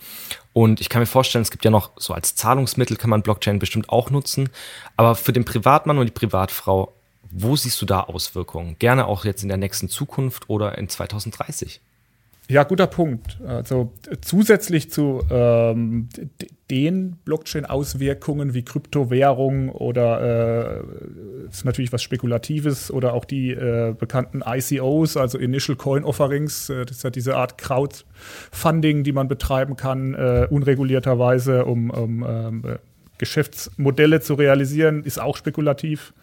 Und 0.53 0.81
ich 0.81 0.89
kann 0.89 1.01
mir 1.01 1.07
vorstellen, 1.07 1.43
es 1.43 1.51
gibt 1.51 1.65
ja 1.65 1.71
noch 1.71 1.91
so 1.97 2.13
als 2.13 2.35
Zahlungsmittel 2.35 2.97
kann 2.97 3.11
man 3.11 3.23
Blockchain 3.23 3.59
bestimmt 3.59 3.89
auch 3.89 4.11
nutzen. 4.11 4.51
Aber 4.97 5.15
für 5.15 5.33
den 5.33 5.45
Privatmann 5.45 5.99
und 5.99 6.07
die 6.07 6.13
Privatfrau, 6.13 6.93
wo 7.31 7.55
siehst 7.57 7.81
du 7.81 7.87
da 7.87 8.01
Auswirkungen? 8.01 8.77
Gerne 8.79 9.07
auch 9.07 9.25
jetzt 9.25 9.43
in 9.43 9.49
der 9.49 9.59
nächsten 9.59 9.89
Zukunft 9.89 10.51
oder 10.51 10.77
in 10.77 10.89
2030? 10.89 11.81
Ja, 12.51 12.65
guter 12.65 12.89
Punkt. 12.89 13.39
Also 13.47 13.93
zusätzlich 14.23 14.91
zu 14.91 15.23
ähm, 15.31 16.09
den 16.69 17.17
Blockchain-Auswirkungen 17.25 18.55
wie 18.55 18.65
Kryptowährung 18.65 19.69
oder 19.69 20.83
äh, 20.83 21.49
ist 21.49 21.65
natürlich 21.65 21.93
was 21.93 22.03
Spekulatives 22.03 22.91
oder 22.91 23.15
auch 23.15 23.25
die 23.25 23.53
äh, 23.53 23.95
bekannten 23.97 24.43
ICOs, 24.45 25.17
also 25.17 25.39
Initial 25.39 25.77
Coin 25.77 26.03
Offerings, 26.03 26.71
äh, 26.71 26.85
das 26.87 26.97
ist 26.97 27.05
ja 27.05 27.11
diese 27.11 27.37
Art 27.37 27.57
Crowdfunding, 27.57 29.05
die 29.05 29.13
man 29.13 29.29
betreiben 29.29 29.77
kann, 29.77 30.15
äh, 30.15 30.49
unregulierterweise, 30.51 31.65
um, 31.67 31.91
um 31.91 32.27
ähm, 32.29 32.65
Geschäftsmodelle 33.19 34.23
zu 34.23 34.35
realisieren, 34.35 35.05
ist 35.05 35.21
auch 35.21 35.37
spekulativ. 35.37 36.15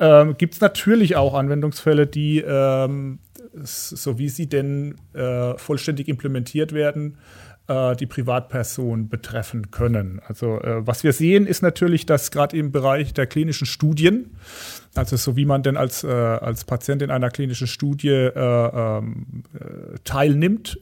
Ähm, 0.00 0.36
Gibt 0.38 0.54
es 0.54 0.60
natürlich 0.60 1.16
auch 1.16 1.34
Anwendungsfälle, 1.34 2.06
die 2.06 2.38
ähm, 2.38 3.18
so 3.62 4.18
wie 4.18 4.28
sie 4.28 4.48
denn 4.48 4.96
äh, 5.14 5.56
vollständig 5.56 6.08
implementiert 6.08 6.72
werden, 6.72 7.16
äh, 7.68 7.96
die 7.96 8.06
Privatperson 8.06 9.10
betreffen 9.10 9.70
können. 9.70 10.22
Also 10.26 10.58
äh, 10.60 10.86
was 10.86 11.04
wir 11.04 11.12
sehen, 11.12 11.46
ist 11.46 11.60
natürlich, 11.60 12.06
dass 12.06 12.30
gerade 12.30 12.56
im 12.56 12.72
Bereich 12.72 13.12
der 13.12 13.26
klinischen 13.26 13.66
Studien, 13.66 14.30
also 14.94 15.16
so 15.16 15.36
wie 15.36 15.44
man 15.44 15.62
denn 15.62 15.76
als, 15.76 16.02
äh, 16.02 16.08
als 16.08 16.64
Patient 16.64 17.02
in 17.02 17.10
einer 17.10 17.28
klinischen 17.28 17.66
Studie 17.66 18.08
äh, 18.08 18.32
ähm, 18.34 19.44
äh, 19.52 19.98
teilnimmt, 20.04 20.80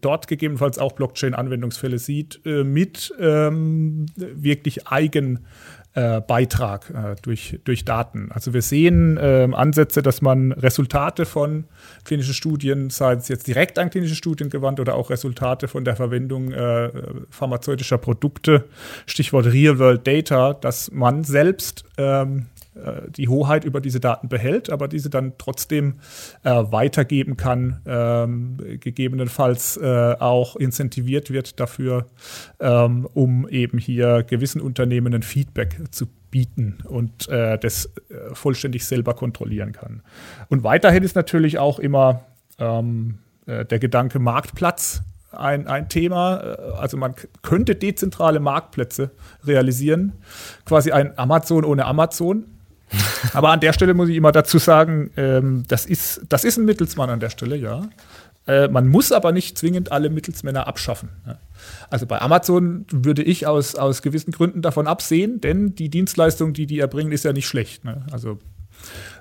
dort 0.00 0.26
gegebenenfalls 0.26 0.78
auch 0.78 0.92
Blockchain-Anwendungsfälle 0.92 2.00
sieht, 2.00 2.40
mit 2.44 3.14
ähm, 3.20 4.06
wirklich 4.16 4.88
eigen 4.88 5.46
äh, 5.94 6.20
Beitrag 6.20 6.90
äh, 6.90 7.14
durch, 7.22 7.60
durch 7.64 7.84
Daten. 7.84 8.30
Also 8.32 8.52
wir 8.52 8.62
sehen 8.62 9.16
äh, 9.16 9.48
Ansätze, 9.52 10.02
dass 10.02 10.22
man 10.22 10.52
Resultate 10.52 11.24
von 11.24 11.64
klinischen 12.04 12.34
Studien, 12.34 12.90
sei 12.90 13.14
es 13.14 13.28
jetzt 13.28 13.46
direkt 13.46 13.78
an 13.78 13.90
klinische 13.90 14.16
Studien 14.16 14.50
gewandt 14.50 14.80
oder 14.80 14.96
auch 14.96 15.10
Resultate 15.10 15.68
von 15.68 15.84
der 15.84 15.96
Verwendung 15.96 16.52
äh, 16.52 16.90
pharmazeutischer 17.30 17.98
Produkte, 17.98 18.64
Stichwort 19.06 19.46
Real-World 19.46 20.06
Data, 20.06 20.54
dass 20.54 20.90
man 20.90 21.22
selbst 21.22 21.84
ähm, 21.96 22.46
äh, 22.53 22.53
die 23.08 23.28
Hoheit 23.28 23.64
über 23.64 23.80
diese 23.80 24.00
Daten 24.00 24.28
behält, 24.28 24.70
aber 24.70 24.88
diese 24.88 25.10
dann 25.10 25.34
trotzdem 25.38 25.94
äh, 26.42 26.50
weitergeben 26.50 27.36
kann, 27.36 27.80
ähm, 27.86 28.56
gegebenenfalls 28.80 29.76
äh, 29.76 30.16
auch 30.18 30.56
incentiviert 30.56 31.30
wird 31.30 31.60
dafür, 31.60 32.06
ähm, 32.60 33.08
um 33.14 33.48
eben 33.48 33.78
hier 33.78 34.24
gewissen 34.24 34.60
Unternehmen 34.60 35.14
ein 35.14 35.22
Feedback 35.22 35.76
zu 35.90 36.06
bieten 36.30 36.78
und 36.88 37.28
äh, 37.28 37.58
das 37.58 37.86
äh, 37.86 38.34
vollständig 38.34 38.84
selber 38.86 39.14
kontrollieren 39.14 39.70
kann. 39.70 40.02
Und 40.48 40.64
weiterhin 40.64 41.04
ist 41.04 41.14
natürlich 41.14 41.58
auch 41.58 41.78
immer 41.78 42.22
ähm, 42.58 43.18
äh, 43.46 43.64
der 43.64 43.78
Gedanke 43.78 44.18
Marktplatz 44.18 45.02
ein, 45.30 45.66
ein 45.66 45.88
Thema. 45.88 46.38
Also 46.78 46.96
man 46.96 47.14
könnte 47.42 47.74
dezentrale 47.74 48.40
Marktplätze 48.40 49.10
realisieren, 49.44 50.12
quasi 50.64 50.92
ein 50.92 51.18
Amazon 51.18 51.64
ohne 51.64 51.86
Amazon. 51.86 52.53
Aber 53.32 53.50
an 53.50 53.60
der 53.60 53.72
Stelle 53.72 53.94
muss 53.94 54.08
ich 54.08 54.16
immer 54.16 54.32
dazu 54.32 54.58
sagen, 54.58 55.10
ähm, 55.16 55.64
das, 55.68 55.86
ist, 55.86 56.22
das 56.28 56.44
ist 56.44 56.58
ein 56.58 56.64
Mittelsmann 56.64 57.10
an 57.10 57.20
der 57.20 57.30
Stelle, 57.30 57.56
ja. 57.56 57.88
Äh, 58.46 58.68
man 58.68 58.88
muss 58.88 59.10
aber 59.10 59.32
nicht 59.32 59.56
zwingend 59.56 59.90
alle 59.90 60.10
Mittelsmänner 60.10 60.66
abschaffen. 60.66 61.08
Ja. 61.26 61.38
Also 61.88 62.06
bei 62.06 62.20
Amazon 62.20 62.84
würde 62.90 63.22
ich 63.22 63.46
aus, 63.46 63.74
aus 63.74 64.02
gewissen 64.02 64.32
Gründen 64.32 64.60
davon 64.60 64.86
absehen, 64.86 65.40
denn 65.40 65.74
die 65.74 65.88
Dienstleistung, 65.88 66.52
die 66.52 66.66
die 66.66 66.78
erbringen, 66.78 67.12
ist 67.12 67.24
ja 67.24 67.32
nicht 67.32 67.46
schlecht. 67.46 67.84
Ne? 67.84 68.04
Also 68.12 68.38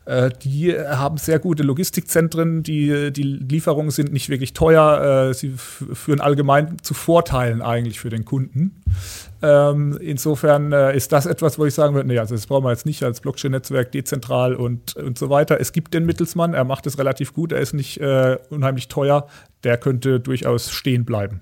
die 0.06 0.78
haben 0.78 1.18
sehr 1.18 1.39
gute 1.39 1.64
Logistikzentren, 1.64 2.62
die, 2.62 3.14
die 3.14 3.24
Lieferungen 3.24 3.89
sind 3.89 4.12
nicht 4.12 4.28
wirklich 4.28 4.54
teuer, 4.54 5.30
äh, 5.30 5.34
sie 5.34 5.54
führen 5.56 6.20
allgemein 6.20 6.78
zu 6.82 6.93
Vorteilen 6.93 7.62
eigentlich 7.62 8.01
für 8.01 8.10
den 8.10 8.26
Kunden. 8.26 8.84
Ähm, 9.41 9.97
insofern 10.01 10.74
äh, 10.74 10.95
ist 10.95 11.14
das 11.14 11.26
etwas, 11.26 11.58
wo 11.58 11.66
ich 11.66 11.74
sagen 11.74 11.95
würde, 11.95 12.08
nee, 12.08 12.18
also 12.18 12.36
das 12.36 12.47
brauchen 12.47 12.66
wir 12.66 12.72
jetzt 12.72 12.86
nicht 12.86 13.01
als 13.04 13.22
Blockchain-Netzwerk 13.22 13.93
dezentral 13.93 14.56
und, 14.56 14.95
und 14.97 15.18
so 15.18 15.30
weiter. 15.30 15.60
Es 15.62 15.72
gibt 15.72 15.93
den 15.93 16.06
Mittelsmann, 16.06 16.54
er 16.54 16.66
macht 16.66 16.86
es 16.86 16.97
relativ 16.97 17.34
gut, 17.34 17.54
er 17.54 17.60
ist 17.60 17.74
nicht 17.74 17.99
äh, 18.01 18.38
unheimlich 18.49 18.89
teuer, 18.89 19.28
der 19.64 19.78
könnte 19.78 20.20
durchaus 20.20 20.72
stehen 20.72 21.06
bleiben. 21.06 21.41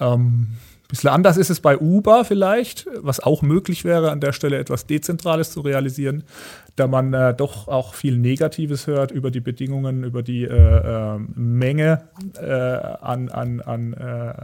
Ähm, 0.00 0.56
bisschen 0.88 1.10
anders 1.10 1.36
ist 1.36 1.50
es 1.50 1.60
bei 1.60 1.78
Uber 1.78 2.24
vielleicht, 2.24 2.86
was 2.96 3.20
auch 3.20 3.42
möglich 3.42 3.84
wäre, 3.84 4.10
an 4.10 4.20
der 4.20 4.32
Stelle 4.32 4.56
etwas 4.56 4.86
Dezentrales 4.86 5.52
zu 5.52 5.60
realisieren 5.60 6.24
da 6.78 6.86
man 6.86 7.12
äh, 7.12 7.34
doch 7.34 7.68
auch 7.68 7.94
viel 7.94 8.16
Negatives 8.16 8.86
hört 8.86 9.10
über 9.10 9.30
die 9.30 9.40
Bedingungen, 9.40 10.04
über 10.04 10.22
die 10.22 10.44
äh, 10.44 10.48
äh, 10.48 11.18
Menge 11.18 12.08
äh, 12.36 12.52
an, 12.52 13.28
an, 13.28 13.60
an 13.60 13.92
äh, 13.94 14.34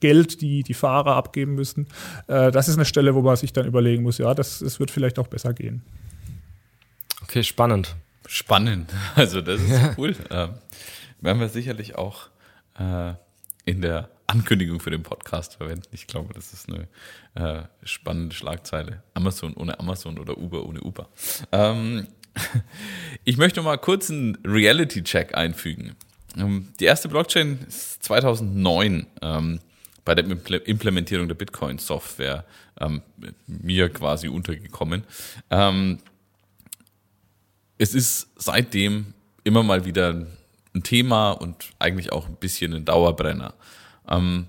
Geld, 0.00 0.40
die 0.40 0.62
die 0.62 0.74
Fahrer 0.74 1.16
abgeben 1.16 1.54
müssen. 1.54 1.86
Äh, 2.26 2.50
das 2.50 2.68
ist 2.68 2.76
eine 2.76 2.84
Stelle, 2.84 3.14
wo 3.14 3.22
man 3.22 3.36
sich 3.36 3.52
dann 3.52 3.66
überlegen 3.66 4.02
muss, 4.02 4.18
ja, 4.18 4.34
das, 4.34 4.58
das 4.58 4.80
wird 4.80 4.90
vielleicht 4.90 5.18
auch 5.18 5.28
besser 5.28 5.52
gehen. 5.54 5.82
Okay, 7.22 7.42
spannend. 7.42 7.94
Spannend. 8.26 8.92
Also 9.14 9.40
das 9.40 9.60
ist 9.60 9.70
ja. 9.70 9.94
cool. 9.96 10.16
Ähm, 10.30 10.50
werden 11.20 11.40
wir 11.40 11.48
sicherlich 11.48 11.96
auch 11.96 12.28
in 13.64 13.82
der 13.82 14.08
Ankündigung 14.26 14.80
für 14.80 14.90
den 14.90 15.02
Podcast 15.02 15.56
verwenden. 15.56 15.88
Ich 15.92 16.06
glaube, 16.06 16.34
das 16.34 16.52
ist 16.52 16.68
eine 16.68 16.88
äh, 17.34 17.64
spannende 17.84 18.34
Schlagzeile. 18.34 19.02
Amazon 19.14 19.54
ohne 19.54 19.78
Amazon 19.78 20.18
oder 20.18 20.38
Uber 20.38 20.66
ohne 20.66 20.80
Uber. 20.80 21.08
Ähm, 21.52 22.06
ich 23.24 23.36
möchte 23.36 23.62
mal 23.62 23.76
kurz 23.78 24.10
einen 24.10 24.38
Reality-Check 24.44 25.34
einfügen. 25.34 25.94
Ähm, 26.36 26.68
die 26.80 26.84
erste 26.84 27.08
Blockchain 27.08 27.58
ist 27.66 28.02
2009 28.02 29.06
ähm, 29.22 29.60
bei 30.04 30.14
der 30.14 30.24
Implementierung 30.66 31.28
der 31.28 31.34
Bitcoin-Software 31.34 32.44
ähm, 32.80 33.02
mir 33.46 33.88
quasi 33.88 34.28
untergekommen. 34.28 35.04
Ähm, 35.50 35.98
es 37.78 37.94
ist 37.94 38.28
seitdem 38.36 39.14
immer 39.44 39.62
mal 39.62 39.84
wieder 39.84 40.26
ein 40.74 40.82
Thema 40.82 41.32
und 41.32 41.72
eigentlich 41.78 42.12
auch 42.12 42.28
ein 42.28 42.36
bisschen 42.36 42.74
ein 42.74 42.84
Dauerbrenner. 42.84 43.54
Ähm, 44.08 44.46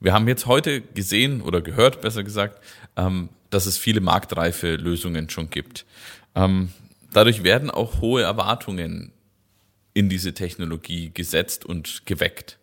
wir 0.00 0.12
haben 0.12 0.28
jetzt 0.28 0.46
heute 0.46 0.80
gesehen 0.80 1.40
oder 1.40 1.60
gehört, 1.60 2.00
besser 2.00 2.22
gesagt, 2.22 2.62
ähm, 2.96 3.28
dass 3.50 3.66
es 3.66 3.78
viele 3.78 4.00
marktreife 4.00 4.76
Lösungen 4.76 5.30
schon 5.30 5.50
gibt. 5.50 5.86
Ähm, 6.34 6.70
dadurch 7.12 7.42
werden 7.42 7.70
auch 7.70 8.00
hohe 8.00 8.22
Erwartungen 8.22 9.12
in 9.94 10.08
diese 10.08 10.34
Technologie 10.34 11.10
gesetzt 11.12 11.64
und 11.64 12.06
geweckt. 12.06 12.58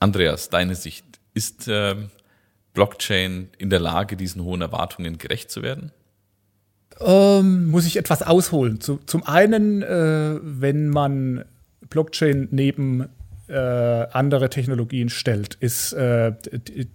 Andreas, 0.00 0.48
deine 0.48 0.74
Sicht, 0.74 1.04
ist 1.34 1.68
äh, 1.68 1.96
Blockchain 2.72 3.50
in 3.58 3.70
der 3.70 3.80
Lage, 3.80 4.16
diesen 4.16 4.42
hohen 4.42 4.60
Erwartungen 4.60 5.18
gerecht 5.18 5.50
zu 5.50 5.62
werden? 5.62 5.92
Ähm, 7.00 7.70
muss 7.70 7.86
ich 7.86 7.96
etwas 7.96 8.22
ausholen. 8.22 8.80
Zu, 8.80 8.98
zum 9.06 9.24
einen, 9.24 9.82
äh, 9.82 10.38
wenn 10.42 10.88
man 10.88 11.44
Blockchain 11.90 12.48
neben 12.50 13.08
äh, 13.48 13.54
andere 14.12 14.50
Technologien 14.50 15.08
stellt, 15.08 15.54
ist 15.54 15.92
äh, 15.92 16.32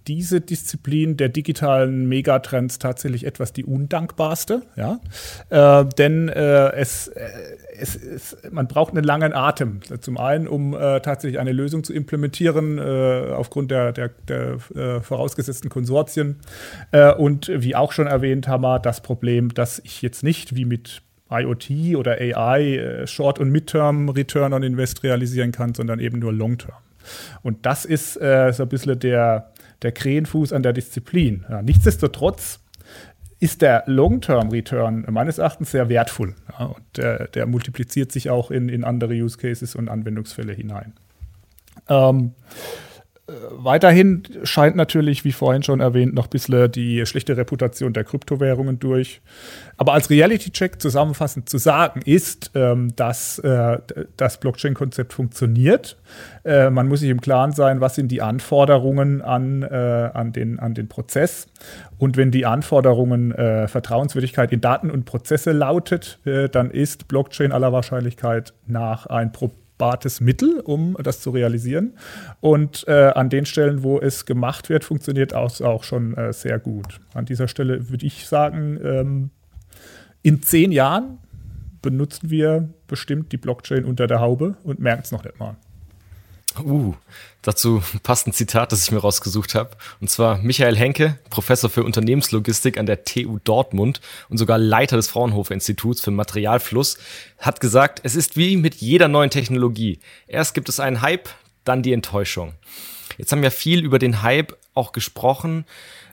diese 0.07 0.41
Disziplin 0.41 1.17
der 1.17 1.29
digitalen 1.29 2.07
Megatrends 2.07 2.79
tatsächlich 2.79 3.25
etwas 3.25 3.53
die 3.53 3.65
undankbarste. 3.65 4.61
Ja? 4.75 4.99
Äh, 5.49 5.85
denn 5.97 6.29
äh, 6.29 6.73
es, 6.73 7.07
äh, 7.07 7.27
es, 7.77 7.95
es, 7.95 8.37
man 8.51 8.67
braucht 8.67 8.93
einen 8.93 9.03
langen 9.03 9.33
Atem. 9.33 9.81
Zum 9.99 10.17
einen, 10.17 10.47
um 10.47 10.73
äh, 10.73 10.99
tatsächlich 11.01 11.39
eine 11.39 11.51
Lösung 11.51 11.83
zu 11.83 11.93
implementieren, 11.93 12.79
aufgrund 12.79 13.71
der, 13.71 13.91
der, 13.91 14.11
der 14.27 14.59
vorausgesetzten 15.01 15.69
Konsortien. 15.69 16.39
und 17.17 17.51
wie 17.53 17.75
auch 17.75 17.91
schon 17.91 18.07
erwähnt, 18.07 18.47
haben 18.47 18.63
wir 18.63 18.79
das 18.79 19.01
Problem, 19.01 19.53
dass 19.53 19.79
ich 19.79 20.01
jetzt 20.01 20.23
nicht 20.23 20.55
wie 20.55 20.65
mit 20.65 21.01
IoT 21.41 21.95
oder 21.95 22.13
AI 22.13 22.77
äh, 22.77 23.07
Short- 23.07 23.39
und 23.39 23.49
Midterm 23.49 24.09
Return 24.09 24.53
on 24.53 24.63
Invest 24.63 25.03
realisieren 25.03 25.51
kann, 25.51 25.73
sondern 25.73 25.99
eben 25.99 26.19
nur 26.19 26.33
Long-Term. 26.33 26.77
Und 27.41 27.65
das 27.65 27.85
ist 27.85 28.15
äh, 28.21 28.51
so 28.53 28.63
ein 28.63 28.69
bisschen 28.69 28.99
der, 28.99 29.51
der 29.81 29.91
Krähenfuß 29.91 30.53
an 30.53 30.63
der 30.63 30.73
Disziplin. 30.73 31.45
Ja, 31.49 31.61
nichtsdestotrotz 31.61 32.59
ist 33.39 33.61
der 33.61 33.83
Long-Term-Return 33.87 35.05
meines 35.09 35.37
Erachtens 35.37 35.71
sehr 35.71 35.89
wertvoll. 35.89 36.35
Ja, 36.57 36.65
und 36.67 36.83
der, 36.95 37.27
der, 37.27 37.45
multipliziert 37.45 38.11
sich 38.11 38.29
auch 38.29 38.51
in, 38.51 38.69
in 38.69 38.85
andere 38.85 39.13
Use 39.13 39.37
Cases 39.37 39.75
und 39.75 39.89
Anwendungsfälle 39.89 40.53
hinein. 40.53 40.93
Ähm, 41.89 42.31
weiterhin 43.25 44.23
scheint 44.43 44.75
natürlich, 44.75 45.23
wie 45.23 45.31
vorhin 45.31 45.63
schon 45.63 45.79
erwähnt, 45.79 46.13
noch 46.13 46.25
ein 46.25 46.29
bisschen 46.29 46.69
die 46.69 47.05
schlechte 47.05 47.37
Reputation 47.37 47.93
der 47.93 48.03
Kryptowährungen 48.03 48.79
durch. 48.79 49.21
Aber 49.77 49.93
als 49.93 50.09
Reality-Check 50.09 50.81
zusammenfassend 50.81 51.47
zu 51.47 51.57
sagen 51.57 52.01
ist, 52.03 52.51
ähm, 52.53 52.93
dass 52.97 53.39
äh, 53.39 53.77
das 54.17 54.39
Blockchain-Konzept 54.41 55.13
funktioniert. 55.13 55.97
Äh, 56.43 56.69
man 56.69 56.89
muss 56.89 56.99
sich 56.99 57.09
im 57.09 57.21
Klaren 57.21 57.53
sein, 57.53 57.79
was 57.79 57.95
sind 57.95 58.11
die 58.11 58.21
Anforderungen 58.21 59.21
an, 59.21 59.63
äh, 59.63 60.09
an, 60.13 60.33
den, 60.33 60.59
an 60.59 60.73
den 60.73 60.89
Prozess. 60.89 61.47
Und 61.97 62.17
wenn 62.17 62.29
die 62.29 62.45
Anforderungen 62.45 63.31
äh, 63.31 63.69
Vertrauenswürdigkeit 63.69 64.51
in 64.51 64.59
Daten 64.59 64.91
und 64.91 65.05
Prozesse 65.05 65.53
lautet, 65.53 66.19
äh, 66.25 66.49
dann 66.49 66.71
ist 66.71 67.07
Blockchain 67.07 67.53
aller 67.53 67.71
Wahrscheinlichkeit 67.71 68.53
nach 68.67 69.05
ein 69.05 69.31
Problem 69.31 69.62
vereinbartes 69.77 70.21
Mittel, 70.21 70.59
um 70.59 70.95
das 71.01 71.21
zu 71.21 71.31
realisieren. 71.31 71.93
Und 72.41 72.85
äh, 72.87 73.11
an 73.15 73.29
den 73.29 73.45
Stellen, 73.45 73.83
wo 73.83 73.99
es 73.99 74.25
gemacht 74.25 74.69
wird, 74.69 74.83
funktioniert 74.83 75.33
es 75.33 75.61
auch 75.61 75.83
schon 75.83 76.15
äh, 76.15 76.33
sehr 76.33 76.59
gut. 76.59 76.99
An 77.13 77.25
dieser 77.25 77.47
Stelle 77.47 77.89
würde 77.89 78.05
ich 78.05 78.27
sagen, 78.27 78.79
ähm, 78.83 79.29
in 80.21 80.41
zehn 80.41 80.71
Jahren 80.71 81.19
benutzen 81.81 82.29
wir 82.29 82.69
bestimmt 82.87 83.31
die 83.31 83.37
Blockchain 83.37 83.83
unter 83.83 84.07
der 84.07 84.21
Haube 84.21 84.55
und 84.63 84.79
merken 84.79 85.01
es 85.03 85.11
noch 85.11 85.23
nicht 85.23 85.39
mal. 85.39 85.55
Uh, 86.63 86.93
dazu 87.43 87.83
passt 88.01 88.25
ein 88.25 88.33
Zitat, 88.33 88.71
das 88.71 88.83
ich 88.83 88.91
mir 88.91 88.99
rausgesucht 88.99 89.53
habe. 89.53 89.71
Und 90.01 90.09
zwar 90.09 90.39
Michael 90.39 90.75
Henke, 90.75 91.19
Professor 91.29 91.69
für 91.69 91.83
Unternehmenslogistik 91.83 92.77
an 92.77 92.87
der 92.87 93.03
TU 93.03 93.37
Dortmund 93.43 94.01
und 94.29 94.37
sogar 94.37 94.57
Leiter 94.57 94.95
des 94.95 95.07
Fraunhofer 95.07 95.53
Instituts 95.53 96.01
für 96.01 96.11
Materialfluss, 96.11 96.97
hat 97.37 97.59
gesagt, 97.59 98.01
es 98.03 98.15
ist 98.15 98.35
wie 98.35 98.57
mit 98.57 98.75
jeder 98.75 99.07
neuen 99.07 99.29
Technologie. 99.29 99.99
Erst 100.27 100.55
gibt 100.55 100.69
es 100.69 100.79
einen 100.79 101.01
Hype, 101.01 101.29
dann 101.63 101.83
die 101.83 101.93
Enttäuschung. 101.93 102.53
Jetzt 103.17 103.31
haben 103.31 103.43
wir 103.43 103.51
viel 103.51 103.83
über 103.83 103.99
den 103.99 104.23
Hype 104.23 104.57
auch 104.73 104.91
gesprochen. 104.91 105.65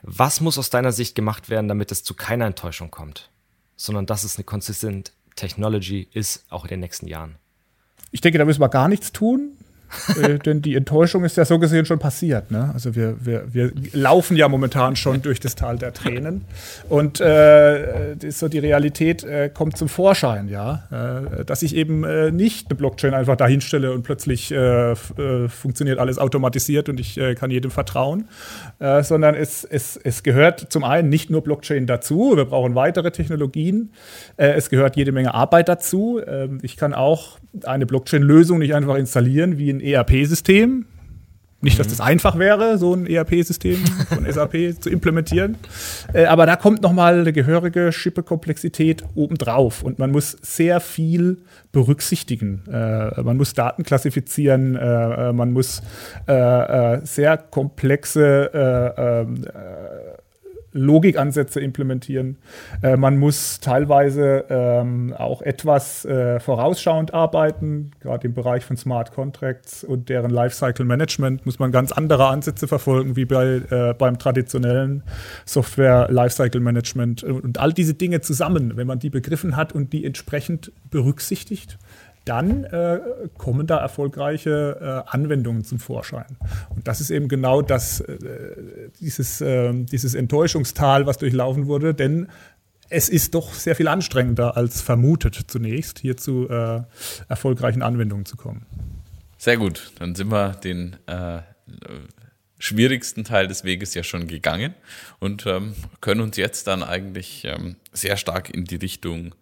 Was 0.03 0.41
muss 0.41 0.57
aus 0.57 0.69
deiner 0.69 0.91
Sicht 0.91 1.15
gemacht 1.15 1.49
werden, 1.49 1.67
damit 1.67 1.91
es 1.91 2.03
zu 2.03 2.13
keiner 2.13 2.45
Enttäuschung 2.45 2.91
kommt? 2.91 3.29
Sondern 3.75 4.05
dass 4.05 4.23
es 4.23 4.35
eine 4.35 4.43
consistent 4.43 5.13
Technology 5.35 6.07
ist, 6.13 6.45
auch 6.49 6.65
in 6.65 6.69
den 6.69 6.79
nächsten 6.81 7.07
Jahren. 7.07 7.37
Ich 8.11 8.21
denke, 8.21 8.37
da 8.37 8.45
müssen 8.45 8.61
wir 8.61 8.69
gar 8.69 8.87
nichts 8.87 9.11
tun 9.11 9.57
äh, 10.21 10.39
denn 10.39 10.61
die 10.61 10.75
Enttäuschung 10.75 11.23
ist 11.23 11.37
ja 11.37 11.45
so 11.45 11.59
gesehen 11.59 11.85
schon 11.85 11.99
passiert. 11.99 12.51
Ne? 12.51 12.71
Also 12.73 12.95
wir, 12.95 13.15
wir, 13.25 13.45
wir 13.53 13.71
laufen 13.93 14.37
ja 14.37 14.47
momentan 14.47 14.95
schon 14.95 15.21
durch 15.21 15.39
das 15.39 15.55
Tal 15.55 15.77
der 15.77 15.93
Tränen. 15.93 16.45
Und 16.89 17.19
äh, 17.21 18.15
so 18.29 18.47
die 18.47 18.59
Realität 18.59 19.23
äh, 19.23 19.49
kommt 19.53 19.77
zum 19.77 19.89
Vorschein, 19.89 20.47
ja. 20.47 20.83
Äh, 20.91 21.45
dass 21.45 21.63
ich 21.63 21.75
eben 21.75 22.03
äh, 22.03 22.31
nicht 22.31 22.69
eine 22.69 22.75
Blockchain 22.75 23.13
einfach 23.13 23.35
dahinstelle 23.35 23.91
und 23.91 24.03
plötzlich 24.03 24.53
funktioniert 25.47 25.99
alles 25.99 26.17
automatisiert 26.17 26.89
und 26.89 26.99
ich 26.99 27.19
kann 27.35 27.51
jedem 27.51 27.71
vertrauen. 27.71 28.27
sondern 28.79 29.35
es, 29.35 29.63
es, 29.63 29.97
es 29.97 30.23
gehört 30.23 30.71
zum 30.71 30.83
einen 30.83 31.09
nicht 31.09 31.29
nur 31.29 31.41
Blockchain 31.41 31.87
dazu, 31.87 32.33
wir 32.35 32.45
brauchen 32.45 32.75
weitere 32.75 33.11
Technologien. 33.11 33.91
es 34.37 34.69
gehört 34.69 34.95
jede 34.95 35.11
Menge 35.11 35.33
Arbeit 35.33 35.69
dazu. 35.69 36.21
Ähm, 36.25 36.59
ich 36.61 36.77
kann 36.77 36.93
auch 36.93 37.39
eine 37.63 37.85
Blockchain-Lösung 37.85 38.59
nicht 38.59 38.75
einfach 38.75 38.95
installieren 38.95 39.57
wie 39.57 39.69
ein 39.81 39.85
ERP-System. 39.85 40.85
Nicht, 41.63 41.79
dass 41.79 41.87
mhm. 41.87 41.91
das 41.91 42.01
einfach 42.01 42.39
wäre, 42.39 42.79
so 42.79 42.95
ein 42.95 43.05
ERP-System 43.05 43.77
von 44.09 44.31
SAP 44.31 44.81
zu 44.81 44.89
implementieren. 44.89 45.57
Äh, 46.11 46.25
aber 46.25 46.47
da 46.47 46.55
kommt 46.55 46.81
nochmal 46.81 47.19
eine 47.19 47.33
gehörige 47.33 47.91
Schippe-Komplexität 47.91 49.03
obendrauf. 49.13 49.83
Und 49.83 49.99
man 49.99 50.09
muss 50.11 50.31
sehr 50.41 50.79
viel 50.79 51.37
berücksichtigen. 51.71 52.63
Äh, 52.67 53.21
man 53.21 53.37
muss 53.37 53.53
Daten 53.53 53.83
klassifizieren, 53.83 54.75
äh, 54.75 55.33
man 55.33 55.51
muss 55.51 55.81
sehr 56.25 57.37
komplexe 57.37 58.51
ähm, 59.27 59.45
Logikansätze 60.73 61.59
implementieren. 61.59 62.37
Äh, 62.81 62.97
man 62.97 63.17
muss 63.17 63.59
teilweise 63.59 64.45
ähm, 64.49 65.13
auch 65.17 65.41
etwas 65.41 66.05
äh, 66.05 66.39
vorausschauend 66.39 67.13
arbeiten, 67.13 67.91
gerade 67.99 68.27
im 68.27 68.33
Bereich 68.33 68.63
von 68.63 68.77
Smart 68.77 69.13
Contracts 69.13 69.83
und 69.83 70.09
deren 70.09 70.31
Lifecycle 70.31 70.85
Management 70.85 71.45
muss 71.45 71.59
man 71.59 71.71
ganz 71.71 71.91
andere 71.91 72.27
Ansätze 72.27 72.67
verfolgen 72.67 73.15
wie 73.15 73.25
bei, 73.25 73.61
äh, 73.69 73.93
beim 73.97 74.17
traditionellen 74.17 75.03
Software 75.45 76.07
Lifecycle 76.09 76.61
Management. 76.61 77.23
Und 77.23 77.59
all 77.59 77.73
diese 77.73 77.93
Dinge 77.93 78.21
zusammen, 78.21 78.77
wenn 78.77 78.87
man 78.87 78.99
die 78.99 79.09
begriffen 79.09 79.55
hat 79.55 79.73
und 79.73 79.93
die 79.93 80.05
entsprechend 80.05 80.71
berücksichtigt, 80.89 81.77
dann 82.25 82.65
äh, 82.65 82.99
kommen 83.37 83.65
da 83.67 83.77
erfolgreiche 83.77 85.03
äh, 85.07 85.09
Anwendungen 85.09 85.63
zum 85.63 85.79
Vorschein. 85.79 86.37
Und 86.69 86.87
das 86.87 87.01
ist 87.01 87.09
eben 87.09 87.27
genau 87.27 87.61
das, 87.61 88.01
äh, 88.01 88.89
dieses, 88.99 89.41
ähm, 89.41 89.85
dieses 89.87 90.13
Enttäuschungstal, 90.13 91.07
was 91.07 91.17
durchlaufen 91.17 91.67
wurde, 91.67 91.93
denn 91.93 92.27
es 92.89 93.09
ist 93.09 93.33
doch 93.33 93.53
sehr 93.53 93.75
viel 93.75 93.87
anstrengender 93.87 94.57
als 94.57 94.81
vermutet 94.81 95.39
zunächst, 95.47 95.99
hier 95.99 96.17
zu 96.17 96.47
äh, 96.49 96.81
erfolgreichen 97.29 97.81
Anwendungen 97.81 98.25
zu 98.25 98.35
kommen. 98.35 98.65
Sehr 99.37 99.57
gut, 99.57 99.91
dann 99.97 100.13
sind 100.13 100.29
wir 100.29 100.51
den 100.51 100.97
äh, 101.07 101.39
schwierigsten 102.59 103.23
Teil 103.23 103.47
des 103.47 103.63
Weges 103.63 103.95
ja 103.95 104.03
schon 104.03 104.27
gegangen 104.27 104.75
und 105.19 105.47
ähm, 105.47 105.73
können 106.01 106.21
uns 106.21 106.37
jetzt 106.37 106.67
dann 106.67 106.83
eigentlich 106.83 107.45
ähm, 107.45 107.77
sehr 107.91 108.17
stark 108.17 108.53
in 108.53 108.65
die 108.65 108.75
Richtung 108.75 109.33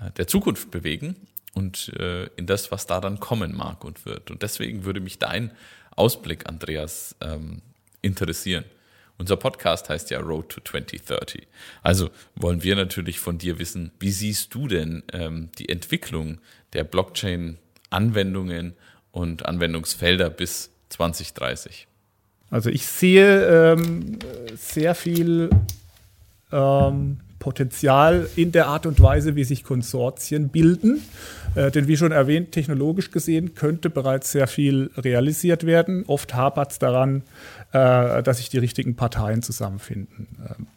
äh, 0.00 0.10
der 0.16 0.26
Zukunft 0.26 0.72
bewegen 0.72 1.16
und 1.56 1.90
äh, 1.98 2.26
in 2.36 2.46
das, 2.46 2.70
was 2.70 2.86
da 2.86 3.00
dann 3.00 3.18
kommen 3.18 3.56
mag 3.56 3.82
und 3.82 4.04
wird. 4.04 4.30
Und 4.30 4.42
deswegen 4.42 4.84
würde 4.84 5.00
mich 5.00 5.18
dein 5.18 5.52
Ausblick, 5.96 6.46
Andreas, 6.46 7.16
ähm, 7.22 7.62
interessieren. 8.02 8.64
Unser 9.16 9.36
Podcast 9.36 9.88
heißt 9.88 10.10
ja 10.10 10.20
Road 10.20 10.50
to 10.50 10.60
2030. 10.60 11.46
Also 11.82 12.10
wollen 12.34 12.62
wir 12.62 12.76
natürlich 12.76 13.18
von 13.18 13.38
dir 13.38 13.58
wissen, 13.58 13.90
wie 13.98 14.10
siehst 14.10 14.52
du 14.52 14.68
denn 14.68 15.02
ähm, 15.14 15.48
die 15.58 15.70
Entwicklung 15.70 16.38
der 16.74 16.84
Blockchain-Anwendungen 16.84 18.74
und 19.10 19.46
Anwendungsfelder 19.46 20.28
bis 20.28 20.68
2030? 20.90 21.86
Also 22.50 22.68
ich 22.68 22.86
sehe 22.86 23.72
ähm, 23.72 24.18
sehr 24.54 24.94
viel 24.94 25.48
ähm, 26.52 27.20
Potenzial 27.38 28.28
in 28.34 28.50
der 28.50 28.66
Art 28.66 28.86
und 28.86 29.00
Weise, 29.00 29.36
wie 29.36 29.44
sich 29.44 29.62
Konsortien 29.62 30.48
bilden. 30.48 31.00
Äh, 31.56 31.70
denn 31.70 31.88
wie 31.88 31.96
schon 31.96 32.12
erwähnt, 32.12 32.52
technologisch 32.52 33.10
gesehen 33.10 33.54
könnte 33.54 33.88
bereits 33.88 34.30
sehr 34.30 34.46
viel 34.46 34.90
realisiert 34.96 35.64
werden. 35.64 36.04
Oft 36.06 36.34
hapert 36.34 36.72
es 36.72 36.78
daran, 36.78 37.22
äh, 37.72 38.22
dass 38.22 38.38
sich 38.38 38.50
die 38.50 38.58
richtigen 38.58 38.94
Parteien 38.94 39.42
zusammenfinden. 39.42 40.28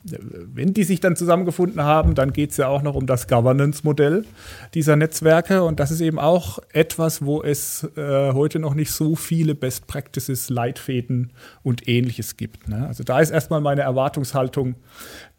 Äh, 0.09 0.17
wenn 0.53 0.73
die 0.73 0.85
sich 0.85 1.01
dann 1.01 1.17
zusammengefunden 1.17 1.83
haben, 1.83 2.15
dann 2.15 2.31
geht 2.31 2.51
es 2.51 2.57
ja 2.57 2.67
auch 2.67 2.81
noch 2.81 2.95
um 2.95 3.05
das 3.07 3.27
Governance-Modell 3.27 4.25
dieser 4.73 4.95
Netzwerke. 4.95 5.63
Und 5.63 5.81
das 5.81 5.91
ist 5.91 5.99
eben 5.99 6.17
auch 6.17 6.59
etwas, 6.71 7.25
wo 7.25 7.43
es 7.43 7.83
äh, 7.97 8.31
heute 8.31 8.59
noch 8.59 8.73
nicht 8.73 8.91
so 8.91 9.15
viele 9.15 9.55
Best 9.55 9.87
Practices, 9.87 10.49
Leitfäden 10.49 11.33
und 11.61 11.89
ähnliches 11.89 12.37
gibt. 12.37 12.69
Ne? 12.69 12.87
Also 12.87 13.03
da 13.03 13.19
ist 13.19 13.31
erstmal 13.31 13.59
meine 13.59 13.81
Erwartungshaltung, 13.81 14.75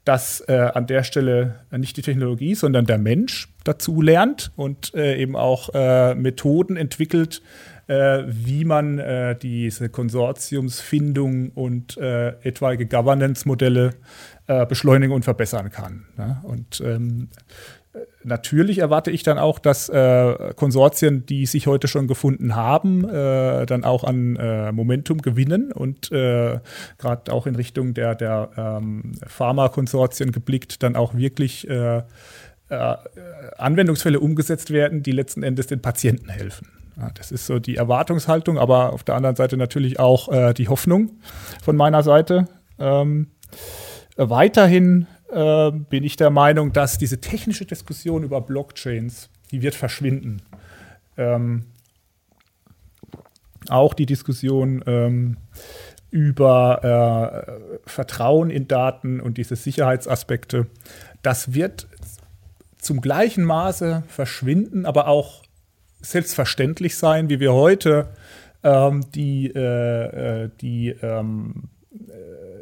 dass 0.05 0.41
äh, 0.49 0.71
an 0.75 0.87
der 0.87 1.03
Stelle 1.05 1.61
nicht 1.71 1.97
die 1.97 2.03
Technologie, 2.03 2.55
sondern 2.55 2.87
der 2.87 2.99
Mensch 2.99 3.49
dazu 3.65 4.01
lernt 4.01 4.51
und 4.57 4.95
äh, 4.95 5.21
eben 5.21 5.37
auch 5.37 5.71
äh, 5.75 6.15
Methoden 6.15 6.77
entwickelt, 6.77 7.43
äh, 7.87 8.23
wie 8.27 8.65
man 8.65 8.99
äh, 8.99 9.37
diese 9.37 9.89
Konsortiumsfindung 9.89 11.51
und 11.51 11.97
äh, 11.97 12.29
etwaige 12.43 12.87
Governance-Modelle 12.87 13.95
beschleunigen 14.69 15.15
und 15.15 15.23
verbessern 15.23 15.71
kann. 15.71 16.07
Ne? 16.17 16.41
Und 16.43 16.83
ähm, 16.85 17.29
Natürlich 18.23 18.79
erwarte 18.79 19.11
ich 19.11 19.25
dann 19.25 19.39
auch, 19.39 19.59
dass 19.59 19.89
äh, 19.89 20.55
Konsortien, 20.55 21.27
die 21.27 21.47
sich 21.47 21.67
heute 21.67 21.89
schon 21.89 22.07
gefunden 22.07 22.55
haben, 22.55 23.09
äh, 23.09 23.67
dann 23.67 23.83
auch 23.83 24.05
an 24.05 24.37
äh, 24.37 24.71
Momentum 24.71 25.23
gewinnen 25.23 25.73
und 25.73 26.13
äh, 26.13 26.61
gerade 26.99 27.33
auch 27.33 27.47
in 27.47 27.57
Richtung 27.57 27.95
der, 27.95 28.15
der 28.15 28.51
ähm, 28.57 29.13
Pharmakonsortien 29.27 30.31
geblickt, 30.31 30.85
dann 30.85 30.95
auch 30.95 31.15
wirklich 31.15 31.69
äh, 31.69 32.03
äh, 32.69 32.97
Anwendungsfälle 33.59 34.21
umgesetzt 34.21 34.71
werden, 34.71 35.03
die 35.03 35.13
letzten 35.13 35.43
Endes 35.43 35.67
den 35.67 35.83
Patienten 35.83 36.29
helfen. 36.29 36.69
Ja, 36.97 37.11
das 37.15 37.33
ist 37.33 37.47
so 37.47 37.59
die 37.59 37.75
Erwartungshaltung, 37.75 38.57
aber 38.57 38.93
auf 38.93 39.03
der 39.03 39.17
anderen 39.17 39.35
Seite 39.35 39.57
natürlich 39.57 39.99
auch 39.99 40.53
die 40.53 40.69
Hoffnung 40.69 41.13
von 41.63 41.75
meiner 41.75 42.03
Seite. 42.03 42.47
Ähm, 42.79 43.29
weiterhin 44.17 45.07
äh, 45.33 45.71
bin 45.71 46.05
ich 46.05 46.17
der 46.17 46.31
Meinung, 46.31 46.73
dass 46.73 46.99
diese 46.99 47.21
technische 47.21 47.65
Diskussion 47.65 48.23
über 48.23 48.41
Blockchains, 48.41 49.31
die 49.51 49.63
wird 49.63 49.75
verschwinden. 49.75 50.43
Ähm, 51.17 51.67
auch 53.69 53.95
die 53.95 54.07
Diskussion 54.07 54.83
ähm, 54.87 55.37
über 56.11 57.47
äh, 57.87 57.89
Vertrauen 57.89 58.51
in 58.51 58.67
Daten 58.67 59.21
und 59.21 59.39
diese 59.39 59.57
Sicherheitsaspekte, 59.57 60.67
das 61.23 61.55
wird 61.55 61.87
zum 62.79 63.01
gleichen 63.01 63.45
Maße 63.45 64.03
verschwinden, 64.09 64.87
aber 64.87 65.07
auch 65.07 65.43
selbstverständlich 66.01 66.97
sein, 66.97 67.29
wie 67.29 67.41
wir 67.41 67.53
heute 67.53 68.09
ähm, 68.63 69.05
die, 69.15 69.53
äh, 69.55 70.45
äh 70.45 70.51
die 70.61 70.89
ähm, 70.89 71.69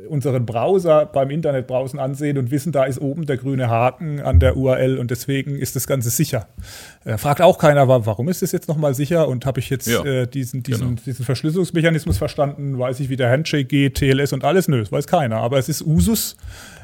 unseren 0.09 0.47
Browser 0.47 1.07
beim 1.07 1.31
Internetbrowsen 1.31 1.99
ansehen 1.99 2.39
und 2.39 2.51
wissen, 2.51 2.73
da 2.73 2.85
ist 2.85 3.01
oben 3.01 3.27
der 3.27 3.37
grüne 3.37 3.69
Haken 3.69 4.21
an 4.21 4.41
der 4.41 4.57
URL 4.57 4.99
und 4.99 5.11
deswegen 5.11 5.57
ist 5.57 5.77
das 5.77 5.87
Ganze 5.87 6.11
sicher. 6.11 6.49
Äh, 7.05 7.19
fragt 7.19 7.41
auch 7.41 7.59
keiner, 7.59 7.89
warum 7.89 8.29
ist 8.29 8.43
das 8.43 8.53
jetzt 8.53 8.69
nochmal 8.69 8.95
sicher 8.95 9.29
und 9.29 9.47
habe 9.47 9.61
ich 9.61 9.71
jetzt 9.71 9.89
ja, 9.89 10.05
äh, 10.05 10.27
diesen, 10.27 10.63
diesen, 10.63 10.89
genau. 10.89 11.01
diesen 11.05 11.25
Verschlüsselungsmechanismus 11.25 12.19
verstanden, 12.19 12.79
weiß 12.79 13.01
ich, 13.01 13.09
wie 13.09 13.17
der 13.17 13.31
Handshake 13.31 13.65
geht, 13.65 13.97
TLS 13.97 14.33
und 14.33 14.45
alles? 14.45 14.69
Nö, 14.69 14.81
das 14.81 14.93
weiß 14.93 15.07
keiner. 15.07 15.37
Aber 15.37 15.59
es 15.59 15.69
ist 15.69 15.83
Usus, 15.83 16.37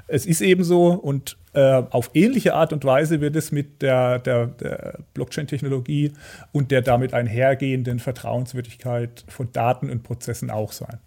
es 0.07 0.27
ist 0.27 0.41
eben 0.41 0.64
so 0.64 0.89
und 0.89 1.37
äh, 1.55 1.61
auf 1.61 2.11
ähnliche 2.14 2.55
Art 2.55 2.72
und 2.72 2.85
Weise 2.85 3.20
wird 3.20 3.37
es 3.37 3.53
mit 3.53 3.81
der, 3.81 4.18
der, 4.18 4.47
der 4.49 4.99
Blockchain-Technologie 5.14 6.12
und 6.53 6.70
der 6.70 6.83
damit 6.83 7.14
einhergehenden 7.14 7.99
Vertrauenswürdigkeit 7.99 9.25
von 9.29 9.51
Daten 9.53 9.91
und 9.91 10.03
Prozessen 10.03 10.51
auch 10.51 10.72
sein. 10.72 10.99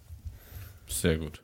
Sehr 0.88 1.18
gut. 1.18 1.44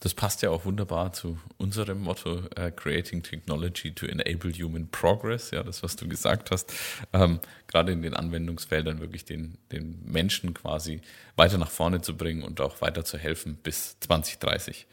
Das 0.00 0.14
passt 0.14 0.42
ja 0.42 0.50
auch 0.50 0.64
wunderbar 0.64 1.12
zu 1.12 1.38
unserem 1.56 2.02
Motto, 2.02 2.42
uh, 2.58 2.70
Creating 2.74 3.22
Technology 3.22 3.92
to 3.92 4.06
Enable 4.06 4.52
Human 4.52 4.88
Progress, 4.88 5.50
ja, 5.50 5.64
das, 5.64 5.82
was 5.82 5.96
du 5.96 6.08
gesagt 6.08 6.52
hast. 6.52 6.72
Ähm, 7.12 7.40
gerade 7.66 7.92
in 7.92 8.02
den 8.02 8.14
Anwendungsfeldern 8.14 9.00
wirklich 9.00 9.24
den, 9.24 9.58
den 9.72 10.00
Menschen 10.04 10.54
quasi 10.54 11.00
weiter 11.34 11.58
nach 11.58 11.70
vorne 11.70 12.00
zu 12.00 12.16
bringen 12.16 12.44
und 12.44 12.60
auch 12.60 12.80
weiter 12.80 13.04
zu 13.04 13.18
helfen 13.18 13.56
bis 13.56 13.98
2030. 14.00 14.86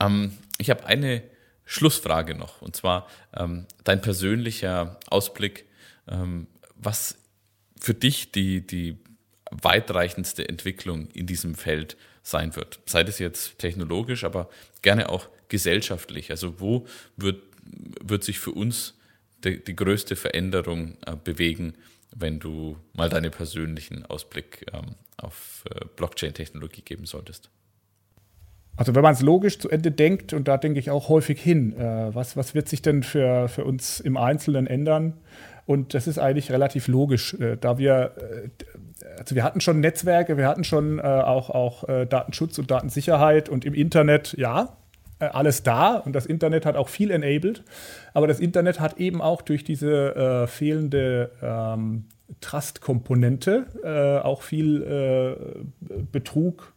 Ähm, 0.00 0.38
ich 0.58 0.70
habe 0.70 0.86
eine 0.86 1.22
Schlussfrage 1.64 2.34
noch, 2.34 2.62
und 2.62 2.76
zwar 2.76 3.08
ähm, 3.34 3.66
dein 3.82 4.00
persönlicher 4.00 5.00
Ausblick, 5.08 5.64
ähm, 6.06 6.46
was 6.76 7.16
für 7.80 7.94
dich 7.94 8.32
die, 8.32 8.66
die 8.66 8.98
weitreichendste 9.50 10.48
Entwicklung 10.48 11.08
in 11.10 11.26
diesem 11.26 11.54
Feld 11.54 11.96
sein 12.24 12.56
wird. 12.56 12.80
Sei 12.86 13.04
das 13.04 13.20
jetzt 13.20 13.58
technologisch, 13.58 14.24
aber 14.24 14.48
gerne 14.82 15.10
auch 15.10 15.28
gesellschaftlich. 15.48 16.30
Also 16.30 16.58
wo 16.58 16.86
wird, 17.16 17.42
wird 18.02 18.24
sich 18.24 18.40
für 18.40 18.50
uns 18.50 18.98
die, 19.44 19.62
die 19.62 19.76
größte 19.76 20.16
Veränderung 20.16 20.96
äh, 21.06 21.14
bewegen, 21.22 21.74
wenn 22.16 22.40
du 22.40 22.78
mal 22.94 23.10
deinen 23.10 23.30
persönlichen 23.30 24.06
Ausblick 24.06 24.66
ähm, 24.72 24.94
auf 25.18 25.64
äh, 25.70 25.84
Blockchain-Technologie 25.96 26.82
geben 26.82 27.04
solltest? 27.04 27.50
Also 28.76 28.94
wenn 28.94 29.02
man 29.02 29.12
es 29.12 29.20
logisch 29.20 29.58
zu 29.58 29.68
Ende 29.68 29.92
denkt, 29.92 30.32
und 30.32 30.48
da 30.48 30.56
denke 30.56 30.80
ich 30.80 30.90
auch 30.90 31.08
häufig 31.08 31.40
hin, 31.40 31.76
äh, 31.76 32.14
was, 32.14 32.36
was 32.36 32.54
wird 32.54 32.68
sich 32.68 32.82
denn 32.82 33.02
für, 33.02 33.48
für 33.48 33.64
uns 33.64 34.00
im 34.00 34.16
Einzelnen 34.16 34.66
ändern? 34.66 35.14
Und 35.66 35.94
das 35.94 36.06
ist 36.06 36.18
eigentlich 36.18 36.50
relativ 36.50 36.88
logisch, 36.88 37.34
äh, 37.34 37.56
da 37.56 37.78
wir, 37.78 38.12
äh, 38.18 38.48
also 39.18 39.34
wir 39.34 39.42
hatten 39.42 39.60
schon 39.60 39.80
Netzwerke, 39.80 40.36
wir 40.36 40.46
hatten 40.46 40.64
schon 40.64 40.98
äh, 40.98 41.02
auch, 41.02 41.50
auch 41.50 41.88
äh, 41.88 42.06
Datenschutz 42.06 42.58
und 42.58 42.70
Datensicherheit 42.70 43.48
und 43.48 43.64
im 43.64 43.74
Internet, 43.74 44.34
ja, 44.36 44.76
äh, 45.20 45.26
alles 45.26 45.62
da 45.62 45.96
und 45.96 46.12
das 46.12 46.26
Internet 46.26 46.66
hat 46.66 46.76
auch 46.76 46.88
viel 46.88 47.10
enabled, 47.10 47.62
aber 48.12 48.26
das 48.26 48.40
Internet 48.40 48.78
hat 48.78 48.98
eben 48.98 49.22
auch 49.22 49.40
durch 49.40 49.64
diese 49.64 50.14
äh, 50.14 50.46
fehlende 50.46 51.30
ähm, 51.42 52.06
Trust-Komponente 52.40 53.66
auch 54.24 54.40
viel 54.40 55.66
Betrug 56.10 56.72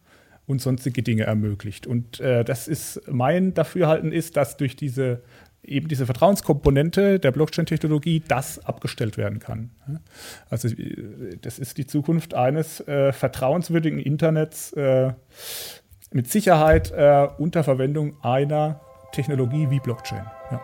und 0.46 0.60
sonstige 0.60 1.02
Dinge 1.02 1.22
ermöglicht. 1.22 1.86
Und 1.86 2.20
das 2.20 2.68
ist 2.68 3.00
mein 3.08 3.54
Dafürhalten 3.54 4.12
ist, 4.12 4.36
dass 4.36 4.58
durch 4.58 4.76
diese 4.76 5.22
eben 5.62 5.88
diese 5.88 6.06
Vertrauenskomponente 6.06 7.18
der 7.18 7.30
Blockchain-Technologie, 7.30 8.22
das 8.26 8.64
abgestellt 8.64 9.16
werden 9.16 9.38
kann. 9.38 9.70
Also 10.50 10.68
das 11.42 11.58
ist 11.58 11.78
die 11.78 11.86
Zukunft 11.86 12.34
eines 12.34 12.80
äh, 12.88 13.12
vertrauenswürdigen 13.12 13.98
Internets 13.98 14.72
äh, 14.72 15.12
mit 16.12 16.30
Sicherheit 16.30 16.90
äh, 16.90 17.28
unter 17.38 17.64
Verwendung 17.64 18.16
einer 18.22 18.80
Technologie 19.12 19.68
wie 19.70 19.80
Blockchain. 19.80 20.24
Ja. 20.50 20.60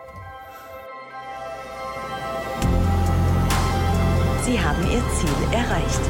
Sie 4.43 4.59
haben 4.59 4.83
Ihr 4.83 5.03
Ziel 5.13 5.53
erreicht. 5.53 6.01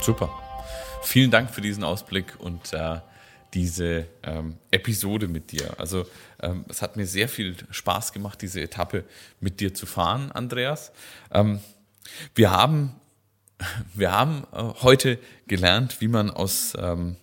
Super. 0.00 0.39
Vielen 1.02 1.30
Dank 1.30 1.50
für 1.50 1.60
diesen 1.60 1.82
Ausblick 1.82 2.38
und 2.38 2.72
äh, 2.72 3.00
diese 3.54 4.06
ähm, 4.22 4.58
Episode 4.70 5.28
mit 5.28 5.52
dir. 5.52 5.74
Also 5.78 6.06
ähm, 6.40 6.64
es 6.68 6.82
hat 6.82 6.96
mir 6.96 7.06
sehr 7.06 7.28
viel 7.28 7.56
Spaß 7.70 8.12
gemacht, 8.12 8.40
diese 8.42 8.60
Etappe 8.60 9.04
mit 9.40 9.60
dir 9.60 9.74
zu 9.74 9.86
fahren, 9.86 10.30
Andreas. 10.30 10.92
Ähm, 11.32 11.60
wir 12.34 12.50
haben, 12.50 12.94
wir 13.94 14.12
haben 14.12 14.46
äh, 14.52 14.62
heute 14.82 15.18
gelernt, 15.48 16.00
wie 16.00 16.08
man 16.08 16.30
aus 16.30 16.74
ähm, 16.78 17.16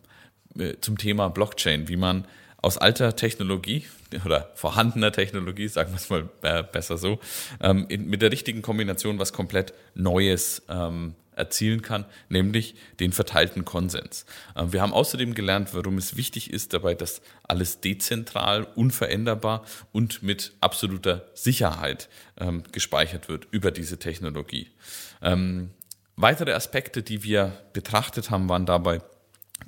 äh, 0.57 0.75
zum 0.82 0.97
Thema 0.97 1.30
Blockchain, 1.30 1.88
wie 1.88 1.97
man 1.97 2.25
aus 2.61 2.78
alter 2.78 3.15
Technologie 3.15 3.86
oder 4.25 4.51
vorhandener 4.55 5.11
Technologie, 5.11 5.67
sagen 5.67 5.91
wir 5.91 5.97
es 5.97 6.09
mal 6.09 6.30
äh, 6.41 6.63
besser 6.63 6.97
so, 6.97 7.19
ähm, 7.61 7.86
in, 7.89 8.07
mit 8.07 8.21
der 8.21 8.32
richtigen 8.32 8.61
Kombination 8.61 9.19
was 9.19 9.32
komplett 9.32 9.73
Neues 9.93 10.63
ähm, 10.67 11.15
erzielen 11.38 11.81
kann, 11.81 12.05
nämlich 12.29 12.75
den 12.99 13.11
verteilten 13.11 13.65
Konsens. 13.65 14.25
Ähm, 14.55 14.73
wir 14.73 14.81
haben 14.81 14.93
außerdem 14.93 15.33
gelernt, 15.33 15.73
warum 15.73 15.97
es 15.97 16.17
wichtig 16.17 16.51
ist 16.51 16.73
dabei, 16.73 16.93
dass 16.93 17.21
alles 17.43 17.79
dezentral, 17.79 18.67
unveränderbar 18.75 19.65
und 19.91 20.23
mit 20.23 20.53
absoluter 20.61 21.27
Sicherheit 21.33 22.09
ähm, 22.38 22.63
gespeichert 22.71 23.29
wird 23.29 23.47
über 23.51 23.71
diese 23.71 23.97
Technologie. 23.97 24.67
Ähm, 25.21 25.71
weitere 26.15 26.53
Aspekte, 26.53 27.03
die 27.03 27.23
wir 27.23 27.53
betrachtet 27.73 28.29
haben, 28.29 28.49
waren 28.49 28.65
dabei 28.65 29.01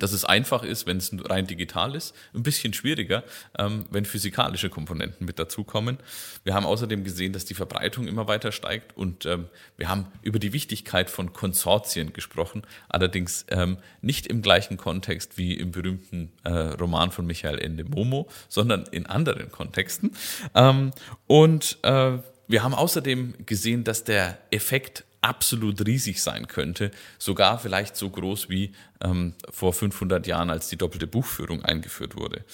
dass 0.00 0.12
es 0.12 0.24
einfach 0.24 0.62
ist, 0.62 0.86
wenn 0.86 0.96
es 0.96 1.12
rein 1.28 1.46
digital 1.46 1.94
ist, 1.94 2.14
ein 2.34 2.42
bisschen 2.42 2.72
schwieriger, 2.72 3.22
ähm, 3.58 3.84
wenn 3.90 4.04
physikalische 4.04 4.70
Komponenten 4.70 5.26
mit 5.26 5.38
dazukommen. 5.38 5.98
Wir 6.44 6.54
haben 6.54 6.66
außerdem 6.66 7.04
gesehen, 7.04 7.32
dass 7.32 7.44
die 7.44 7.54
Verbreitung 7.54 8.08
immer 8.08 8.26
weiter 8.26 8.50
steigt 8.50 8.96
und 8.96 9.26
ähm, 9.26 9.46
wir 9.76 9.88
haben 9.88 10.06
über 10.22 10.38
die 10.38 10.52
Wichtigkeit 10.52 11.10
von 11.10 11.32
Konsortien 11.32 12.12
gesprochen, 12.12 12.62
allerdings 12.88 13.46
ähm, 13.50 13.78
nicht 14.00 14.26
im 14.26 14.42
gleichen 14.42 14.76
Kontext 14.76 15.38
wie 15.38 15.54
im 15.54 15.70
berühmten 15.70 16.32
äh, 16.44 16.50
Roman 16.50 17.12
von 17.12 17.26
Michael 17.26 17.58
Ende 17.58 17.84
Momo, 17.84 18.28
sondern 18.48 18.84
in 18.90 19.06
anderen 19.06 19.50
Kontexten. 19.52 20.12
Ähm, 20.54 20.90
und 21.26 21.78
äh, 21.82 22.18
wir 22.48 22.64
haben 22.64 22.74
außerdem 22.74 23.46
gesehen, 23.46 23.84
dass 23.84 24.02
der 24.02 24.38
Effekt 24.50 25.04
absolut 25.20 25.86
riesig 25.86 26.22
sein 26.22 26.48
könnte, 26.48 26.90
sogar 27.18 27.58
vielleicht 27.58 27.96
so 27.96 28.08
groß 28.10 28.48
wie 28.48 28.72
ähm, 29.02 29.34
vor 29.50 29.72
500 29.72 30.26
Jahren, 30.26 30.50
als 30.50 30.68
die 30.68 30.76
doppelte 30.76 31.06
Buchführung 31.06 31.62
eingeführt 31.64 32.16
wurde. 32.16 32.44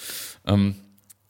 Ähm, 0.46 0.76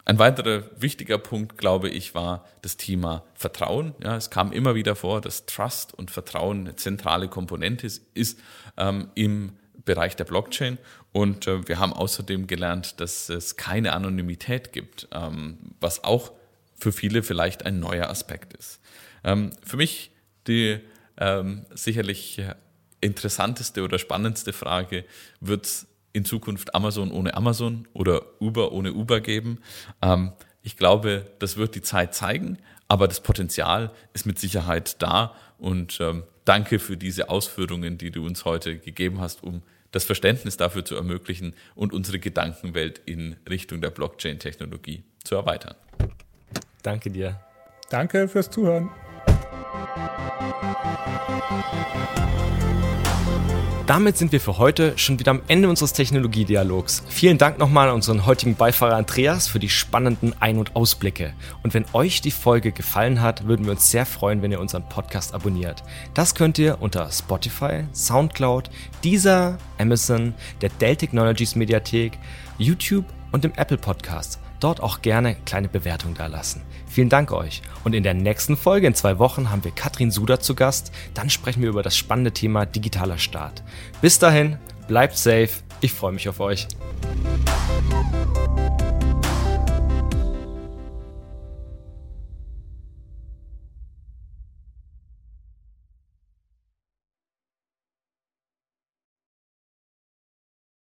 ein 0.07 0.20
weiterer 0.20 0.62
wichtiger 0.80 1.18
Punkt, 1.18 1.59
glaube 1.59 1.89
ich, 1.89 2.14
war 2.14 2.47
das 2.62 2.76
Thema 2.76 3.24
Vertrauen. 3.34 3.93
Ja, 4.03 4.16
es 4.16 4.30
kam 4.30 4.53
immer 4.53 4.76
wieder 4.76 4.95
vor, 4.95 5.20
dass 5.20 5.47
Trust 5.47 5.95
und 5.95 6.12
Vertrauen 6.12 6.61
eine 6.61 6.76
zentrale 6.76 7.28
Komponente 7.28 7.89
ist, 7.89 8.05
ist 8.14 8.39
ähm, 8.76 9.11
im 9.16 9.57
Bereich 9.84 10.14
der 10.14 10.24
Blockchain. 10.24 10.78
Und 11.11 11.49
äh, 11.49 11.66
wir 11.66 11.80
haben 11.80 11.93
außerdem 11.93 12.47
gelernt, 12.47 13.01
dass 13.01 13.28
es 13.28 13.57
keine 13.57 13.95
Anonymität 13.95 14.72
gibt, 14.72 15.09
ähm, 15.12 15.59
was 15.80 16.05
auch 16.05 16.30
für 16.78 16.93
viele 16.93 17.24
vielleicht 17.24 17.66
ein 17.66 17.80
neuer 17.80 18.09
Aspekt 18.09 18.53
ist. 18.55 18.80
Ähm, 19.24 19.51
für 19.64 19.76
mich 19.76 20.12
die 20.47 20.78
ähm, 21.19 21.67
sicherlich 21.75 22.43
interessanteste 23.01 23.83
oder 23.83 23.99
spannendste 23.99 24.53
Frage, 24.53 25.05
wird 25.41 25.67
es 25.67 25.87
in 26.12 26.25
Zukunft 26.25 26.75
Amazon 26.75 27.12
ohne 27.12 27.35
Amazon 27.35 27.87
oder 27.93 28.23
Uber 28.41 28.73
ohne 28.73 28.93
Uber 28.93 29.21
geben? 29.21 29.59
Ähm, 30.03 30.33
ich 30.62 30.77
glaube, 30.77 31.27
das 31.39 31.57
wird 31.57 31.75
die 31.75 31.83
Zeit 31.83 32.14
zeigen, 32.14 32.59
aber 32.89 33.07
das 33.07 33.21
Potenzial 33.21 33.93
ist 34.14 34.27
mit 34.27 34.39
Sicherheit 34.39 35.01
da 35.03 35.35
und 35.59 35.99
ähm, 36.01 36.25
danke 36.45 36.79
für 36.79 36.97
diese 36.97 37.29
Ausführungen, 37.29 37.99
die 37.99 38.11
du 38.11 38.25
uns 38.25 38.45
heute 38.45 38.79
gegeben 38.79 39.21
hast, 39.21 39.43
um 39.43 39.62
das 39.93 40.05
Verständnis 40.05 40.57
dafür 40.57 40.85
zu 40.85 40.97
ermöglichen 40.97 41.55
und 41.75 41.93
unsere 41.93 42.19
Gedankenwelt 42.19 43.01
in 43.05 43.37
Richtung 43.49 43.81
der 43.81 43.91
Blockchain-Technologie 43.91 45.05
zu 45.23 45.37
erweitern. 45.37 45.75
Danke 46.83 47.11
dir. 47.11 47.41
Danke 47.91 48.29
fürs 48.29 48.51
Zuhören. 48.51 48.91
Damit 53.86 54.16
sind 54.16 54.32
wir 54.32 54.40
für 54.40 54.59
heute 54.59 54.98
schon 54.98 55.20
wieder 55.20 55.30
am 55.30 55.42
Ende 55.46 55.68
unseres 55.68 55.92
Technologiedialogs. 55.92 57.04
Vielen 57.09 57.38
Dank 57.38 57.59
nochmal 57.59 57.88
an 57.88 57.94
unseren 57.94 58.26
heutigen 58.26 58.57
Beifahrer 58.57 58.96
Andreas 58.96 59.46
für 59.46 59.61
die 59.61 59.68
spannenden 59.68 60.34
Ein- 60.40 60.59
und 60.59 60.74
Ausblicke. 60.74 61.34
Und 61.62 61.72
wenn 61.72 61.84
euch 61.92 62.20
die 62.20 62.32
Folge 62.32 62.72
gefallen 62.72 63.22
hat, 63.22 63.46
würden 63.46 63.64
wir 63.64 63.70
uns 63.70 63.88
sehr 63.88 64.04
freuen, 64.04 64.42
wenn 64.42 64.50
ihr 64.50 64.59
unseren 64.59 64.88
Podcast 64.88 65.34
abonniert. 65.34 65.84
Das 66.14 66.34
könnt 66.34 66.59
ihr 66.59 66.82
unter 66.82 67.09
Spotify, 67.12 67.84
Soundcloud, 67.92 68.70
Deezer, 69.04 69.57
Amazon, 69.78 70.34
der 70.62 70.70
Dell 70.70 70.96
Technologies 70.96 71.54
Mediathek, 71.54 72.18
YouTube 72.59 73.04
und 73.30 73.44
dem 73.44 73.52
Apple 73.54 73.78
Podcast. 73.78 74.40
Dort 74.61 74.80
auch 74.80 75.02
gerne 75.02 75.36
kleine 75.44 75.68
Bewertung 75.68 76.14
da 76.14 76.26
lassen. 76.26 76.62
Vielen 76.86 77.09
Dank 77.09 77.32
euch. 77.32 77.62
Und 77.84 77.94
in 77.94 78.02
der 78.02 78.14
nächsten 78.14 78.57
Folge 78.57 78.86
in 78.86 78.94
zwei 78.94 79.18
Wochen 79.18 79.50
haben 79.50 79.64
wir 79.64 79.70
Katrin 79.70 80.11
Suder 80.11 80.40
zu 80.40 80.54
Gast. 80.54 80.92
Dann 81.14 81.30
sprechen 81.30 81.62
wir 81.62 81.68
über 81.68 81.82
das 81.82 81.96
spannende 81.96 82.32
Thema 82.32 82.64
digitaler 82.64 83.18
Staat. 83.18 83.62
Bis 84.00 84.18
dahin, 84.18 84.59
bleibt 84.88 85.16
safe. 85.16 85.50
Ich 85.80 85.92
freue 85.92 86.12
mich 86.12 86.28
auf 86.28 86.40
euch. 86.40 86.68